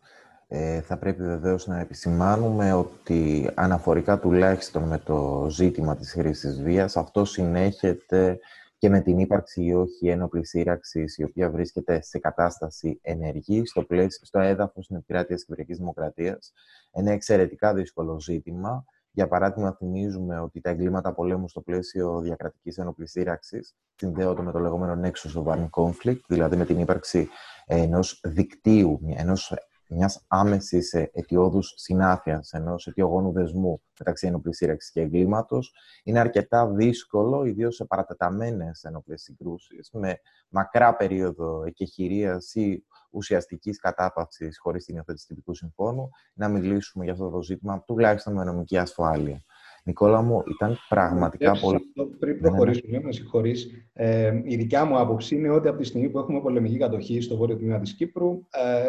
Ε, 0.48 0.80
θα 0.80 0.98
πρέπει 0.98 1.22
βεβαίως 1.22 1.66
να 1.66 1.80
επισημάνουμε 1.80 2.72
ότι 2.72 3.50
αναφορικά 3.54 4.18
τουλάχιστον 4.18 4.82
με 4.82 4.98
το 4.98 5.46
ζήτημα 5.50 5.96
της 5.96 6.12
χρήσης 6.12 6.62
βίας, 6.62 6.96
αυτό 6.96 7.24
συνέχεται 7.24 8.38
και 8.78 8.88
με 8.88 9.00
την 9.00 9.18
ύπαρξη 9.18 9.64
ή 9.64 9.74
όχι 9.74 10.08
ένοπλης 10.08 10.48
σύραξης, 10.48 11.18
η 11.18 11.24
οποία 11.24 11.50
βρίσκεται 11.50 12.02
σε 12.02 12.18
κατάσταση 12.18 12.98
ενεργής 13.02 13.70
στο, 13.70 13.82
πλαίσιο, 13.82 14.26
στο 14.26 14.38
έδαφος 14.38 14.84
στην 14.84 14.96
επικράτεια 14.96 15.34
της 15.34 15.44
Κυπριακής 15.44 15.78
Δημοκρατίας. 15.78 16.52
Ένα 16.90 17.12
εξαιρετικά 17.12 17.74
δύσκολο 17.74 18.20
ζήτημα, 18.20 18.84
για 19.14 19.28
παράδειγμα, 19.28 19.72
θυμίζουμε 19.72 20.40
ότι 20.40 20.60
τα 20.60 20.70
εγκλήματα 20.70 21.14
πολέμου 21.14 21.48
στο 21.48 21.60
πλαίσιο 21.60 22.20
διακρατικής 22.20 22.78
ένοπλη 22.78 23.08
σύραξη 23.08 23.60
συνδέονται 23.94 24.42
με 24.42 24.52
το 24.52 24.58
λεγόμενο 24.58 25.08
nexus 25.08 25.42
of 25.42 25.52
armed 25.52 25.68
conflict, 25.70 26.20
δηλαδή 26.28 26.56
με 26.56 26.64
την 26.64 26.78
ύπαρξη 26.78 27.28
ενός 27.66 28.20
δικτύου, 28.24 29.00
ενός 29.16 29.54
μιας 29.94 30.24
άμεσης 30.28 30.92
αιτιόδου 30.92 31.62
συνάφειας, 31.62 32.52
ενός 32.52 32.86
αιτιογόνου 32.86 33.32
δεσμού 33.32 33.82
μεταξύ 33.98 34.26
ενόπλη 34.26 34.54
σύραξης 34.54 34.90
και 34.90 35.00
εγκλήματος, 35.00 35.74
είναι 36.04 36.18
αρκετά 36.18 36.66
δύσκολο, 36.66 37.44
ιδίως 37.44 37.74
σε 37.74 37.84
παρατεταμένες 37.84 38.84
ενόπλε 38.84 39.16
συγκρούσεις, 39.16 39.90
με 39.92 40.20
μακρά 40.48 40.96
περίοδο 40.96 41.64
εκεχηρίας 41.66 42.54
ή 42.54 42.84
ουσιαστικής 43.10 43.78
κατάπαυσης 43.78 44.58
χωρίς 44.58 44.84
την 44.84 44.96
υιοθέτηση 44.96 45.26
τυπικού 45.26 45.54
συμφώνου, 45.54 46.10
να 46.34 46.48
μιλήσουμε 46.48 47.04
για 47.04 47.12
αυτό 47.12 47.30
το 47.30 47.42
ζήτημα, 47.42 47.82
τουλάχιστον 47.86 48.34
με 48.34 48.44
νομική 48.44 48.78
ασφάλεια. 48.78 49.44
Νικόλα 49.86 50.22
μου, 50.22 50.42
ήταν 50.46 50.76
πραγματικά 50.88 51.50
Πρέπει 51.50 51.64
πολύ... 51.64 51.76
Αυτό, 51.76 52.16
πριν 52.18 52.40
προχωρήσουμε, 52.40 52.98
ναι, 52.98 53.04
με 53.04 53.12
συγχωρείς, 53.12 53.66
ε, 53.92 54.40
η 54.44 54.56
δικιά 54.56 54.84
μου 54.84 54.98
άποψη 54.98 55.36
είναι 55.36 55.50
ότι 55.50 55.68
από 55.68 55.78
τη 55.78 55.84
στιγμή 55.84 56.08
που 56.08 56.18
έχουμε 56.18 56.40
πολεμική 56.40 56.78
κατοχή 56.78 57.20
στο 57.20 57.36
βόρειο 57.36 57.56
τμήμα 57.56 57.80
της 57.80 57.94
Κύπρου, 57.94 58.46
ε, 58.50 58.86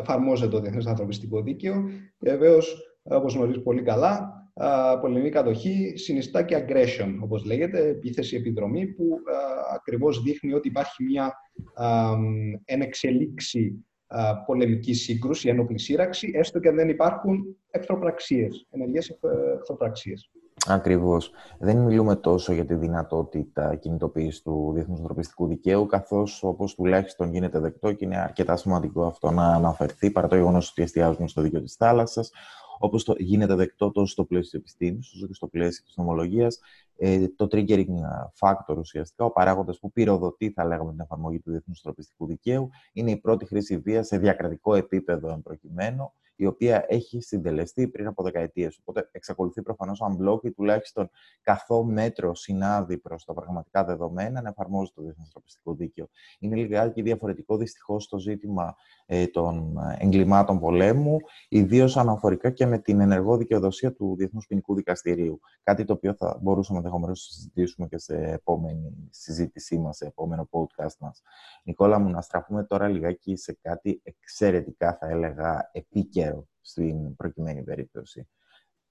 εφαρμόζεται 0.00 0.50
το 0.50 0.60
Διεθνές 0.60 0.86
Ανθρωπιστικό 0.86 1.42
Δίκαιο 1.42 1.84
και 2.18 2.30
βεβαίως, 2.30 2.76
όπως 3.02 3.34
γνωρίζεις 3.34 3.62
πολύ 3.62 3.82
καλά, 3.82 4.34
πολεμική 5.00 5.30
κατοχή 5.30 5.92
συνιστά 5.96 6.42
και 6.42 6.64
aggression, 6.64 7.16
όπως 7.20 7.44
λέγεται, 7.44 7.88
επίθεση 7.88 8.36
επιδρομή, 8.36 8.86
που 8.86 9.18
α, 9.32 9.74
ακριβώς 9.74 10.22
δείχνει 10.22 10.52
ότι 10.52 10.68
υπάρχει 10.68 11.04
μια 11.04 11.34
ενεξελίξη 12.64 13.84
πολεμική 14.46 14.92
σύγκρουση, 14.92 15.48
ένοπλη 15.48 15.78
σύραξη, 15.78 16.30
έστω 16.34 16.60
και 16.60 16.70
δεν 16.70 16.88
υπάρχουν 16.88 17.56
εχθροπραξίες, 17.70 18.66
ενεργές 18.70 19.18
εχθροπραξίες. 19.58 20.30
Ακριβώς. 20.66 21.30
Δεν 21.58 21.76
μιλούμε 21.76 22.16
τόσο 22.16 22.52
για 22.52 22.64
τη 22.64 22.74
δυνατότητα 22.74 23.74
κινητοποίησης 23.74 24.42
του 24.42 24.70
διεθνούς 24.74 24.98
ανθρωπιστικού 24.98 25.46
δικαίου, 25.46 25.86
καθώς 25.86 26.42
όπως 26.42 26.74
τουλάχιστον 26.74 27.32
γίνεται 27.32 27.58
δεκτό 27.58 27.92
και 27.92 28.04
είναι 28.04 28.16
αρκετά 28.16 28.56
σημαντικό 28.56 29.04
αυτό 29.04 29.30
να 29.30 29.46
αναφερθεί, 29.46 30.10
παρά 30.10 30.28
το 30.28 30.36
γεγονός 30.36 30.70
ότι 30.70 30.82
εστιάζουμε 30.82 31.28
στο 31.28 31.42
δίκαιο 31.42 31.62
της 31.62 31.74
θάλασσας, 31.74 32.30
όπως 32.78 33.14
γίνεται 33.18 33.54
δεκτό 33.54 33.90
τόσο 33.90 34.12
στο 34.12 34.24
πλαίσιο 34.24 34.50
της 34.50 34.58
επιστήμης, 34.58 35.12
όσο 35.14 35.26
και 35.26 35.34
στο 35.34 35.46
πλαίσιο 35.46 35.84
της 35.84 35.96
νομολογίας, 35.96 36.58
ε, 36.89 36.89
το 37.36 37.48
triggering 37.50 37.94
factor 38.38 38.76
ουσιαστικά, 38.78 39.24
ο 39.24 39.30
παράγοντας 39.30 39.78
που 39.78 39.92
πυροδοτεί, 39.92 40.50
θα 40.50 40.64
λέγαμε, 40.64 40.90
την 40.90 41.00
εφαρμογή 41.00 41.40
του 41.40 41.50
διεθνούς 41.50 41.76
ανθρωπιστικού 41.76 42.26
δικαίου, 42.26 42.70
είναι 42.92 43.10
η 43.10 43.16
πρώτη 43.16 43.46
χρήση 43.46 43.78
βίας 43.78 44.06
σε 44.06 44.18
διακρατικό 44.18 44.74
επίπεδο 44.74 45.30
εν 45.30 45.42
προκειμένου, 45.42 46.12
η 46.40 46.46
οποία 46.46 46.84
έχει 46.88 47.20
συντελεστεί 47.20 47.88
πριν 47.88 48.06
από 48.06 48.22
δεκαετίες. 48.22 48.78
Οπότε 48.78 49.08
εξακολουθεί 49.12 49.62
προφανώς 49.62 50.00
αν 50.00 50.14
μπλοκ 50.16 50.44
ή 50.44 50.52
τουλάχιστον 50.52 51.10
καθό 51.42 51.84
μέτρο 51.84 52.34
συνάδει 52.34 52.98
προς 52.98 53.24
τα 53.24 53.34
πραγματικά 53.34 53.84
δεδομένα 53.84 54.42
να 54.42 54.48
εφαρμόζει 54.48 54.92
το 54.94 55.02
διεθνές 55.02 55.24
ανθρωπιστικό 55.24 55.74
δίκαιο. 55.74 56.08
Είναι 56.38 56.56
λιγάκι 56.56 57.02
διαφορετικό 57.02 57.56
δυστυχώς 57.56 58.08
το 58.08 58.18
ζήτημα 58.18 58.74
ε, 59.06 59.26
των 59.26 59.78
εγκλημάτων 59.98 60.60
πολέμου, 60.60 61.16
ιδίως 61.48 61.96
αναφορικά 61.96 62.50
και 62.50 62.66
με 62.66 62.78
την 62.78 63.00
ενεργό 63.00 63.36
δικαιοδοσία 63.36 63.92
του 63.92 64.14
Διεθνούς 64.16 64.46
Ποινικού 64.46 64.74
Δικαστηρίου. 64.74 65.40
Κάτι 65.62 65.84
το 65.84 65.92
οποίο 65.92 66.14
θα 66.14 66.38
μπορούσαμε 66.42 66.80
ενδεχομένως 66.90 67.28
να 67.28 67.34
συζητήσουμε 67.34 67.86
και 67.88 67.98
σε 67.98 68.14
επόμενη 68.14 69.08
συζήτησή 69.10 69.78
μας, 69.78 69.96
σε 69.96 70.06
επόμενο 70.06 70.48
podcast 70.50 70.96
μας. 70.98 71.22
Νικόλα 71.62 71.98
μου, 71.98 72.10
να 72.10 72.20
στραφούμε 72.20 72.64
τώρα 72.64 72.88
λιγάκι 72.88 73.36
σε 73.36 73.58
κάτι 73.62 74.00
εξαιρετικά, 74.04 74.96
θα 75.00 75.08
έλεγα, 75.08 75.70
επίκαιρο 75.72 76.46
στην 76.60 77.16
προκειμένη 77.16 77.62
περίπτωση. 77.62 78.28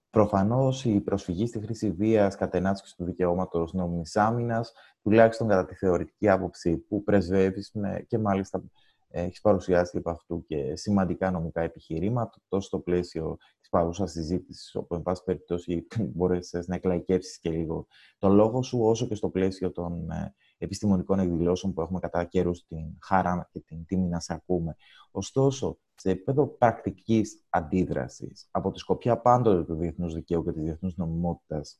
Προφανώς 0.10 0.86
η 0.86 1.00
προσφυγή 1.00 1.48
στη 1.48 1.60
χρήση 1.60 1.92
βίας 1.92 2.36
κατενάσκηση 2.36 2.96
του 2.96 3.06
δικαιώματος 3.06 3.74
νόμιμη 3.74 4.04
άμυνας, 4.14 4.74
τουλάχιστον 5.02 5.48
κατά 5.48 5.66
τη 5.66 5.76
θεωρητική 5.76 6.30
άποψη 6.30 6.78
που 6.78 7.04
πρεσβεύεις 7.04 7.76
και 8.08 8.18
μάλιστα 8.18 8.64
έχεις 9.10 9.42
παρουσιάσει 9.42 9.98
από 9.98 10.10
αυτού 10.10 10.46
και 10.46 10.76
σημαντικά 10.76 11.32
νομικά 11.32 11.62
επιχειρήματα, 11.62 12.38
τόσο 12.48 12.68
στο 12.68 12.80
πλαίσιο 12.80 13.38
της 13.60 13.70
παρούσας 13.70 14.12
συζήτησης, 14.12 14.76
όπου, 14.76 14.96
εν 14.96 15.02
πάση 15.02 15.24
περιπτώσει, 15.24 15.88
μπορεί 16.16 16.40
να 16.66 16.76
εκλαϊκεύσεις 16.76 17.40
και 17.40 17.50
λίγο 17.50 17.88
το 18.18 18.30
λόγο 18.30 18.62
σου, 18.62 18.80
όσο 18.82 19.08
και 19.08 19.16
στο 19.16 19.30
πλαίσιο 19.30 19.72
των 19.72 20.12
ε, 20.12 20.34
επιστημονικών 20.58 21.20
εκδηλώσεων 21.20 21.74
που 21.74 21.82
έχουμε 21.82 22.00
κατά 22.00 22.24
καιρούς 22.24 22.66
την 22.68 22.98
χαρά 23.02 23.50
και 23.52 23.60
την 23.60 23.86
τιμή 23.86 24.08
να 24.08 24.20
σε 24.20 24.34
ακούμε. 24.34 24.76
Ωστόσο, 25.12 25.78
σε 25.96 26.10
επίπεδο 26.10 26.48
πρακτικής 26.48 27.46
αντίδρασης, 27.50 28.48
από 28.52 28.72
τη 28.72 28.80
σκοπιά 28.80 29.18
πάντοτε 29.18 29.64
του 29.64 29.76
διεθνούς 29.76 30.14
δικαίου 30.14 30.44
και 30.44 30.52
της 30.52 30.64
διεθνούς 30.64 30.96
νομιμότητας, 30.96 31.78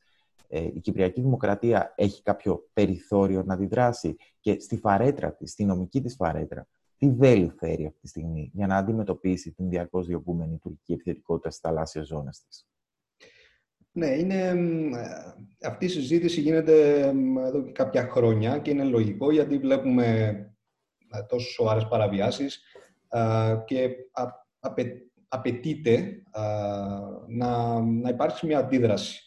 ε, 0.48 0.62
η 0.62 0.80
Κυπριακή 0.80 1.20
Δημοκρατία 1.20 1.92
έχει 1.96 2.22
κάποιο 2.22 2.68
περιθώριο 2.72 3.42
να 3.42 3.54
αντιδράσει 3.54 4.16
και 4.40 4.60
στη 4.60 4.76
φαρέτρα 4.76 5.32
της, 5.32 5.50
στη 5.50 5.64
νομική 5.64 6.02
της 6.02 6.14
φαρέτρα, 6.14 6.66
τι 7.00 7.10
βέλη 7.10 7.52
φέρει 7.58 7.86
αυτή 7.86 8.00
τη 8.00 8.08
στιγμή 8.08 8.50
για 8.54 8.66
να 8.66 8.76
αντιμετωπίσει 8.76 9.52
την 9.52 9.68
διαρκώ 9.68 10.02
διωγγούμενη 10.02 10.58
τουρκική 10.58 10.92
επιθετικότητα 10.92 11.50
στις 11.50 11.60
θαλάσσιες 11.60 12.06
ζώνες 12.06 12.42
της; 12.48 12.66
Ναι, 13.92 14.06
είναι, 14.06 14.54
αυτή 15.62 15.84
η 15.84 15.88
συζήτηση 15.88 16.40
γίνεται 16.40 17.00
εδώ 17.46 17.62
και 17.62 17.72
κάποια 17.72 18.08
χρόνια 18.08 18.58
και 18.58 18.70
είναι 18.70 18.84
λογικό 18.84 19.30
γιατί 19.30 19.58
βλέπουμε 19.58 20.28
ε, 21.10 21.22
τόσο 21.22 21.50
σοβαρές 21.50 21.88
παραβιάσεις 21.88 22.62
και 23.64 23.96
απαιτείται 25.28 26.22
να, 27.28 27.80
να 27.80 28.08
υπάρξει 28.08 28.46
μια 28.46 28.58
αντίδραση. 28.58 29.20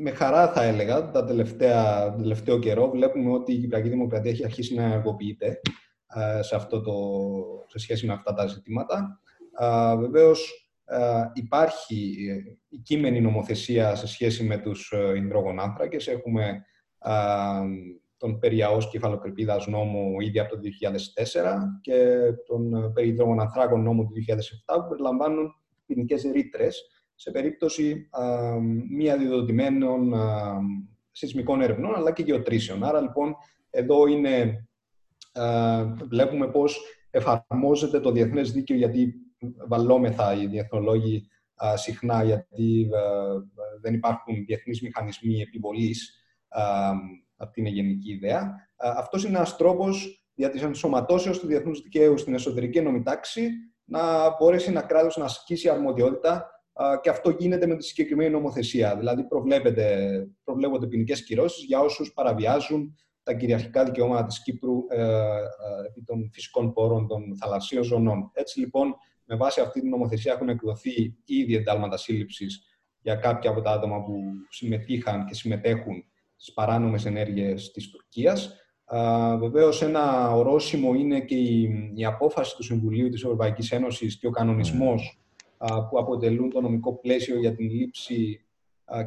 Με 0.00 0.10
χαρά 0.10 0.52
θα 0.52 0.62
έλεγα, 0.62 1.10
τα 1.10 1.24
τελευταία, 1.24 2.10
τον 2.10 2.22
τελευταίο 2.22 2.58
καιρό 2.58 2.90
βλέπουμε 2.90 3.32
ότι 3.32 3.52
η 3.52 3.58
Κυπριακή 3.58 3.88
Δημοκρατία 3.88 4.30
έχει 4.30 4.44
αρχίσει 4.44 4.74
να 4.74 4.82
ενεργοποιείται 4.82 5.60
σε, 6.40 6.56
αυτό 6.56 6.80
το, 6.80 6.92
σε 7.66 7.78
σχέση 7.78 8.06
με 8.06 8.12
αυτά 8.12 8.34
τα 8.34 8.46
ζητήματα. 8.46 9.20
Βεβαίως, 9.98 10.68
υπάρχει 11.32 12.16
ε, 12.28 12.56
η 12.68 12.78
κείμενη 12.78 13.20
νομοθεσία 13.20 13.94
σε 13.94 14.06
σχέση 14.06 14.44
με 14.44 14.58
τους 14.58 14.92
ε, 14.92 15.16
υδρογονάνθρακες. 15.16 16.06
Έχουμε 16.06 16.64
τον 18.16 18.38
περιαός 18.38 18.90
κεφαλοκρηπίδας 18.90 19.66
νόμο 19.66 20.16
ήδη 20.20 20.38
από 20.38 20.54
το 20.54 20.60
2004 20.60 21.58
και 21.80 22.18
τον 22.46 22.74
ε, 22.74 22.90
περί 22.94 23.08
υδρογονανθράκων 23.08 23.82
νόμο 23.82 24.02
του 24.02 24.12
2007 24.74 24.80
που 24.80 24.88
περιλαμβάνουν 24.88 25.54
ποινικές 25.86 26.22
ρήτρες 26.22 26.97
σε 27.20 27.30
περίπτωση 27.30 28.08
μη 28.90 29.10
αδειοδοτημένων 29.10 30.14
σεισμικών 31.10 31.60
ερευνών 31.60 31.94
αλλά 31.94 32.12
και 32.12 32.22
γεωτρήσεων. 32.22 32.84
Άρα 32.84 33.00
λοιπόν 33.00 33.34
εδώ 33.70 34.06
είναι, 34.06 34.66
βλέπουμε 36.08 36.48
πώς 36.48 36.80
εφαρμόζεται 37.10 38.00
το 38.00 38.10
διεθνές 38.10 38.52
δίκαιο 38.52 38.76
γιατί 38.76 39.14
βαλόμεθα 39.68 40.34
οι 40.34 40.46
διεθνολόγοι 40.46 41.28
συχνά 41.74 42.22
γιατί 42.24 42.90
δεν 43.80 43.94
υπάρχουν 43.94 44.44
διεθνείς 44.46 44.82
μηχανισμοί 44.82 45.40
επιβολής 45.40 46.24
αυτή 47.36 47.60
είναι 47.60 47.68
η 47.68 47.72
γενική 47.72 48.12
ιδέα. 48.12 48.68
Αυτός 48.76 49.24
είναι 49.24 49.36
ένας 49.36 49.56
τρόπος 49.56 50.26
για 50.34 50.50
τη 50.50 50.60
ενσωματώσεω 50.60 51.38
του 51.38 51.46
διεθνούς 51.46 51.80
δικαίου 51.80 52.18
στην 52.18 52.34
εσωτερική 52.34 52.78
ενόμη 52.78 53.02
τάξη 53.02 53.50
να 53.84 54.36
μπορέσει 54.36 54.70
ένα 54.70 54.82
κράτος 54.82 55.16
να 55.16 55.24
ασκήσει 55.24 55.68
αρμοδιότητα 55.68 56.57
και 57.00 57.10
αυτό 57.10 57.30
γίνεται 57.30 57.66
με 57.66 57.76
τη 57.76 57.84
συγκεκριμένη 57.84 58.30
νομοθεσία. 58.30 58.96
Δηλαδή, 58.96 59.26
προβλέπονται 60.44 60.86
ποινικές 60.86 61.24
κυρώσεις 61.24 61.64
για 61.64 61.80
όσους 61.80 62.12
παραβιάζουν 62.12 62.96
τα 63.28 63.34
κυριαρχικά 63.34 63.84
δικαιώματα 63.84 64.26
της 64.26 64.42
Κύπρου 64.42 64.84
ε, 64.88 65.02
ε, 65.02 65.36
επί 65.88 66.02
των 66.04 66.30
φυσικών 66.32 66.72
πόρων 66.72 67.06
των 67.06 67.36
θαλασσίων 67.40 67.82
ζωνών. 67.82 68.30
Έτσι 68.32 68.58
λοιπόν, 68.58 68.94
με 69.24 69.36
βάση 69.36 69.60
αυτή 69.60 69.80
την 69.80 69.88
νομοθεσία 69.88 70.32
έχουν 70.32 70.48
εκδοθεί 70.48 71.16
ήδη 71.24 71.56
εντάλματα 71.56 71.96
σύλληψης 71.96 72.62
για 73.00 73.14
κάποια 73.14 73.50
από 73.50 73.60
τα 73.60 73.70
άτομα 73.70 74.02
που 74.02 74.20
συμμετείχαν 74.48 75.24
και 75.24 75.34
συμμετέχουν 75.34 76.04
στις 76.36 76.54
παράνομες 76.54 77.06
ενέργειες 77.06 77.70
της 77.70 77.90
Τουρκίας. 77.90 78.54
Βεβαίως, 79.38 79.82
ένα 79.82 80.30
ορόσημο 80.30 80.94
είναι 80.94 81.20
και 81.20 81.36
η, 81.94 82.04
απόφαση 82.06 82.56
του 82.56 82.62
Συμβουλίου 82.62 83.08
της 83.08 83.22
Ευρωπαϊκής 83.22 83.72
Ένωσης 83.72 84.18
και 84.18 84.26
ο 84.26 84.30
κανονισμός 84.30 85.20
που 85.58 85.98
αποτελούν 85.98 86.50
το 86.50 86.60
νομικό 86.60 86.98
πλαίσιο 86.98 87.38
για 87.38 87.54
την 87.54 87.70
λήψη 87.70 88.46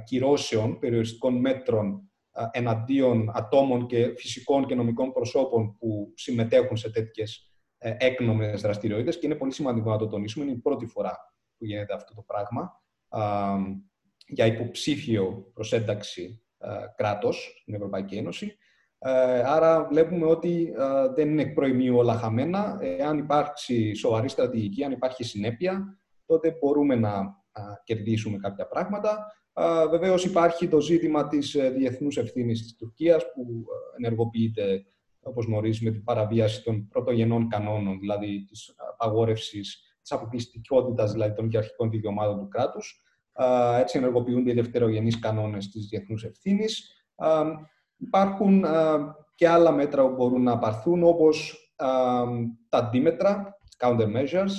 κυρώσεων, 0.06 0.80
περιοριστικών 0.80 1.36
μέτρων 1.36 2.12
εναντίον 2.52 3.32
ατόμων 3.34 3.86
και 3.86 4.14
φυσικών 4.18 4.66
και 4.66 4.76
νομικών 4.76 5.12
προσώπων 5.12 5.78
που 5.78 6.12
συμμετέχουν 6.16 6.78
σε 6.78 6.92
τέτοιες 6.92 7.52
ε, 7.78 7.96
έκνομες 8.00 8.62
δραστηριότητες 8.62 9.20
και 9.20 9.26
είναι 9.26 9.36
πολύ 9.36 9.52
σημαντικό 9.52 9.90
να 9.90 9.98
το 9.98 10.08
τονίσουμε. 10.08 10.46
Είναι 10.46 10.54
η 10.54 10.58
πρώτη 10.58 10.86
φορά 10.86 11.18
που 11.58 11.66
γίνεται 11.66 11.94
αυτό 11.94 12.14
το 12.14 12.22
πράγμα 12.22 12.82
για 14.28 14.46
υποψήφιο 14.46 15.52
προσένταξη 15.54 16.42
ε, 16.58 16.68
κράτος 16.96 17.60
στην 17.62 17.74
Ευρωπαϊκή 17.74 18.16
Ένωση. 18.16 18.58
Ε, 19.00 19.42
άρα 19.46 19.88
βλέπουμε 19.88 20.26
ότι 20.26 20.74
δεν 21.16 21.30
είναι 21.30 21.42
εκ 21.42 21.54
προημίου 21.54 21.98
όλα 21.98 22.18
χαμένα. 22.18 22.80
Εάν 22.82 23.18
υπάρξει 23.18 23.94
σοβαρή 23.94 24.30
στρατηγική, 24.30 24.84
αν 24.84 24.92
υπάρχει 24.92 25.24
συνέπεια, 25.24 26.01
τότε 26.32 26.58
μπορούμε 26.60 26.96
να 26.96 27.44
κερδίσουμε 27.84 28.38
κάποια 28.38 28.68
πράγματα. 28.68 29.26
Βεβαίως 29.90 30.26
υπάρχει 30.26 30.68
το 30.68 30.80
ζήτημα 30.80 31.28
της 31.28 31.56
ε, 31.56 31.70
διεθνούς 31.70 32.18
ευθύνης 32.18 32.62
της 32.62 32.76
Τουρκίας 32.76 33.24
που 33.34 33.66
ενεργοποιείται 33.98 34.86
όπως 35.24 35.46
γνωρίζει, 35.46 35.84
με 35.86 35.92
την 35.92 36.04
παραβίαση 36.04 36.64
των 36.64 36.88
πρωτογενών 36.88 37.48
κανόνων, 37.48 38.00
δηλαδή 38.00 38.46
της 38.46 38.76
απαγόρευσης, 38.92 39.98
της 40.02 40.12
αποκλειστικότητας 40.12 41.12
δηλαδή, 41.12 41.34
των 41.34 41.46
κυριαρχικών 41.46 41.90
δικαιωμάτων 41.90 42.40
του 42.40 42.48
κράτους. 42.48 43.04
Έτσι 43.80 43.98
ενεργοποιούνται 43.98 44.52
οι 44.52 44.54
δευτερογενείς 44.54 45.20
κανόνες 45.20 45.70
της 45.70 45.88
διεθνούς 45.88 46.24
ευθύνης. 46.24 47.04
Υπάρχουν 47.98 48.66
και 49.36 49.48
άλλα 49.48 49.72
μέτρα 49.72 50.08
που 50.08 50.16
μπορούν 50.16 50.44
να 50.44 50.58
πάρθουν, 50.58 51.04
όπως 51.04 51.56
τα 52.70 52.78
αντίμετρα, 52.78 53.58
countermeasures, 53.78 54.54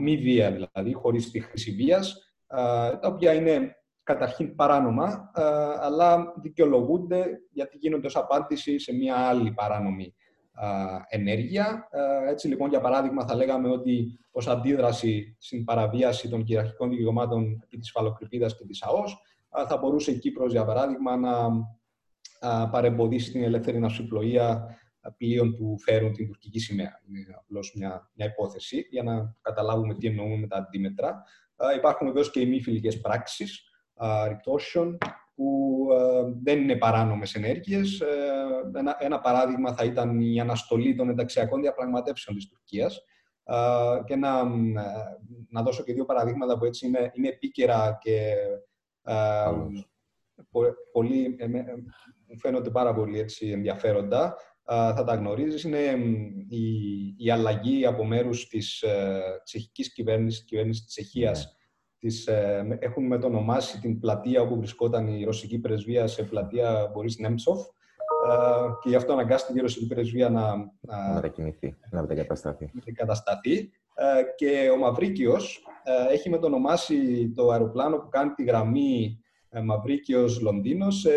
μη 0.00 0.16
βία 0.16 0.50
δηλαδή, 0.50 0.92
χωρίς 0.92 1.30
τη 1.30 1.40
χρήση 1.40 1.70
βίας, 1.70 2.34
τα 3.00 3.00
οποία 3.02 3.32
είναι 3.32 3.74
καταρχήν 4.02 4.54
παράνομα, 4.54 5.30
αλλά 5.80 6.32
δικαιολογούνται 6.42 7.26
γιατί 7.50 7.76
γίνονται 7.76 8.06
ως 8.06 8.16
απάντηση 8.16 8.78
σε 8.78 8.94
μια 8.94 9.16
άλλη 9.16 9.52
παράνομη 9.52 10.14
ενέργεια. 11.08 11.88
Έτσι 12.28 12.48
λοιπόν, 12.48 12.68
για 12.68 12.80
παράδειγμα, 12.80 13.26
θα 13.26 13.34
λέγαμε 13.34 13.68
ότι 13.68 14.18
ως 14.30 14.48
αντίδραση 14.48 15.36
στην 15.38 15.64
παραβίαση 15.64 16.28
των 16.28 16.44
κυριαρχικών 16.44 16.90
δικαιωμάτων 16.90 17.66
της 17.68 17.90
φαλοκρηπίδας 17.90 18.56
και 18.56 18.64
της 18.64 18.82
ΑΟΣ, 18.82 19.16
θα 19.68 19.76
μπορούσε 19.76 20.10
η 20.10 20.18
Κύπρος, 20.18 20.52
για 20.52 20.64
παράδειγμα, 20.64 21.16
να 21.16 21.50
παρεμποδίσει 22.66 23.32
την 23.32 23.42
ελεύθερη 23.42 23.78
ναυσιπλοεία 23.78 24.78
πλοίων 25.16 25.56
που 25.56 25.76
φέρουν 25.78 26.12
την 26.12 26.26
τουρκική 26.26 26.58
σημαία. 26.58 27.00
Είναι 27.08 27.26
απλώς 27.38 27.72
μια, 27.76 28.10
μια 28.14 28.26
υπόθεση 28.26 28.86
για 28.90 29.02
να 29.02 29.36
καταλάβουμε 29.40 29.94
τι 29.94 30.06
εννοούμε 30.06 30.36
με 30.36 30.46
τα 30.46 30.56
αντίμετρα. 30.56 31.22
Υπάρχουν 31.76 32.06
βεβαίως 32.06 32.30
και 32.30 32.40
οι 32.40 32.46
μη 32.46 32.62
φιλικές 32.62 33.00
πράξεις, 33.00 33.62
ρηκτώσεων, 34.28 34.98
που 35.34 35.88
δεν 36.42 36.60
είναι 36.60 36.76
παράνομες 36.76 37.34
ενέργειες. 37.34 38.00
Ε, 38.00 38.78
ένα, 38.78 38.96
ένα 38.98 39.20
παράδειγμα 39.20 39.72
θα 39.74 39.84
ήταν 39.84 40.20
η 40.20 40.40
αναστολή 40.40 40.94
των 40.94 41.08
ενταξιακών 41.08 41.60
διαπραγματεύσεων 41.60 42.36
της 42.36 42.48
Τουρκίας. 42.48 43.04
Και 44.04 44.16
να, 44.16 44.44
να 45.48 45.62
δώσω 45.62 45.82
και 45.82 45.92
δύο 45.92 46.04
παραδείγματα 46.04 46.58
που 46.58 46.64
έτσι 46.64 46.86
είναι, 46.86 47.10
είναι 47.14 47.28
επίκαιρα 47.28 47.98
και 48.00 48.34
πολύ, 50.92 51.36
ε, 51.38 51.46
μου 52.26 52.38
φαίνονται 52.38 52.70
πάρα 52.70 52.94
πολύ 52.94 53.18
έτσι, 53.18 53.48
ενδιαφέροντα. 53.48 54.36
Θα 54.70 55.04
τα 55.06 55.14
γνωρίζεις. 55.14 55.62
Είναι 55.62 55.78
η, 56.48 56.64
η 57.18 57.30
αλλαγή 57.30 57.86
από 57.86 58.04
μέρους 58.04 58.48
της 58.48 58.82
ε, 58.82 59.20
τσεχικής 59.44 59.92
κυβέρνησης, 59.92 60.44
κυβέρνησης 60.44 60.84
της 60.84 60.94
Τσεχίας, 60.94 61.44
ναι. 61.44 61.50
Τις, 61.98 62.26
ε, 62.26 62.78
έχουν 62.80 63.06
μετονομάσει 63.06 63.80
την 63.80 64.00
πλατεία 64.00 64.40
όπου 64.40 64.56
βρισκόταν 64.56 65.08
η 65.08 65.24
ρωσική 65.24 65.58
πρεσβεία 65.58 66.06
σε 66.06 66.22
πλατεία 66.22 66.90
Μπορίς 66.92 67.18
Νέμτσοφ 67.18 67.60
και 68.82 68.88
γι' 68.88 68.94
αυτό 68.94 69.12
αναγκάστηκε 69.12 69.58
η 69.58 69.62
ρωσική 69.62 69.86
πρεσβεία 69.86 70.28
να, 70.28 70.56
να 70.80 71.14
μετακινηθεί, 71.14 71.76
να 71.90 72.00
μετακατασταθεί. 72.00 72.70
μετακατασταθεί. 72.72 73.70
Και 74.36 74.70
ο 74.72 74.76
Μαυρίκιος 74.76 75.66
έχει 76.10 76.30
μετονομάσει 76.30 77.28
το 77.36 77.50
αεροπλάνο 77.50 77.96
που 77.96 78.08
κάνει 78.08 78.30
τη 78.30 78.44
γραμμή 78.44 79.20
ε, 79.48 79.60
Μαυρίκιος 79.60 80.40
Λονδίνος 80.40 81.00
σε, 81.00 81.10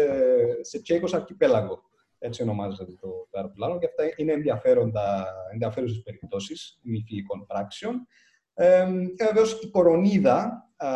σε 0.61 0.81
Τσέικος 0.81 1.13
Αρκιπέλαγο. 1.13 1.83
Έτσι 2.25 2.41
ονομάζεται 2.41 2.91
το, 2.91 3.07
το 3.29 3.38
αεροπλάνο 3.38 3.79
και 3.79 3.86
αυτά 3.86 4.03
είναι 4.15 4.31
ενδιαφέροντα, 4.31 5.27
ενδιαφέρουσες 5.51 6.01
περιπτώσεις 6.03 6.79
μη 6.83 7.03
φιλικών 7.07 7.45
πράξεων. 7.45 8.07
Ε, 8.53 8.86
και 9.15 9.23
βεβαίως 9.23 9.62
η 9.62 9.69
κορονίδα 9.69 10.67
ε, 10.77 10.88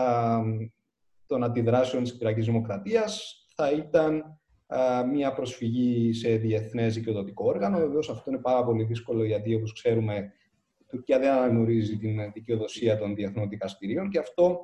των 1.26 1.44
αντιδράσεων 1.44 2.04
της 2.04 2.12
Κυριακής 2.12 2.46
Δημοκρατίας 2.46 3.46
θα 3.56 3.72
ήταν 3.72 4.40
ε, 4.68 5.04
μια 5.04 5.34
προσφυγή 5.34 6.14
σε 6.14 6.36
διεθνές 6.36 6.94
δικαιοδοτικό 6.94 7.46
όργανο. 7.46 7.78
Βεβαίως 7.78 8.10
αυτό 8.10 8.32
είναι 8.32 8.40
πάρα 8.40 8.64
πολύ 8.64 8.84
δύσκολο 8.84 9.24
γιατί 9.24 9.56
όπως 9.56 9.74
ξέρουμε 9.74 10.34
η 10.78 10.86
Τουρκία 10.88 11.20
δεν 11.20 11.32
αναγνωρίζει 11.32 11.98
την 11.98 12.32
δικαιοδοσία 12.34 12.98
των 12.98 13.16
διεθνών 13.16 13.50
δικαστηρίων 13.50 14.10
και 14.10 14.20
αυτό 14.20 14.60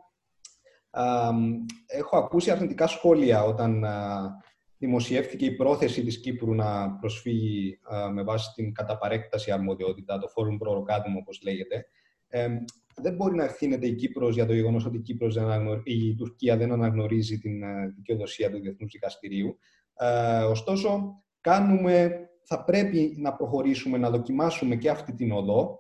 έχω 1.86 2.18
ακούσει 2.18 2.52
αρνητικά 2.52 2.88
σχόλια 2.88 3.44
όταν 3.44 3.86
δημοσιεύθηκε 4.86 5.46
η 5.46 5.52
πρόθεση 5.52 6.04
της 6.04 6.20
Κύπρου 6.20 6.54
να 6.54 6.92
προσφύγει 6.92 7.80
με 8.14 8.24
βάση 8.24 8.54
την 8.56 8.74
καταπαρέκταση 8.74 9.52
αρμοδιότητα, 9.52 10.20
το 10.20 10.28
Forum 10.36 10.54
Prorogatum 10.54 11.14
όπως 11.20 11.42
λέγεται. 11.44 11.86
δεν 12.96 13.16
μπορεί 13.16 13.36
να 13.36 13.44
ευθύνεται 13.44 13.88
η 13.88 13.96
Κύπρος 13.96 14.34
για 14.36 14.46
το 14.46 14.54
γεγονός 14.54 14.86
ότι 14.86 14.98
η, 14.98 15.02
Κύπρος 15.02 15.38
η 15.84 16.16
Τουρκία 16.16 16.58
δεν 16.58 16.72
αναγνωρίζει 16.72 17.38
την 17.38 17.62
δικαιοδοσία 17.96 18.52
του 18.52 18.60
Διεθνούς 18.60 18.92
Δικαστηρίου. 18.92 19.58
ωστόσο, 20.50 21.24
κάνουμε, 21.42 22.20
θα 22.44 22.64
πρέπει 22.64 23.16
να 23.18 23.34
προχωρήσουμε, 23.34 23.98
να 23.98 24.10
δοκιμάσουμε 24.10 24.76
και 24.76 24.90
αυτή 24.90 25.14
την 25.14 25.32
οδό, 25.32 25.80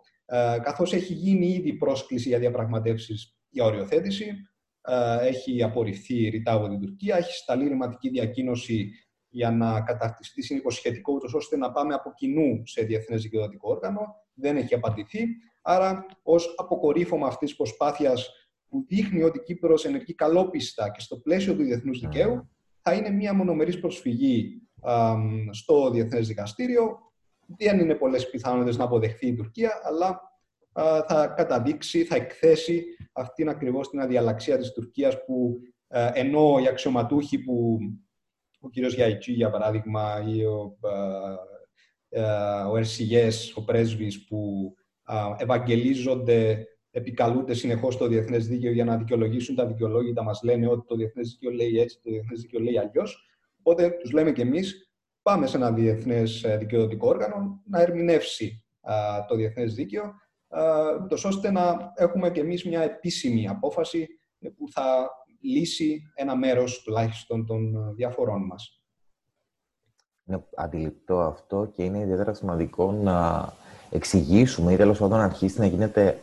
καθώς 0.63 0.93
έχει 0.93 1.13
γίνει 1.13 1.47
ήδη 1.47 1.73
πρόσκληση 1.73 2.27
για 2.27 2.39
διαπραγματεύσεις 2.39 3.37
για 3.49 3.65
οριοθέτηση. 3.65 4.25
Ε, 4.87 5.27
έχει 5.27 5.63
απορριφθεί 5.63 6.29
ρητά 6.29 6.53
από 6.53 6.67
την 6.69 6.79
Τουρκία, 6.79 7.17
έχει 7.17 7.33
σταλεί 7.33 7.67
ρηματική 7.67 8.09
διακοίνωση 8.09 8.91
για 9.29 9.51
να 9.51 9.81
καταρτιστεί 9.81 10.41
συνυποσχετικό, 10.41 11.13
ούτως 11.13 11.33
ώστε 11.33 11.57
να 11.57 11.71
πάμε 11.71 11.93
από 11.93 12.13
κοινού 12.15 12.61
σε 12.65 12.83
διεθνές 12.83 13.21
δικαιοδοτικό 13.21 13.69
όργανο. 13.69 14.01
Δεν 14.33 14.57
έχει 14.57 14.73
απαντηθεί. 14.73 15.25
Άρα, 15.61 16.05
ως 16.23 16.55
αποκορύφωμα 16.57 17.27
αυτής 17.27 17.47
της 17.47 17.57
προσπάθειας 17.57 18.29
που 18.69 18.85
δείχνει 18.87 19.23
ότι 19.23 19.37
η 19.37 19.41
Κύπρος 19.41 19.85
ενεργεί 19.85 20.13
καλόπιστα 20.13 20.89
και 20.89 20.99
στο 20.99 21.17
πλαίσιο 21.17 21.55
του 21.55 21.63
διεθνούς 21.63 21.99
δικαίου, 21.99 22.49
θα 22.81 22.93
είναι 22.93 23.09
μια 23.09 23.33
μονομερής 23.33 23.79
προσφυγή 23.79 24.61
στο 25.51 25.89
Διεθνές 25.91 26.27
Δικαστήριο. 26.27 26.97
Δεν 27.57 27.79
είναι 27.79 27.95
πολλές 27.95 28.29
πιθανότητες 28.29 28.77
να 28.77 28.83
αποδεχθεί 28.83 29.27
η 29.27 29.35
Τουρκία, 29.35 29.81
αλλά 29.83 30.21
θα 31.07 31.33
καταδείξει, 31.37 32.03
θα 32.03 32.15
εκθέσει 32.15 32.85
αυτήν 33.11 33.49
ακριβώς 33.49 33.89
την 33.89 33.99
αδιαλαξία 33.99 34.57
της 34.57 34.71
Τουρκίας 34.71 35.23
που 35.25 35.59
ε, 35.95 36.09
ενώ 36.13 36.57
οι 36.63 36.67
αξιωματούχοι 36.67 37.39
που 37.39 37.77
ο 38.59 38.69
κύριος 38.69 38.93
Γιαϊτζή, 38.93 39.31
για 39.31 39.49
παράδειγμα, 39.49 40.23
ή 40.27 40.45
ο, 40.45 40.77
ε, 42.09 42.21
ε, 42.21 42.23
ο 42.71 42.77
Ερσιγές, 42.77 43.53
ο 43.55 43.63
πρέσβης, 43.63 44.25
που 44.25 44.73
ευαγγελίζονται, 45.37 46.67
επικαλούνται 46.91 47.53
συνεχώς 47.53 47.97
το 47.97 48.07
διεθνές 48.07 48.47
δίκαιο 48.47 48.71
για 48.71 48.85
να 48.85 48.97
δικαιολογήσουν 48.97 49.55
τα 49.55 49.65
δικαιολόγητα, 49.65 50.23
μας 50.23 50.41
λένε 50.43 50.67
ότι 50.67 50.85
το 50.87 50.95
διεθνές 50.95 51.29
δίκαιο 51.29 51.51
λέει 51.51 51.79
έτσι, 51.79 51.99
το 52.01 52.09
διεθνές 52.09 52.41
δίκαιο 52.41 52.59
λέει 52.59 52.77
αλλιώς. 52.77 53.27
Οπότε 53.59 53.89
τους 53.89 54.11
λέμε 54.11 54.31
κι 54.31 54.41
εμείς, 54.41 54.91
πάμε 55.21 55.47
σε 55.47 55.57
ένα 55.57 55.71
διεθνές 55.71 56.45
δικαιοδοτικό 56.59 57.07
όργανο 57.07 57.61
να 57.65 57.81
ερμηνεύσει 57.81 58.63
το 59.27 59.35
διεθνές 59.35 59.73
δίκαιο 59.73 60.13
ούτως 61.03 61.25
ώστε 61.25 61.51
να 61.51 61.93
έχουμε 61.95 62.31
και 62.31 62.39
εμείς 62.39 62.65
μια 62.65 62.81
επίσημη 62.81 63.47
απόφαση 63.47 64.07
που 64.57 64.71
θα 64.71 65.09
λύσει 65.41 66.01
ένα 66.15 66.35
μέρος 66.35 66.81
τουλάχιστον 66.81 67.45
των 67.45 67.93
διαφορών 67.95 68.45
μας. 68.45 68.83
Είναι 70.25 70.45
αντιληπτό 70.55 71.19
αυτό 71.19 71.71
και 71.73 71.83
είναι 71.83 71.99
ιδιαίτερα 71.99 72.33
σημαντικό 72.33 72.91
να 72.91 73.49
εξηγήσουμε 73.89 74.73
ή 74.73 74.75
τέλος 74.75 74.99
πάντων 74.99 75.17
να 75.17 75.23
αρχίσει 75.23 75.59
να 75.59 75.65
γίνεται 75.65 76.19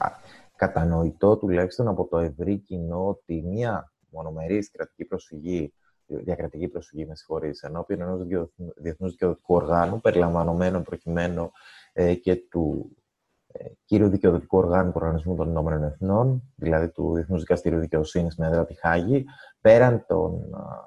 κατανοητό 0.56 1.36
τουλάχιστον 1.36 1.88
από 1.88 2.06
το 2.06 2.18
ευρύ 2.18 2.58
κοινό 2.58 3.06
ότι 3.08 3.42
μία 3.42 3.92
μονομερής 4.10 4.70
κρατική 4.70 5.04
προσφυγή, 5.04 5.72
διακρατική 6.06 6.68
προσφυγή, 6.68 7.06
με 7.06 7.16
συγχωρείς, 7.16 7.62
ενώπιον 7.62 8.00
ενός 8.00 8.26
διεθνούς 8.76 9.10
δικαιοδοτικού 9.10 9.54
οργάνου, 9.54 10.00
περιλαμβανομένων 10.00 10.82
προκειμένου 10.82 11.50
ε, 11.92 12.14
και 12.14 12.36
του 12.36 12.96
ε, 12.96 12.99
κύριο 13.84 14.08
δικαιοδοτικό 14.08 14.58
οργάνου 14.58 14.92
του 14.92 14.98
Οργανισμού 15.02 15.36
των 15.36 15.48
Ηνωμένων 15.48 15.82
Εθνών, 15.84 16.42
δηλαδή 16.56 16.90
του 16.90 17.12
Διεθνούς 17.14 17.40
Δικαστηρίου 17.40 17.78
Δικαιοσύνης 17.78 18.36
με 18.36 18.46
έδρα 18.46 18.64
τη 18.64 18.74
Χάγη, 18.74 19.24
πέραν 19.60 20.04
των 20.08 20.40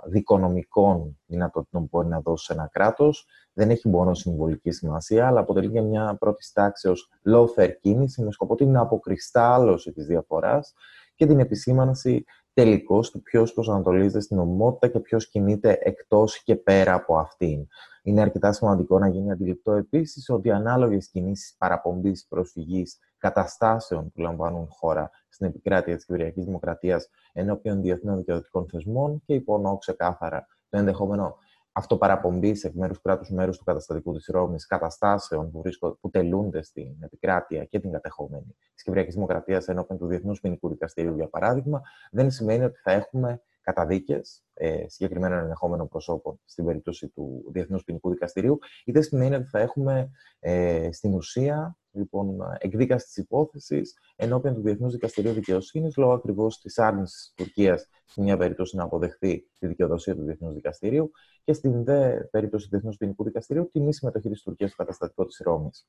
δικονομικών 0.06 1.20
δυνατοτήτων 1.26 1.82
που 1.82 1.90
μπορεί 1.92 2.08
να 2.08 2.20
δώσει 2.22 2.54
ένα 2.54 2.70
κράτος, 2.72 3.26
δεν 3.54 3.70
έχει 3.70 3.90
μόνο 3.90 4.14
συμβολική 4.14 4.72
σημασία, 4.72 5.28
αλλά 5.28 5.40
αποτελεί 5.40 5.72
και 5.72 5.82
μια 5.82 6.16
πρώτη 6.20 6.46
τάξη 6.54 6.90
lawfare 7.30 7.74
κίνηση 7.82 8.24
με 8.24 8.32
σκοπό 8.32 8.56
την 8.56 8.78
αποκριστάλλωση 8.78 9.92
της 9.92 10.06
διαφοράς 10.06 10.74
και 11.16 11.26
την 11.26 11.40
επισήμανση 11.40 12.26
τελικώς 12.54 13.12
του 13.12 13.22
ποιος 13.22 13.54
προσανατολίζεται 13.54 14.20
στην 14.20 14.40
ομότητα 14.40 14.88
και 14.88 15.00
ποιος 15.00 15.30
κινείται 15.30 15.78
εκτός 15.82 16.44
και 16.44 16.56
πέρα 16.56 16.94
από 16.94 17.18
αυτήν. 17.18 17.68
Είναι 18.06 18.22
αρκετά 18.22 18.52
σημαντικό 18.52 19.00
να 19.00 19.08
γίνει 19.08 19.32
αντιληπτό 19.32 19.72
επίσης 19.72 20.30
ότι 20.30 20.52
ανάλογες 20.52 21.10
κινήσεις 21.10 21.56
παραπομπής 21.58 22.26
προσφυγής 22.28 22.98
καταστάσεων 23.18 24.12
που 24.12 24.22
λαμβάνουν 24.22 24.68
χώρα 24.70 25.10
στην 25.30 25.48
επικράτεια 25.48 25.96
της 25.96 26.06
Κυπριακής 26.06 26.46
Δημοκρατίας 26.46 27.10
ενώπιον 27.34 27.82
διεθνών 27.82 28.18
δικαιωτικών 28.18 28.68
θεσμών 28.68 29.22
και 29.26 29.34
υπονοώ 29.34 29.78
ξεκάθαρα 29.78 30.48
το 30.70 30.78
ενδεχόμενο 30.78 31.38
αυτοπαραπομπής 31.72 32.64
εκ 32.64 32.74
μέρους 32.74 33.02
κράτους 33.02 33.30
μέρους 33.30 33.58
του 33.58 33.64
καταστατικού 33.64 34.14
της 34.14 34.26
Ρώμης 34.26 34.66
καταστάσεων 34.66 35.52
που, 35.52 35.62
βρίσκω, 35.62 35.98
που 36.02 36.10
τελούνται 36.10 36.64
στην 36.64 36.96
επικράτεια 37.00 37.66
και 37.66 37.80
την 37.80 37.92
κατεχόμενη 37.92 38.56
της 38.74 38.84
Κυπριακής 38.84 39.14
Δημοκρατίας 39.14 39.68
ενώπιον 39.68 39.98
του 39.98 40.08
Διεθνούς 40.08 40.40
Ποινικού 40.40 40.70
Δικαστηρίου, 40.70 41.16
για 41.16 41.28
παράδειγμα, 41.28 41.82
δεν 42.12 42.32
σημαίνει 42.32 42.64
ότι 42.64 42.80
θα 42.80 42.92
έχουμε 42.92 43.42
καταδίκες 43.64 44.44
ε, 44.54 44.84
συγκεκριμένων 44.88 45.40
ενδεχόμενων 45.40 45.88
προσώπων 45.88 46.40
στην 46.46 46.66
περίπτωση 46.66 47.08
του 47.08 47.50
Διεθνούς 47.52 47.84
Ποινικού 47.84 48.10
Δικαστηρίου, 48.10 48.60
είτε 48.86 49.02
σημαίνει 49.02 49.36
ότι 49.36 49.46
θα 49.46 49.60
έχουμε 49.60 50.10
ε, 50.40 50.90
στην 50.92 51.14
ουσία 51.14 51.78
λοιπόν, 51.94 52.38
εκδίκαση 52.58 53.06
της 53.06 53.18
υπόθεσης 53.18 53.98
ενώπιον 54.16 54.54
του 54.54 54.62
Διεθνούς 54.62 54.92
Δικαστηρίου 54.92 55.34
Δικαιοσύνης, 55.34 55.98
λόγω 55.98 56.14
ακριβώς 56.14 56.60
της 56.60 56.80
άρνησης 56.80 57.18
της 57.18 57.34
Τουρκίας 57.36 57.90
σε 58.06 58.22
μια 58.22 58.38
περίπτωση 58.38 58.76
να 58.76 58.84
αποδεχθεί 58.84 59.48
τη 59.60 59.68
δικαιοδοσία 59.68 60.16
του 60.16 60.24
Διεθνούς 60.24 60.54
Δικαστηρίου 60.54 61.12
και 61.44 61.54
στην 61.54 61.84
δε 61.84 62.16
περίπτωση 62.16 62.64
του 62.64 62.70
Διεθνούς 62.72 62.98
Ποινικού 62.98 63.24
Δικαστηρίου 63.24 63.70
τη 63.72 63.80
μη 63.80 63.94
συμμετοχή 63.94 64.30
της 64.30 64.42
Τουρκίας 64.42 64.70
στο 64.70 64.84
καταστατικό 64.84 65.26
της 65.26 65.42
Ρώμης. 65.44 65.88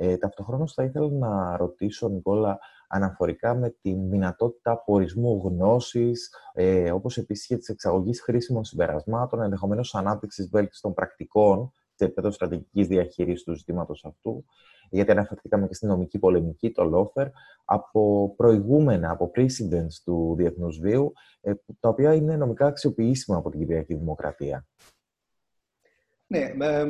Ε, 0.00 0.16
Ταυτόχρονα 0.16 0.66
θα 0.66 0.84
ήθελα 0.84 1.08
να 1.10 1.56
ρωτήσω, 1.56 2.08
Νικόλα, 2.08 2.58
αναφορικά 2.88 3.54
με 3.54 3.74
τη 3.80 3.94
δυνατότητα 3.94 4.70
απορισμού 4.70 5.40
γνώσης, 5.44 6.34
ε, 6.52 6.92
όπως 6.92 7.16
επίσης 7.16 7.46
και 7.46 7.56
της 7.56 7.68
εξαγωγής 7.68 8.20
χρήσιμων 8.20 8.64
συμπερασμάτων, 8.64 9.42
ενδεχομένως 9.42 9.94
ανάπτυξης 9.94 10.48
βέλτιστων 10.48 10.94
πρακτικών 10.94 11.72
σε 11.94 12.04
επίπεδο 12.04 12.30
στρατηγικής 12.30 12.86
διαχείρισης 12.86 13.44
του 13.44 13.54
ζητήματος 13.54 14.04
αυτού, 14.04 14.44
γιατί 14.90 15.10
αναφερθήκαμε 15.10 15.66
και 15.66 15.74
στην 15.74 15.88
νομική 15.88 16.18
πολεμική, 16.18 16.70
το 16.70 16.84
Λόφερ, 16.84 17.26
από 17.64 18.34
προηγούμενα, 18.36 19.10
από 19.10 19.30
precedents 19.34 19.94
του 20.04 20.34
διεθνούς 20.36 20.78
βίου, 20.78 21.12
ε, 21.40 21.52
τα 21.80 21.88
οποία 21.88 22.14
είναι 22.14 22.36
νομικά 22.36 22.66
αξιοποιήσιμα 22.66 23.36
από 23.36 23.50
την 23.50 23.60
Κυπριακή 23.60 23.94
Δημοκρατία. 23.94 24.66
Ναι, 26.26 26.52
ε, 26.60 26.86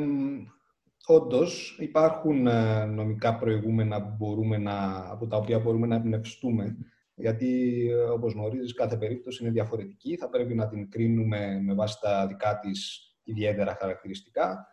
όντως 1.05 1.77
υπάρχουν 1.79 2.47
ε, 2.47 2.85
νομικά 2.85 3.37
προηγούμενα 3.37 4.01
που 4.01 4.15
μπορούμε 4.17 4.57
να, 4.57 5.05
από 5.11 5.27
τα 5.27 5.37
οποία 5.37 5.59
μπορούμε 5.59 5.87
να 5.87 5.95
εμπνευστούμε, 5.95 6.77
γιατί 7.15 7.81
ε, 7.89 7.95
όπως 7.95 8.33
γνωρίζεις 8.33 8.73
κάθε 8.73 8.97
περίπτωση 8.97 9.43
είναι 9.43 9.51
διαφορετική, 9.51 10.15
θα 10.15 10.29
πρέπει 10.29 10.55
να 10.55 10.67
την 10.67 10.89
κρίνουμε 10.89 11.61
με 11.61 11.73
βάση 11.73 11.99
τα 12.01 12.27
δικά 12.27 12.59
της 12.59 13.03
ιδιαίτερα 13.23 13.77
χαρακτηριστικά. 13.79 14.67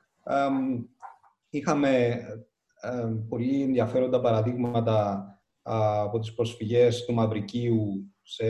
είχαμε 1.50 2.18
πολύ 3.28 3.62
ενδιαφέροντα 3.62 4.20
παραδείγματα 4.20 5.26
από 5.62 6.18
τις 6.18 6.34
προσφυγές 6.34 7.04
του 7.04 7.14
Μαυρικίου 7.14 8.12
σε, 8.22 8.46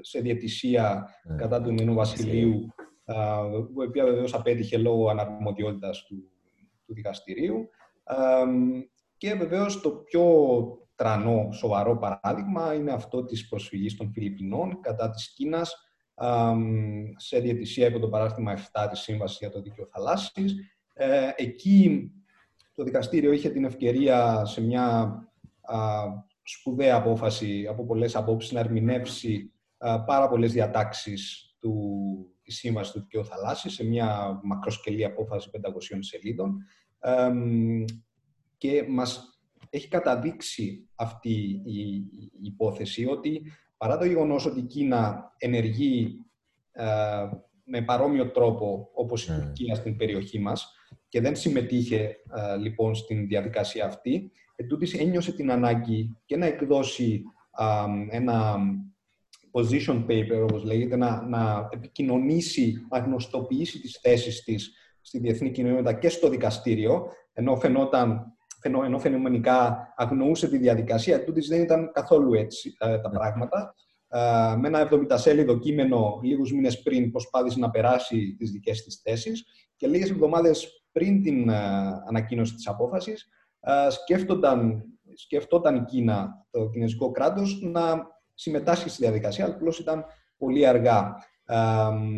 σε 0.00 0.20
διαιτησία 0.20 1.04
mm. 1.04 1.36
κατά 1.36 1.62
του 1.62 1.68
Ηνωμένου 1.68 1.94
Βασιλείου, 1.94 2.66
η 3.78 3.86
οποία 3.88 4.04
βεβαίως 4.04 4.34
απέτυχε 4.34 4.78
λόγω 4.78 5.08
αναρμοδιότητας 5.08 6.04
του, 6.04 6.30
του 6.86 6.94
δικαστηρίου. 6.94 7.68
Και 9.16 9.34
βεβαίως 9.34 9.80
το 9.80 9.90
πιο 9.90 10.24
τρανό, 10.94 11.48
σοβαρό 11.52 11.98
παράδειγμα 11.98 12.74
είναι 12.74 12.92
αυτό 12.92 13.24
της 13.24 13.48
προσφυγής 13.48 13.96
των 13.96 14.10
Φιλιππινών 14.12 14.80
κατά 14.80 15.10
της 15.10 15.32
Κίνας 15.32 15.74
σε 17.16 17.38
διαιτησία 17.38 17.86
υπό 17.86 17.98
το 17.98 18.08
παράρτημα 18.08 18.56
7 18.72 18.86
της 18.90 19.00
Σύμβασης 19.00 19.38
για 19.38 19.50
το 19.50 19.62
Δίκαιο 19.62 19.86
Θαλάσσης. 19.86 20.54
Ε, 20.92 21.30
εκεί 21.36 22.10
το 22.74 22.84
δικαστήριο 22.84 23.32
είχε 23.32 23.50
την 23.50 23.64
ευκαιρία 23.64 24.44
σε 24.44 24.60
μια 24.60 24.84
α, 25.60 26.04
σπουδαία 26.42 26.96
απόφαση 26.96 27.66
από 27.66 27.84
πολλές 27.84 28.16
απόψεις 28.16 28.52
να 28.52 28.60
ερμηνεύσει 28.60 29.52
α, 29.78 30.04
πάρα 30.04 30.28
πολλές 30.28 30.52
διατάξεις 30.52 31.54
του, 31.60 31.74
της 32.42 32.56
Σύμβασης 32.56 32.92
του 32.92 33.00
Δικαίου 33.00 33.24
Θαλάσσης 33.24 33.72
σε 33.74 33.84
μια 33.84 34.40
μακροσκελή 34.42 35.04
απόφαση 35.04 35.50
500 35.52 35.58
σελίδων 35.98 36.56
και 38.56 38.86
μας 38.88 39.40
έχει 39.70 39.88
καταδείξει 39.88 40.88
αυτή 40.94 41.62
η, 41.64 42.04
υπόθεση 42.42 43.06
ότι 43.06 43.42
παρά 43.76 43.98
το 43.98 44.04
γεγονός 44.04 44.46
ότι 44.46 44.60
η 44.60 44.66
Κίνα 44.66 45.34
ενεργεί 45.38 46.24
με 47.64 47.82
παρόμοιο 47.82 48.30
τρόπο 48.30 48.90
όπως 48.92 49.26
η 49.26 49.30
ναι. 49.30 49.38
Τουρκία 49.38 49.74
στην 49.74 49.96
περιοχή 49.96 50.38
μας 50.38 50.74
και 51.08 51.20
δεν 51.20 51.36
συμμετείχε 51.36 52.16
λοιπόν 52.60 52.94
στην 52.94 53.26
διαδικασία 53.26 53.86
αυτή, 53.86 54.32
ετούτης 54.56 54.94
ένιωσε 54.94 55.32
την 55.32 55.50
ανάγκη 55.50 56.16
και 56.24 56.36
να 56.36 56.46
εκδώσει 56.46 57.22
ένα 58.10 58.56
position 59.52 60.06
paper, 60.06 60.42
όπως 60.42 60.64
λέγεται, 60.64 60.96
να, 60.96 61.22
να 61.22 61.68
επικοινωνήσει, 61.70 62.86
να 62.90 62.98
γνωστοποιήσει 62.98 63.80
τις 63.80 63.98
θέσεις 64.02 64.44
της 64.44 64.74
στη 65.00 65.18
διεθνή 65.18 65.50
κοινότητα 65.50 65.92
και 65.92 66.08
στο 66.08 66.28
δικαστήριο, 66.28 67.06
ενώ 67.32 67.56
φαινόταν 67.56 68.34
ενώ 68.62 68.98
φαινομενικά 68.98 69.88
αγνοούσε 69.96 70.48
τη 70.48 70.58
διαδικασία, 70.58 71.24
τούτης 71.24 71.48
δεν 71.48 71.62
ήταν 71.62 71.90
καθόλου 71.92 72.34
έτσι 72.34 72.74
ε, 72.78 72.98
τα 72.98 73.08
ναι. 73.08 73.18
πράγματα. 73.18 73.74
Ε, 74.08 74.56
με 74.56 74.68
ένα 74.68 74.88
70 74.90 75.14
σέλιδο 75.14 75.58
κείμενο 75.58 76.20
λίγους 76.22 76.52
μήνες 76.52 76.82
πριν 76.82 77.10
προσπάθησε 77.10 77.58
να 77.58 77.70
περάσει 77.70 78.34
τις 78.38 78.50
δικές 78.50 78.84
της 78.84 79.00
θέσεις 79.04 79.44
και 79.76 79.86
λίγες 79.86 80.10
εβδομάδες 80.10 80.79
πριν 80.92 81.22
την 81.22 81.48
ε, 81.48 81.56
ανακοίνωση 82.08 82.54
της 82.54 82.68
απόφασης 82.68 83.28
σκέφτονταν, 83.90 84.84
σκεφτόταν 85.14 85.76
η 85.76 85.84
Κίνα, 85.84 86.46
το 86.50 86.68
κινέζικο 86.68 87.10
κράτος, 87.10 87.60
να 87.62 88.06
συμμετάσχει 88.34 88.88
στη 88.88 89.02
διαδικασία, 89.02 89.44
αλλά 89.44 89.54
απλώς 89.54 89.78
ήταν 89.78 90.04
πολύ 90.36 90.66
αργά. 90.66 91.16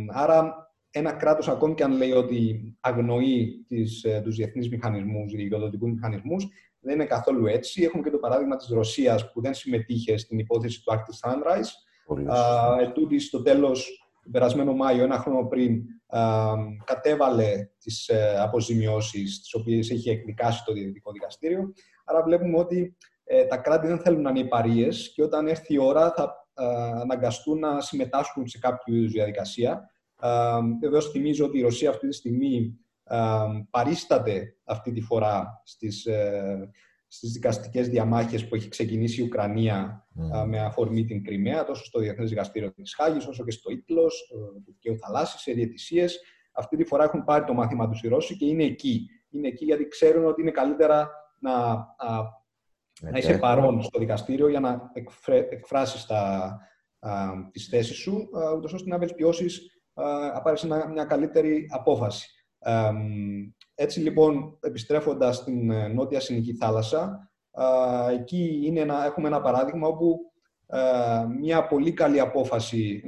Άρα 0.08 0.62
ένα 0.90 1.12
κράτος, 1.12 1.48
ακόμη 1.48 1.74
και 1.74 1.84
αν 1.84 1.92
λέει 1.92 2.12
ότι 2.12 2.60
αγνοεί 2.80 3.64
τις, 3.68 4.04
ε, 4.04 4.20
τους 4.24 4.36
διεθνείς 4.36 4.68
μηχανισμούς, 4.68 5.32
δικαιοδοτικούς 5.32 5.90
μηχανισμούς, 5.90 6.48
δεν 6.80 6.94
είναι 6.94 7.04
καθόλου 7.04 7.46
έτσι. 7.46 7.82
Έχουμε 7.82 8.02
και 8.02 8.10
το 8.10 8.18
παράδειγμα 8.18 8.56
της 8.56 8.68
Ρωσίας 8.68 9.32
που 9.32 9.40
δεν 9.40 9.54
συμμετείχε 9.54 10.16
στην 10.16 10.38
υπόθεση 10.38 10.82
του 10.84 10.92
Arctic 10.92 11.28
Sunrise. 11.28 11.68
Ετούτη 12.80 13.18
στο 13.18 13.42
τέλος, 13.42 14.08
τον 14.22 14.32
περασμένο 14.32 14.72
Μάιο, 14.72 15.04
ένα 15.04 15.18
χρόνο 15.18 15.46
πριν, 15.46 15.72
α, 15.72 15.82
κατέβαλε 16.84 17.68
τις 17.78 18.08
ε, 18.08 18.38
αποζημιώσεις 18.38 19.40
τις 19.40 19.54
οποίες 19.54 19.90
έχει 19.90 20.10
εκδικάσει 20.10 20.64
το 20.64 20.72
Διεθνικό 20.72 21.12
Δικαστήριο. 21.12 21.72
Άρα 22.04 22.22
βλέπουμε 22.22 22.58
ότι 22.58 22.96
ε, 23.24 23.44
τα 23.44 23.56
κράτη 23.56 23.86
δεν 23.86 23.98
θέλουν 23.98 24.22
να 24.22 24.30
είναι 24.30 24.40
υπαρίες 24.40 25.12
και 25.14 25.22
όταν 25.22 25.46
έρθει 25.46 25.74
η 25.74 25.78
ώρα 25.78 26.12
θα 26.12 26.40
αναγκαστούν 27.00 27.58
να 27.58 27.80
συμμετάσχουν 27.80 28.48
σε 28.48 28.58
κάποιο 28.58 28.94
είδους 28.94 29.12
διαδικασία 29.12 29.92
Βεβαίως 30.80 31.10
θυμίζω 31.10 31.44
ότι 31.44 31.58
η 31.58 31.62
Ρωσία 31.62 31.90
αυτή 31.90 32.08
τη 32.08 32.14
στιγμή 32.14 32.78
παρίσταται 33.70 34.56
αυτή 34.64 34.92
τη 34.92 35.00
φορά 35.00 35.62
στις, 35.64 36.06
ε, 36.06 36.70
στις 37.14 37.32
δικαστικές 37.32 37.88
διαμάχες 37.88 38.48
που 38.48 38.54
έχει 38.54 38.68
ξεκινήσει 38.68 39.20
η 39.20 39.24
Ουκρανία 39.24 40.06
mm. 40.16 40.44
με 40.46 40.60
αφορμή 40.60 41.04
την 41.04 41.24
Κρυμαία, 41.24 41.64
τόσο 41.64 41.84
στο 41.84 42.00
Διεθνές 42.00 42.28
Δικαστήριο 42.28 42.72
της 42.72 42.94
Χάγης, 42.94 43.26
όσο 43.26 43.44
και 43.44 43.50
στο 43.50 43.70
Ήτλος, 43.70 44.28
του 44.64 44.72
Δικαίου 44.72 44.98
Θαλάσσης, 44.98 45.40
σε 45.40 45.52
διαιτησίες. 45.52 46.20
Αυτή 46.52 46.76
τη 46.76 46.84
φορά 46.84 47.04
έχουν 47.04 47.24
πάρει 47.24 47.44
το 47.44 47.54
μάθημα 47.54 47.88
τους 47.88 48.02
οι 48.02 48.08
Ρώσοι 48.08 48.36
και 48.36 48.46
είναι 48.46 48.64
εκεί. 48.64 49.06
Είναι 49.30 49.48
εκεί 49.48 49.64
γιατί 49.64 49.88
ξέρουν 49.88 50.24
ότι 50.24 50.40
είναι 50.40 50.50
καλύτερα 50.50 51.10
να, 51.40 51.76
να 53.00 53.18
είσαι 53.18 53.38
παρόν 53.38 53.82
στο 53.82 53.98
δικαστήριο 53.98 54.48
για 54.48 54.60
να 54.60 54.90
εκφράσεις 55.50 56.06
τα, 56.06 56.58
τις 57.50 57.66
θέσεις 57.68 57.96
σου, 57.96 58.28
ούτως 58.56 58.72
ώστε 58.72 58.88
να 58.88 58.98
βελτιώσεις 58.98 59.82
απάρεσε 60.32 60.66
μια 60.66 61.04
καλύτερη 61.04 61.66
απόφαση. 61.70 62.30
Έτσι 63.74 64.00
λοιπόν, 64.00 64.58
επιστρέφοντας 64.60 65.36
στην 65.36 65.70
ε, 65.70 65.88
νότια 65.88 66.20
Συνική 66.20 66.54
θάλασσα, 66.54 67.30
εκεί 68.12 68.60
είναι 68.64 68.80
ένα, 68.80 69.04
έχουμε 69.04 69.28
ένα 69.28 69.40
παράδειγμα 69.40 69.88
όπου 69.88 70.16
μια 71.38 71.66
πολύ 71.66 71.92
καλή 71.92 72.20
απόφαση 72.20 73.02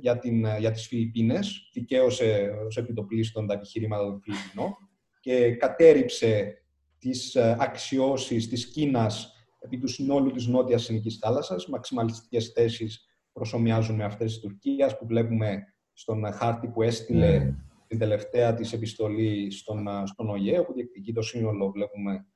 για, 0.00 0.18
την, 0.18 0.46
για 0.58 0.70
τις 0.70 0.86
Φιλιππίνες 0.86 1.70
δικαίωσε 1.72 2.50
ως 2.66 2.76
επιτοπλίστων 2.76 3.46
τα 3.46 3.54
επιχειρήματα 3.54 4.04
των 4.04 4.20
Φιλιππινών 4.22 4.74
και 5.20 5.54
κατέριψε 5.54 6.58
τις 6.98 7.34
ε, 7.34 7.56
αξιώσεις 7.60 8.48
της 8.48 8.70
Κίνας 8.70 9.32
επί 9.58 9.78
του 9.78 9.88
συνόλου 9.88 10.30
της 10.30 10.46
νότιας 10.46 10.82
Συνικής 10.82 11.18
θάλασσας. 11.18 11.66
Μαξιμαλιστικές 11.66 12.52
θέσεις 12.54 13.06
προσωμιάζουν 13.32 13.96
με 13.96 14.04
αυτές 14.04 14.32
της 14.32 14.40
Τουρκίας 14.40 14.98
που 14.98 15.06
βλέπουμε 15.06 15.62
στον 15.92 16.32
χάρτη 16.32 16.68
που 16.68 16.82
έστειλε 16.82 17.48
mm. 17.50 17.54
Την 17.96 18.08
τελευταία 18.08 18.54
της 18.54 18.72
επιστολή 18.72 19.50
στον, 19.50 19.86
στον 20.06 20.30
ΟΗΕ, 20.30 20.58
όπου 20.58 20.72
διεκδικεί 20.72 21.12
το 21.12 21.22
σύνολο, 21.22 21.70
βλέπουμε, 21.70 22.26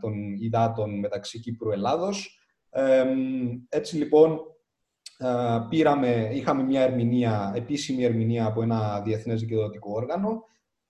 των 0.00 0.32
υδάτων 0.32 0.98
μεταξύ 0.98 1.40
Κύπρου-Ελλάδος. 1.40 2.38
Ε, 2.70 3.04
έτσι 3.68 3.96
λοιπόν, 3.96 4.40
πήραμε, 5.68 6.30
είχαμε 6.32 6.62
μια 6.62 6.82
ερμηνεία, 6.82 7.52
επίσημη 7.56 8.04
ερμηνεία 8.04 8.46
από 8.46 8.62
ένα 8.62 9.00
διεθνές 9.00 9.40
δικαιοδοτικό 9.40 9.92
όργανο, 9.92 10.44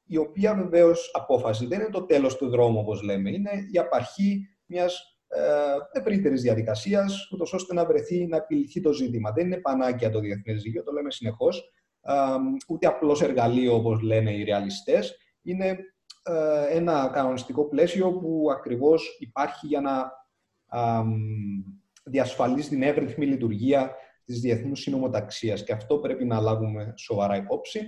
η 0.07 0.17
οποία 0.17 0.55
βεβαίως 0.55 1.11
απόφαση 1.15 1.67
δεν 1.67 1.81
είναι 1.81 1.91
το 1.91 2.03
τέλος 2.05 2.37
του 2.37 2.49
δρόμου, 2.49 2.79
όπως 2.79 3.03
λέμε, 3.03 3.31
είναι 3.31 3.51
η 3.73 3.79
απαρχή 3.79 4.49
μιας 4.67 5.21
ε, 5.29 6.01
ευρύτερης 6.01 6.43
διαδικασίας, 6.43 7.31
ούτως 7.33 7.53
ώστε 7.53 7.75
να 7.75 7.87
βρεθεί 7.87 8.27
να 8.27 8.37
επιληθεί 8.37 8.81
το 8.81 8.93
ζήτημα. 8.93 9.33
Δεν 9.33 9.47
είναι 9.47 9.57
πανάκια 9.57 10.11
το 10.11 10.21
διεθνές 10.21 10.63
δίκαιο, 10.63 10.83
το 10.83 10.93
λέμε 10.93 11.11
συνεχώς, 11.11 11.71
ούτε 12.69 12.87
απλώς 12.87 13.23
εργαλείο 13.23 13.75
όπως 13.75 14.01
λένε 14.01 14.31
οι 14.33 14.43
ρεαλιστές. 14.43 15.17
Είναι 15.43 15.79
ε, 16.23 16.77
ένα 16.77 17.11
κανονιστικό 17.13 17.65
πλαίσιο 17.65 18.13
που 18.13 18.47
ακριβώς 18.51 19.17
υπάρχει 19.19 19.67
για 19.67 19.81
να 19.81 20.21
διασφαλίσει 22.05 22.69
την 22.69 22.83
εύρυθμη 22.83 23.27
λειτουργία 23.27 23.95
της 24.25 24.41
διεθνούς 24.41 24.81
συνομοταξίας 24.81 25.65
και 25.65 25.73
αυτό 25.73 25.99
πρέπει 25.99 26.25
να 26.25 26.41
λάβουμε 26.41 26.95
σοβαρά 26.97 27.37
υπόψη. 27.37 27.81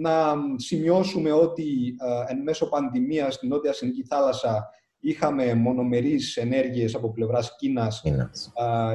Να 0.00 0.34
σημειώσουμε 0.56 1.32
ότι 1.32 1.96
εν 2.28 2.42
μέσω 2.42 2.68
πανδημίας 2.68 3.34
στην 3.34 3.48
Νότια 3.48 3.72
Συνική 3.72 4.04
Θάλασσα 4.04 4.70
είχαμε 4.98 5.54
μονομερείς 5.54 6.36
ενέργειες 6.36 6.94
από 6.94 7.12
πλευράς 7.12 7.56
Κίνας. 7.56 8.02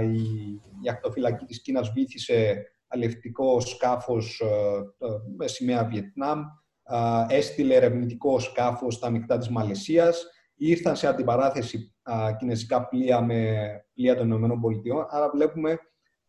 Η, 0.03 0.21
η 0.81 0.89
ακτοφυλακή 0.89 1.45
της 1.45 1.61
Κίνας 1.61 1.91
βήθησε 1.91 2.65
αλευτικό 2.91 3.59
σκάφος 3.59 4.41
με 5.37 5.47
σημαία 5.47 5.85
Βιετνάμ, 5.85 6.41
έστειλε 7.27 7.75
ερευνητικό 7.75 8.39
σκάφος 8.39 8.93
στα 8.93 9.09
νυχτά 9.09 9.37
της 9.37 9.49
Μαλαισίας, 9.49 10.25
ήρθαν 10.55 10.95
σε 10.95 11.07
αντιπαράθεση 11.07 11.95
κινέζικα 12.37 12.87
πλοία 12.87 13.21
με 13.21 13.69
πλοία 13.93 14.15
των 14.15 14.31
ΗΠΑ. 14.31 15.07
Άρα 15.09 15.29
βλέπουμε 15.29 15.79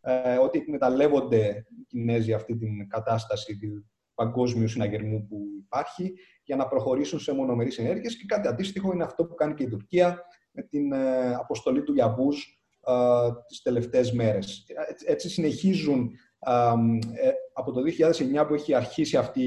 ε, 0.05 0.37
ότι 0.37 0.59
εκμεταλλεύονται 0.59 1.67
οι 1.69 1.85
Κινέζοι 1.87 2.33
αυτή 2.33 2.57
την 2.57 2.89
κατάσταση 2.89 3.59
του 3.59 3.91
παγκόσμιου 4.15 4.69
συναγερμού 4.69 5.27
που 5.27 5.39
υπάρχει 5.65 6.15
για 6.43 6.57
να 6.57 6.69
προχωρήσουν 6.69 7.19
σε 7.19 7.35
μονομερείς 7.35 7.79
ενέργειες 7.79 8.17
και 8.17 8.25
κάτι 8.27 8.49
αντίστοιχο 8.49 8.93
είναι 8.93 9.05
αυτό 9.05 9.25
που 9.25 9.35
κάνει 9.35 9.55
και 9.55 9.63
η 9.63 9.69
Τουρκία 9.69 10.25
με 10.53 10.63
την 10.63 10.93
ε, 10.93 11.35
αποστολή 11.35 11.83
του 11.83 11.93
Γιαμπούζ 11.93 12.37
ε, 12.87 12.95
τις 13.47 13.63
τελευταίες 13.63 14.13
μέρες. 14.13 14.67
Έτσι 15.07 15.29
συνεχίζουν 15.29 16.11
από 17.53 17.73
το 17.73 17.81
2009 18.41 18.47
που 18.49 18.55
έχει 18.55 18.75
αρχίσει 18.75 19.17
αυτή 19.17 19.45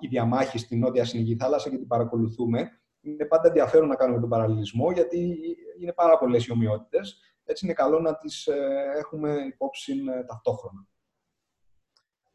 η 0.00 0.08
διαμάχη 0.08 0.58
στην 0.58 0.78
Νότια 0.78 1.04
Συνηγή 1.04 1.36
Θάλασσα 1.36 1.70
και 1.70 1.76
την 1.76 1.86
παρακολουθούμε 1.86 2.70
είναι 3.06 3.24
πάντα 3.24 3.48
ενδιαφέρον 3.48 3.88
να 3.88 3.96
κάνουμε 3.96 4.20
τον 4.20 4.28
παραλληλισμό, 4.28 4.90
γιατί 4.90 5.38
είναι 5.80 5.92
πάρα 5.92 6.18
πολλές 6.18 6.46
οι 6.46 6.52
ομοιότητες. 6.52 7.20
Έτσι 7.44 7.64
είναι 7.64 7.74
καλό 7.74 8.00
να 8.00 8.16
τις 8.16 8.46
ε, 8.46 8.84
έχουμε 8.96 9.32
υπόψη 9.46 9.92
ε, 9.92 10.24
ταυτόχρονα. 10.24 10.86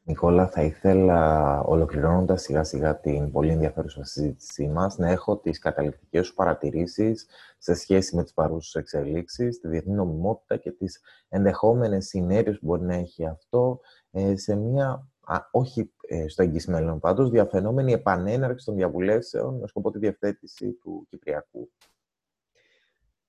Νικόλα, 0.04 0.48
θα 0.48 0.62
ήθελα, 0.62 1.60
ολοκληρώνοντας 1.62 2.42
σιγά 2.42 2.64
σιγά 2.64 3.00
την 3.00 3.32
πολύ 3.32 3.52
ενδιαφέρουσα 3.52 4.04
συζήτησή 4.04 4.68
μας, 4.68 4.98
να 4.98 5.10
έχω 5.10 5.38
τις 5.38 5.60
καταληκτικές 5.60 6.28
σου 6.28 6.34
παρατηρήσεις 6.34 7.28
σε 7.58 7.74
σχέση 7.74 8.16
με 8.16 8.24
τις 8.24 8.34
παρούσες 8.34 8.76
εξελίξεις, 8.76 9.60
τη 9.60 9.68
διεθνή 9.68 9.94
νομιμότητα 9.94 10.58
και 10.58 10.72
τις 10.72 11.02
ενδεχόμενες 11.30 12.08
συνέπειες 12.08 12.60
που 12.60 12.66
μπορεί 12.66 12.82
να 12.82 12.96
έχει 12.96 13.26
αυτό 13.26 13.80
ε, 14.12 14.36
σε 14.36 14.56
μια 14.56 15.08
όχι 15.52 15.92
ε, 16.08 16.28
στο 16.28 16.44
εγγύς 16.44 16.68
μέλλον 16.68 17.00
πάντως, 17.00 17.30
διαφαινόμενη 17.30 17.92
επανέναρξη 17.92 18.66
των 18.66 18.76
διαβουλεύσεων 18.76 19.60
με 19.60 19.68
σκοπό 19.68 19.92
τη 19.92 20.00
διευθέτηση 20.00 20.72
του 20.72 21.06
Κυπριακού. 21.10 21.70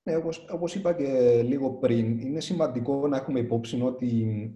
Ναι, 0.05 0.17
όπως, 0.17 0.47
όπως 0.51 0.75
είπα 0.75 0.93
και 0.93 1.43
λίγο 1.43 1.71
πριν, 1.71 2.19
είναι 2.21 2.41
σημαντικό 2.41 3.09
να 3.09 3.17
έχουμε 3.17 3.41
υπόψη 3.41 3.83
ότι 3.83 4.07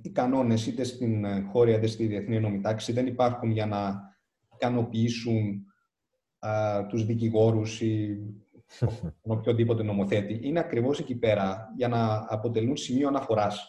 οι 0.02 0.10
κανόνες 0.10 0.66
είτε 0.66 0.84
στην 0.84 1.26
χώρια 1.46 1.76
είτε 1.76 1.86
στη 1.86 2.06
διεθνή 2.06 2.36
ενόμη 2.36 2.60
τάξη 2.60 2.92
δεν 2.92 3.06
υπάρχουν 3.06 3.50
για 3.50 3.66
να 3.66 4.00
ικανοποιήσουν 4.54 5.64
α, 6.38 6.86
τους 6.86 7.04
δικηγόρους 7.06 7.80
ή 7.80 8.18
οποιοδήποτε 9.22 9.82
νομοθέτη. 9.82 10.40
Είναι 10.42 10.58
ακριβώς 10.58 10.98
εκεί 10.98 11.16
πέρα 11.16 11.72
για 11.76 11.88
να 11.88 12.26
αποτελούν 12.28 12.76
σημείο 12.76 13.08
αναφοράς. 13.08 13.66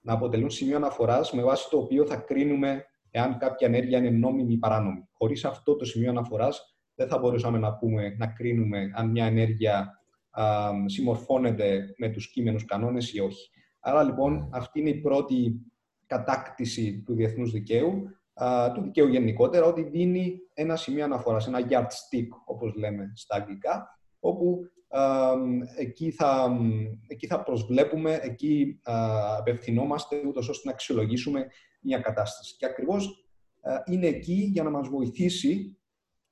Να 0.00 0.12
αποτελούν 0.12 0.50
σημείο 0.50 0.76
αναφοράς 0.76 1.32
με 1.32 1.42
βάση 1.42 1.68
το 1.70 1.78
οποίο 1.78 2.06
θα 2.06 2.16
κρίνουμε 2.16 2.84
εάν 3.10 3.38
κάποια 3.38 3.66
ενέργεια 3.66 3.98
είναι 3.98 4.10
νόμιμη 4.10 4.52
ή 4.52 4.58
παράνομη. 4.58 5.08
Χωρίς 5.12 5.44
αυτό 5.44 5.76
το 5.76 5.84
σημείο 5.84 6.10
αναφοράς, 6.10 6.78
δεν 6.94 7.08
θα 7.08 7.18
μπορούσαμε 7.18 7.58
να, 7.58 7.74
πούμε, 7.74 8.14
να 8.18 8.26
κρίνουμε 8.26 8.90
αν 8.94 9.10
μια 9.10 9.24
ενέργεια 9.24 9.98
α, 10.30 10.70
συμμορφώνεται 10.86 11.94
με 11.96 12.08
τους 12.08 12.30
κείμενους 12.30 12.64
κανόνες 12.64 13.12
ή 13.12 13.20
όχι. 13.20 13.50
Άρα 13.80 14.02
λοιπόν 14.02 14.48
αυτή 14.52 14.80
είναι 14.80 14.90
η 14.90 15.00
πρώτη 15.00 15.54
κατάκτηση 16.06 17.02
του 17.06 17.14
διεθνούς 17.14 17.50
δικαίου, 17.50 18.02
α, 18.34 18.72
του 18.72 18.80
δικαίου 18.80 19.08
γενικότερα, 19.08 19.66
ότι 19.66 19.82
δίνει 19.82 20.38
ένα 20.54 20.76
σημείο 20.76 21.04
αναφοράς, 21.04 21.46
ένα 21.46 21.60
yardstick 21.70 22.28
όπως 22.44 22.74
λέμε 22.74 23.12
στα 23.14 23.36
αγγλικά, 23.36 23.98
όπου 24.20 24.60
α, 24.88 25.32
εκεί, 25.76 26.10
θα, 26.10 26.58
εκεί 27.06 27.26
θα 27.26 27.42
προσβλέπουμε, 27.42 28.18
εκεί 28.22 28.80
απευθυνόμαστε 29.38 30.22
ούτως 30.26 30.48
ώστε 30.48 30.68
να 30.68 30.74
αξιολογήσουμε 30.74 31.46
μια 31.80 31.98
κατάσταση. 31.98 32.56
Και 32.56 32.66
ακριβώς 32.66 33.22
ε, 33.60 33.92
είναι 33.92 34.06
εκεί 34.06 34.48
για 34.52 34.62
να 34.62 34.70
μας 34.70 34.88
βοηθήσει 34.88 35.78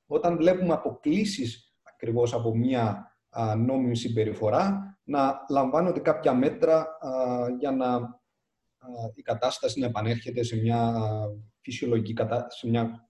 όταν 0.07 0.37
βλέπουμε 0.37 0.73
αποκλήσεις 0.73 1.75
ακριβώς 1.83 2.35
από 2.35 2.57
μια 2.57 3.16
νόμιμη 3.59 3.97
συμπεριφορά 3.97 4.99
να 5.05 5.35
λαμβάνονται 5.49 6.01
κάποια 6.01 6.35
μέτρα 6.35 6.87
για 7.59 7.71
να 7.71 7.99
η 9.15 9.23
κατάσταση 9.23 9.81
να 9.81 9.87
επανέρχεται 9.87 10.43
σε 10.43 10.57
μια 10.57 10.95
φυσιολογική, 11.61 12.15
σε 12.49 12.69
μια, 12.69 13.09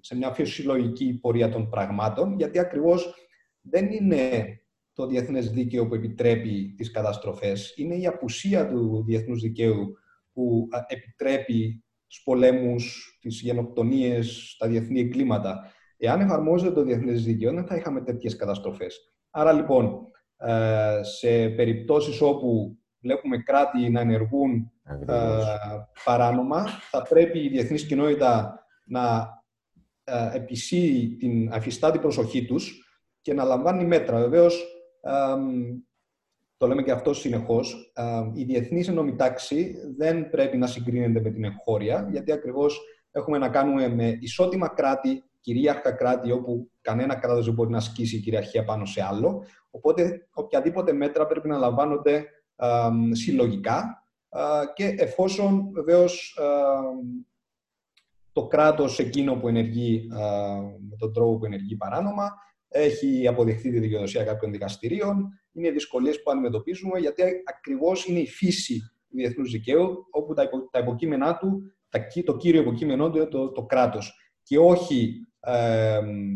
σε 0.00 0.16
μια 0.16 0.32
φυσιολογική 0.32 1.18
πορεία 1.20 1.48
των 1.48 1.68
πραγμάτων, 1.68 2.36
γιατί 2.36 2.58
ακριβώς 2.58 3.14
δεν 3.60 3.90
είναι 3.90 4.56
το 4.92 5.06
διεθνές 5.06 5.50
δίκαιο 5.50 5.86
που 5.86 5.94
επιτρέπει 5.94 6.74
τις 6.76 6.90
καταστροφές, 6.90 7.74
είναι 7.76 7.94
η 7.94 8.06
απουσία 8.06 8.68
του 8.68 9.04
διεθνούς 9.06 9.40
δικαίου 9.40 9.92
που 10.32 10.68
επιτρέπει 10.86 11.84
στους 12.06 12.22
πολέμους, 12.24 13.16
τις 13.20 13.40
γενοκτονίες, 13.40 14.56
τα 14.58 14.68
διεθνή 14.68 15.00
εγκλήματα. 15.00 15.72
Εάν 15.96 16.20
εφαρμόζεται 16.20 16.72
το 16.72 16.82
διεθνές 16.82 17.24
δίκαιο, 17.24 17.52
δεν 17.52 17.66
θα 17.66 17.76
είχαμε 17.76 18.00
τέτοιες 18.00 18.36
καταστροφές. 18.36 19.14
Άρα 19.30 19.52
λοιπόν, 19.52 20.10
ε, 20.36 21.00
σε 21.02 21.48
περιπτώσεις 21.48 22.20
όπου 22.20 22.78
βλέπουμε 23.00 23.38
κράτη 23.38 23.90
να 23.90 24.00
ενεργούν 24.00 24.72
ε, 25.06 25.38
παράνομα, 26.04 26.66
θα 26.90 27.02
πρέπει 27.02 27.44
η 27.44 27.48
διεθνής 27.48 27.86
κοινότητα 27.86 28.64
να 28.86 29.28
ε, 30.04 30.30
επισύει 30.32 31.16
την 31.18 31.52
αφιστάτη 31.52 31.98
προσοχή 31.98 32.44
τους 32.44 32.90
και 33.20 33.34
να 33.34 33.44
λαμβάνει 33.44 33.84
μέτρα. 33.84 34.18
Βεβαίως, 34.18 34.66
το 36.56 36.66
λέμε 36.66 36.82
και 36.82 36.90
αυτό 36.90 37.14
συνεχώς, 37.14 37.92
η 38.34 38.44
διεθνή 38.44 38.84
ενόμη 38.88 39.16
τάξη 39.16 39.76
δεν 39.96 40.30
πρέπει 40.30 40.56
να 40.56 40.66
συγκρίνεται 40.66 41.20
με 41.20 41.30
την 41.30 41.44
εγχώρια, 41.44 42.08
γιατί 42.10 42.32
ακριβώς 42.32 42.80
έχουμε 43.10 43.38
να 43.38 43.48
κάνουμε 43.48 43.88
με 43.88 44.18
ισότιμα 44.20 44.68
κράτη, 44.68 45.24
κυρίαρχα 45.46 45.92
κράτη, 45.92 46.30
όπου 46.32 46.70
κανένα 46.80 47.14
κράτος 47.14 47.44
δεν 47.44 47.54
μπορεί 47.54 47.70
να 47.70 47.76
ασκήσει 47.76 48.20
κυριαρχία 48.20 48.64
πάνω 48.64 48.84
σε 48.84 49.02
άλλο. 49.02 49.44
Οπότε, 49.70 50.28
οποιαδήποτε 50.32 50.92
μέτρα 50.92 51.26
πρέπει 51.26 51.48
να 51.48 51.58
λαμβάνονται 51.58 52.24
συλλογικά 53.12 54.06
και 54.74 54.94
εφόσον 54.98 55.70
βεβαίως 55.72 56.38
το 58.32 58.46
κράτος 58.46 58.98
εκείνο 58.98 59.34
που 59.34 59.48
ενεργεί 59.48 60.06
με 60.88 60.96
τον 60.98 61.12
τρόπο 61.12 61.38
που 61.38 61.44
ενεργεί 61.44 61.76
παράνομα 61.76 62.34
έχει 62.68 63.26
αποδειχθεί 63.26 63.70
τη 63.70 63.78
δικαιοδοσία 63.78 64.24
κάποιων 64.24 64.52
δικαστηρίων, 64.52 65.40
είναι 65.52 65.70
δυσκολίες 65.70 66.22
που 66.22 66.30
αντιμετωπίζουμε, 66.30 66.98
γιατί 66.98 67.22
ακριβώς 67.44 68.06
είναι 68.06 68.18
η 68.18 68.26
φύση 68.26 68.78
του 69.08 69.16
διεθνούς 69.16 69.50
δικαίου, 69.50 70.06
όπου 70.10 70.34
τα, 70.34 70.42
υπο, 70.42 70.68
τα 70.70 70.78
υποκείμενά 70.78 71.36
του, 71.36 71.62
τα, 71.88 72.06
το 72.24 72.36
κύριο 72.36 72.60
υποκείμενό 72.60 73.10
του 73.10 73.16
είναι 73.16 73.26
το, 73.26 73.52
το 73.52 73.62
κράτος. 73.62 74.20
Και 74.42 74.58
όχι 74.58 75.26
ε, 75.35 75.35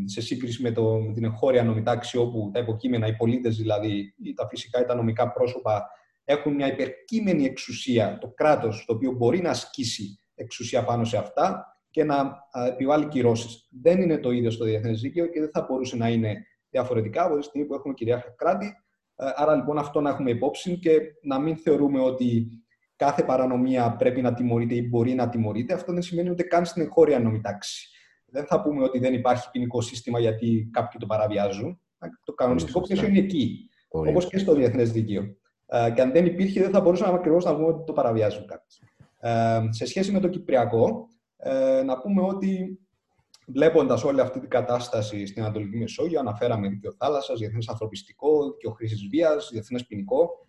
σε 0.04 0.20
σύγκριση 0.20 0.62
με, 0.62 0.72
το, 0.72 1.00
με 1.00 1.12
την 1.12 1.24
εγχώρια 1.24 1.64
νομιτάξη, 1.64 2.16
όπου 2.18 2.50
τα 2.52 2.60
υποκείμενα, 2.60 3.06
οι 3.06 3.16
πολίτες 3.16 3.56
δηλαδή, 3.56 4.14
ή 4.24 4.34
τα 4.34 4.48
φυσικά 4.48 4.80
ή 4.80 4.84
τα 4.84 4.94
νομικά 4.94 5.32
πρόσωπα, 5.32 5.90
έχουν 6.24 6.54
μια 6.54 6.66
υπερκείμενη 6.66 7.44
εξουσία, 7.44 8.18
το 8.20 8.28
κράτος, 8.28 8.84
το 8.86 8.92
οποίο 8.94 9.12
μπορεί 9.12 9.40
να 9.40 9.50
ασκήσει 9.50 10.20
εξουσία 10.34 10.84
πάνω 10.84 11.04
σε 11.04 11.16
αυτά 11.16 11.64
και 11.90 12.04
να 12.04 12.32
επιβάλλει 12.68 13.06
κυρώσεις. 13.06 13.68
Δεν 13.82 14.00
είναι 14.00 14.18
το 14.18 14.30
ίδιο 14.30 14.50
στο 14.50 14.64
διεθνές 14.64 15.00
δίκαιο 15.00 15.26
και 15.26 15.40
δεν 15.40 15.50
θα 15.52 15.66
μπορούσε 15.68 15.96
να 15.96 16.08
είναι 16.08 16.46
διαφορετικά 16.70 17.24
από 17.24 17.36
τη 17.36 17.42
στιγμή 17.44 17.66
που 17.66 17.74
έχουμε 17.74 17.94
κυρίαρχα 17.94 18.34
κράτη 18.36 18.74
ε, 19.20 19.32
άρα 19.34 19.54
λοιπόν 19.54 19.78
αυτό 19.78 20.00
να 20.00 20.10
έχουμε 20.10 20.30
υπόψη 20.30 20.78
και 20.78 21.00
να 21.22 21.38
μην 21.38 21.56
θεωρούμε 21.56 22.00
ότι 22.00 22.48
κάθε 22.96 23.22
παρανομία 23.22 23.96
πρέπει 23.96 24.20
να 24.20 24.34
τιμωρείται 24.34 24.74
ή 24.74 24.86
μπορεί 24.90 25.14
να 25.14 25.28
τιμωρείται. 25.28 25.74
Αυτό 25.74 25.92
δεν 25.92 26.02
σημαίνει 26.02 26.30
ούτε 26.30 26.42
καν 26.42 26.64
στην 26.64 26.82
εγχώρια 26.82 27.18
νομιτάξη. 27.18 27.88
Δεν 28.30 28.44
θα 28.44 28.62
πούμε 28.62 28.84
ότι 28.84 28.98
δεν 28.98 29.14
υπάρχει 29.14 29.50
ποινικό 29.50 29.80
σύστημα 29.80 30.18
γιατί 30.18 30.68
κάποιοι 30.72 31.00
το 31.00 31.06
παραβιάζουν. 31.06 31.80
Το 32.24 32.32
κανονιστικό 32.32 32.80
πλαίσιο 32.80 33.08
είναι 33.08 33.18
εκεί. 33.18 33.68
Όπως 33.88 34.26
και 34.26 34.38
στο 34.38 34.54
διεθνές 34.54 34.92
δίκαιο. 34.92 35.22
Ε, 35.66 35.90
και 35.94 36.00
αν 36.00 36.12
δεν 36.12 36.26
υπήρχε, 36.26 36.60
δεν 36.60 36.70
θα 36.70 36.80
μπορούσαμε 36.80 37.14
ακριβώς 37.14 37.44
να 37.44 37.54
πούμε 37.54 37.66
ότι 37.66 37.84
το 37.84 37.92
παραβιάζουν 37.92 38.46
κάποιοι. 38.46 38.76
Ε, 39.20 39.60
σε 39.70 39.86
σχέση 39.86 40.12
με 40.12 40.20
το 40.20 40.28
Κυπριακό, 40.28 41.08
να 41.84 41.98
πούμε 41.98 42.22
ότι 42.22 42.78
Βλέποντας 43.52 44.04
όλη 44.04 44.20
αυτή 44.20 44.40
την 44.40 44.48
κατάσταση 44.48 45.26
στην 45.26 45.42
Ανατολική 45.42 45.76
Μεσόγειο, 45.76 46.20
αναφέραμε 46.20 46.68
δίκαιο 46.68 46.92
θάλασσα, 46.92 47.34
διεθνές 47.34 47.68
ανθρωπιστικό, 47.68 48.50
δίκαιο 48.50 48.70
χρήση 48.70 49.08
βίας, 49.10 49.48
διεθνές 49.52 49.86
ποινικό. 49.86 50.46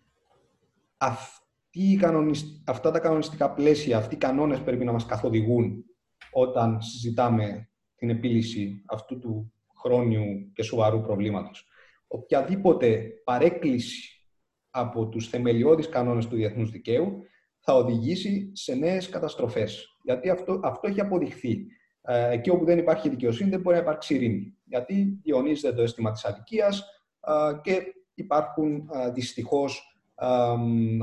Αυτά 2.64 2.90
τα 2.90 2.98
κανονιστικά 2.98 3.52
πλαίσια, 3.52 3.96
αυτοί 3.96 4.14
οι 4.14 4.18
κανόνες 4.18 4.60
πρέπει 4.60 4.84
να 4.84 4.92
μας 4.92 5.06
καθοδηγούν 5.06 5.84
όταν 6.32 6.82
συζητάμε 6.82 7.68
την 8.02 8.10
επίλυση 8.10 8.82
αυτού 8.88 9.18
του 9.18 9.52
χρόνιου 9.80 10.52
και 10.52 10.62
σοβαρού 10.62 11.00
προβλήματος. 11.00 11.66
Οποιαδήποτε 12.06 13.02
παρέκκληση 13.24 14.26
από 14.70 15.08
τους 15.08 15.28
θεμελιώδεις 15.28 15.88
κανόνες 15.88 16.26
του 16.26 16.36
διεθνούς 16.36 16.70
δικαίου 16.70 17.22
θα 17.60 17.74
οδηγήσει 17.74 18.50
σε 18.52 18.74
νέες 18.74 19.08
καταστροφές. 19.08 19.86
Γιατί 20.04 20.30
αυτό, 20.30 20.60
αυτό 20.62 20.88
έχει 20.88 21.00
αποδειχθεί. 21.00 21.66
Ε, 22.02 22.30
εκεί 22.30 22.50
όπου 22.50 22.64
δεν 22.64 22.78
υπάρχει 22.78 23.08
δικαιοσύνη 23.08 23.50
δεν 23.50 23.60
μπορεί 23.60 23.76
να 23.76 23.82
υπάρξει 23.82 24.14
ειρήνη. 24.14 24.56
Γιατί 24.64 25.20
διονύζεται 25.22 25.74
το 25.74 25.82
αίσθημα 25.82 26.12
της 26.12 26.24
αδικίας 26.24 26.80
ε, 27.20 27.32
και 27.62 27.82
υπάρχουν 28.14 28.88
ε, 28.92 29.10
δυστυχώς 29.10 29.86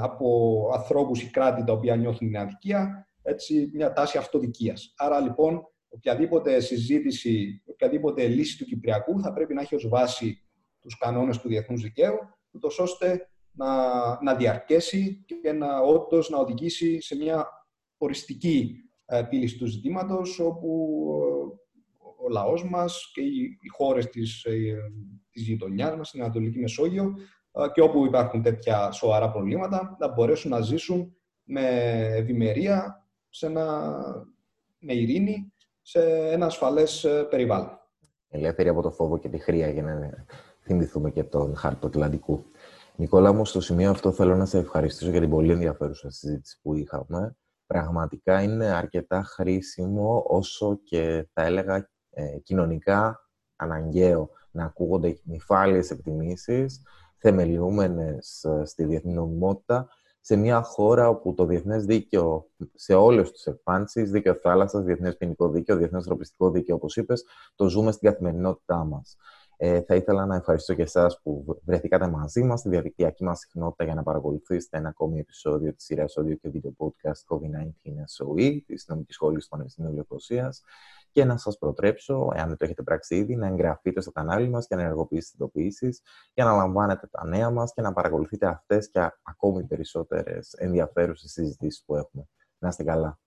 από 0.01 0.69
ανθρώπους 0.73 1.21
ή 1.21 1.29
κράτη 1.29 1.63
τα 1.63 1.73
οποία 1.73 1.95
νιώθουν 1.95 2.27
την 2.27 2.37
αδικία 2.37 3.07
έτσι, 3.21 3.71
μια 3.73 3.93
τάση 3.93 4.17
αυτοδικίας. 4.17 4.93
Άρα 4.97 5.19
λοιπόν 5.19 5.61
οποιαδήποτε 5.89 6.59
συζήτηση, 6.59 7.63
οποιαδήποτε 7.65 8.27
λύση 8.27 8.57
του 8.57 8.65
Κυπριακού 8.65 9.21
θα 9.21 9.33
πρέπει 9.33 9.53
να 9.53 9.61
έχει 9.61 9.75
ως 9.75 9.87
βάση 9.87 10.43
τους 10.79 10.97
κανόνες 10.97 11.39
του 11.39 11.47
διεθνούς 11.47 11.81
δικαίου, 11.81 12.17
ούτως 12.51 12.79
ώστε 12.79 13.29
να, 13.51 14.23
να 14.23 14.35
διαρκέσει 14.35 15.25
και 15.41 15.51
να 15.51 15.79
όντως 15.79 16.29
να 16.29 16.37
οδηγήσει 16.37 17.01
σε 17.01 17.15
μια 17.15 17.47
οριστική 17.97 18.75
ε, 19.05 19.23
πύληση 19.29 19.57
του 19.57 19.65
ζητήματος, 19.65 20.39
όπου 20.39 20.97
ε, 21.23 22.23
ο 22.25 22.29
λαός 22.29 22.69
μας 22.69 23.11
και 23.13 23.21
οι, 23.21 23.57
οι 23.61 23.67
χώρες 23.67 24.09
της, 24.09 24.43
ε, 24.43 24.77
της 25.31 25.43
γειτονιάς 25.43 25.95
μας, 25.95 26.07
στην 26.07 26.21
Ανατολική 26.21 26.59
Μεσόγειο, 26.59 27.13
και 27.73 27.81
όπου 27.81 28.05
υπάρχουν 28.05 28.41
τέτοια 28.41 28.91
σοβαρά 28.91 29.31
προβλήματα, 29.31 29.97
να 29.99 30.07
μπορέσουν 30.07 30.51
να 30.51 30.61
ζήσουν 30.61 31.15
με 31.43 31.67
ευημερία, 32.15 33.07
σε 33.29 33.45
ένα, 33.45 33.95
με 34.79 34.93
ειρήνη, 34.93 35.48
σε 35.89 36.29
ένα 36.31 36.45
ασφαλές 36.45 37.07
περιβάλλον. 37.29 37.79
Ελεύθερη 38.29 38.69
από 38.69 38.81
το 38.81 38.91
φόβο 38.91 39.17
και 39.17 39.29
τη 39.29 39.37
χρία, 39.37 39.69
για 39.69 39.83
να 39.83 40.25
θυμηθούμε 40.61 41.11
και 41.11 41.23
τον 41.23 41.55
χάρτη 41.55 41.79
του 41.79 41.87
Ατλαντικού. 41.87 42.45
Νικόλα 42.95 43.33
μου, 43.33 43.45
στο 43.45 43.61
σημείο 43.61 43.89
αυτό 43.89 44.11
θέλω 44.11 44.35
να 44.35 44.45
σε 44.45 44.57
ευχαριστήσω 44.57 45.11
για 45.11 45.19
την 45.19 45.29
πολύ 45.29 45.51
ενδιαφέρουσα 45.51 46.09
συζήτηση 46.09 46.59
που 46.61 46.75
είχαμε. 46.75 47.35
Πραγματικά 47.65 48.41
είναι 48.41 48.65
αρκετά 48.65 49.23
χρήσιμο, 49.23 50.23
όσο 50.27 50.79
και 50.83 51.27
θα 51.33 51.41
έλεγα 51.41 51.89
ε, 52.09 52.37
κοινωνικά 52.43 53.29
αναγκαίο 53.55 54.29
να 54.51 54.63
ακούγονται 54.65 55.19
νυφάλιες 55.23 55.91
εκτιμήσεις, 55.91 56.81
θεμελιούμενες 57.17 58.43
ε, 58.43 58.65
στη 58.65 58.83
διεθνή 58.83 59.13
νομιμότητα, 59.13 59.87
σε 60.21 60.35
μια 60.35 60.61
χώρα 60.61 61.09
όπου 61.09 61.33
το 61.33 61.45
διεθνές 61.45 61.85
δίκαιο 61.85 62.49
σε 62.73 62.93
όλες 62.93 63.31
τις 63.31 63.45
εκφάνσεις, 63.45 64.11
δίκαιο 64.11 64.33
θάλασσας, 64.33 64.83
διεθνές 64.83 65.17
ποινικό 65.17 65.49
δίκαιο, 65.49 65.75
διεθνές 65.75 66.01
ανθρωπιστικό 66.01 66.51
δίκαιο, 66.51 66.75
όπως 66.75 66.97
είπες, 66.97 67.25
το 67.55 67.67
ζούμε 67.67 67.91
στην 67.91 68.09
καθημερινότητά 68.09 68.83
μας. 68.83 69.17
Ε, 69.61 69.81
θα 69.81 69.95
ήθελα 69.95 70.25
να 70.25 70.35
ευχαριστήσω 70.35 70.73
και 70.73 70.81
εσάς 70.81 71.21
που 71.21 71.59
βρεθήκατε 71.65 72.07
μαζί 72.07 72.43
μας 72.43 72.59
στη 72.59 72.69
διαδικτυακή 72.69 73.23
μας 73.23 73.39
συχνότητα 73.39 73.83
για 73.83 73.93
να 73.93 74.03
παρακολουθήσετε 74.03 74.77
ένα 74.77 74.89
ακόμη 74.89 75.19
επεισόδιο 75.19 75.73
της 75.73 75.85
σειράς 75.85 76.17
audio 76.19 76.35
και 76.41 76.49
βίντεο 76.49 76.75
podcast 76.77 77.35
COVID-19 77.35 77.91
SOE 78.17 78.59
της 78.65 78.85
Νομικής 78.87 79.15
Σχολή 79.15 79.39
του 79.39 79.47
Πανεπιστημίου 79.47 79.93
Λευκοσίας 79.93 80.63
και 81.11 81.25
να 81.25 81.37
σας 81.37 81.57
προτρέψω, 81.57 82.31
εάν 82.35 82.47
δεν 82.47 82.57
το 82.57 82.65
έχετε 82.65 82.83
πράξει 82.83 83.15
ήδη, 83.15 83.35
να 83.35 83.47
εγγραφείτε 83.47 84.01
στο 84.01 84.11
κανάλι 84.11 84.49
μας 84.49 84.67
και 84.67 84.75
να 84.75 84.81
ενεργοποιήσετε 84.81 85.35
ειδοποιήσει 85.35 86.01
για 86.33 86.45
να 86.45 86.55
λαμβάνετε 86.55 87.07
τα 87.07 87.25
νέα 87.25 87.49
μας 87.49 87.73
και 87.73 87.81
να 87.81 87.93
παρακολουθείτε 87.93 88.47
αυτές 88.47 88.89
και 88.89 89.09
ακόμη 89.23 89.63
περισσότερες 89.63 90.53
ενδιαφέρουσες 90.53 91.31
συζητήσεις 91.31 91.83
που 91.85 91.95
έχουμε. 91.95 92.27
Να 92.57 92.67
είστε 92.67 92.83
καλά. 92.83 93.19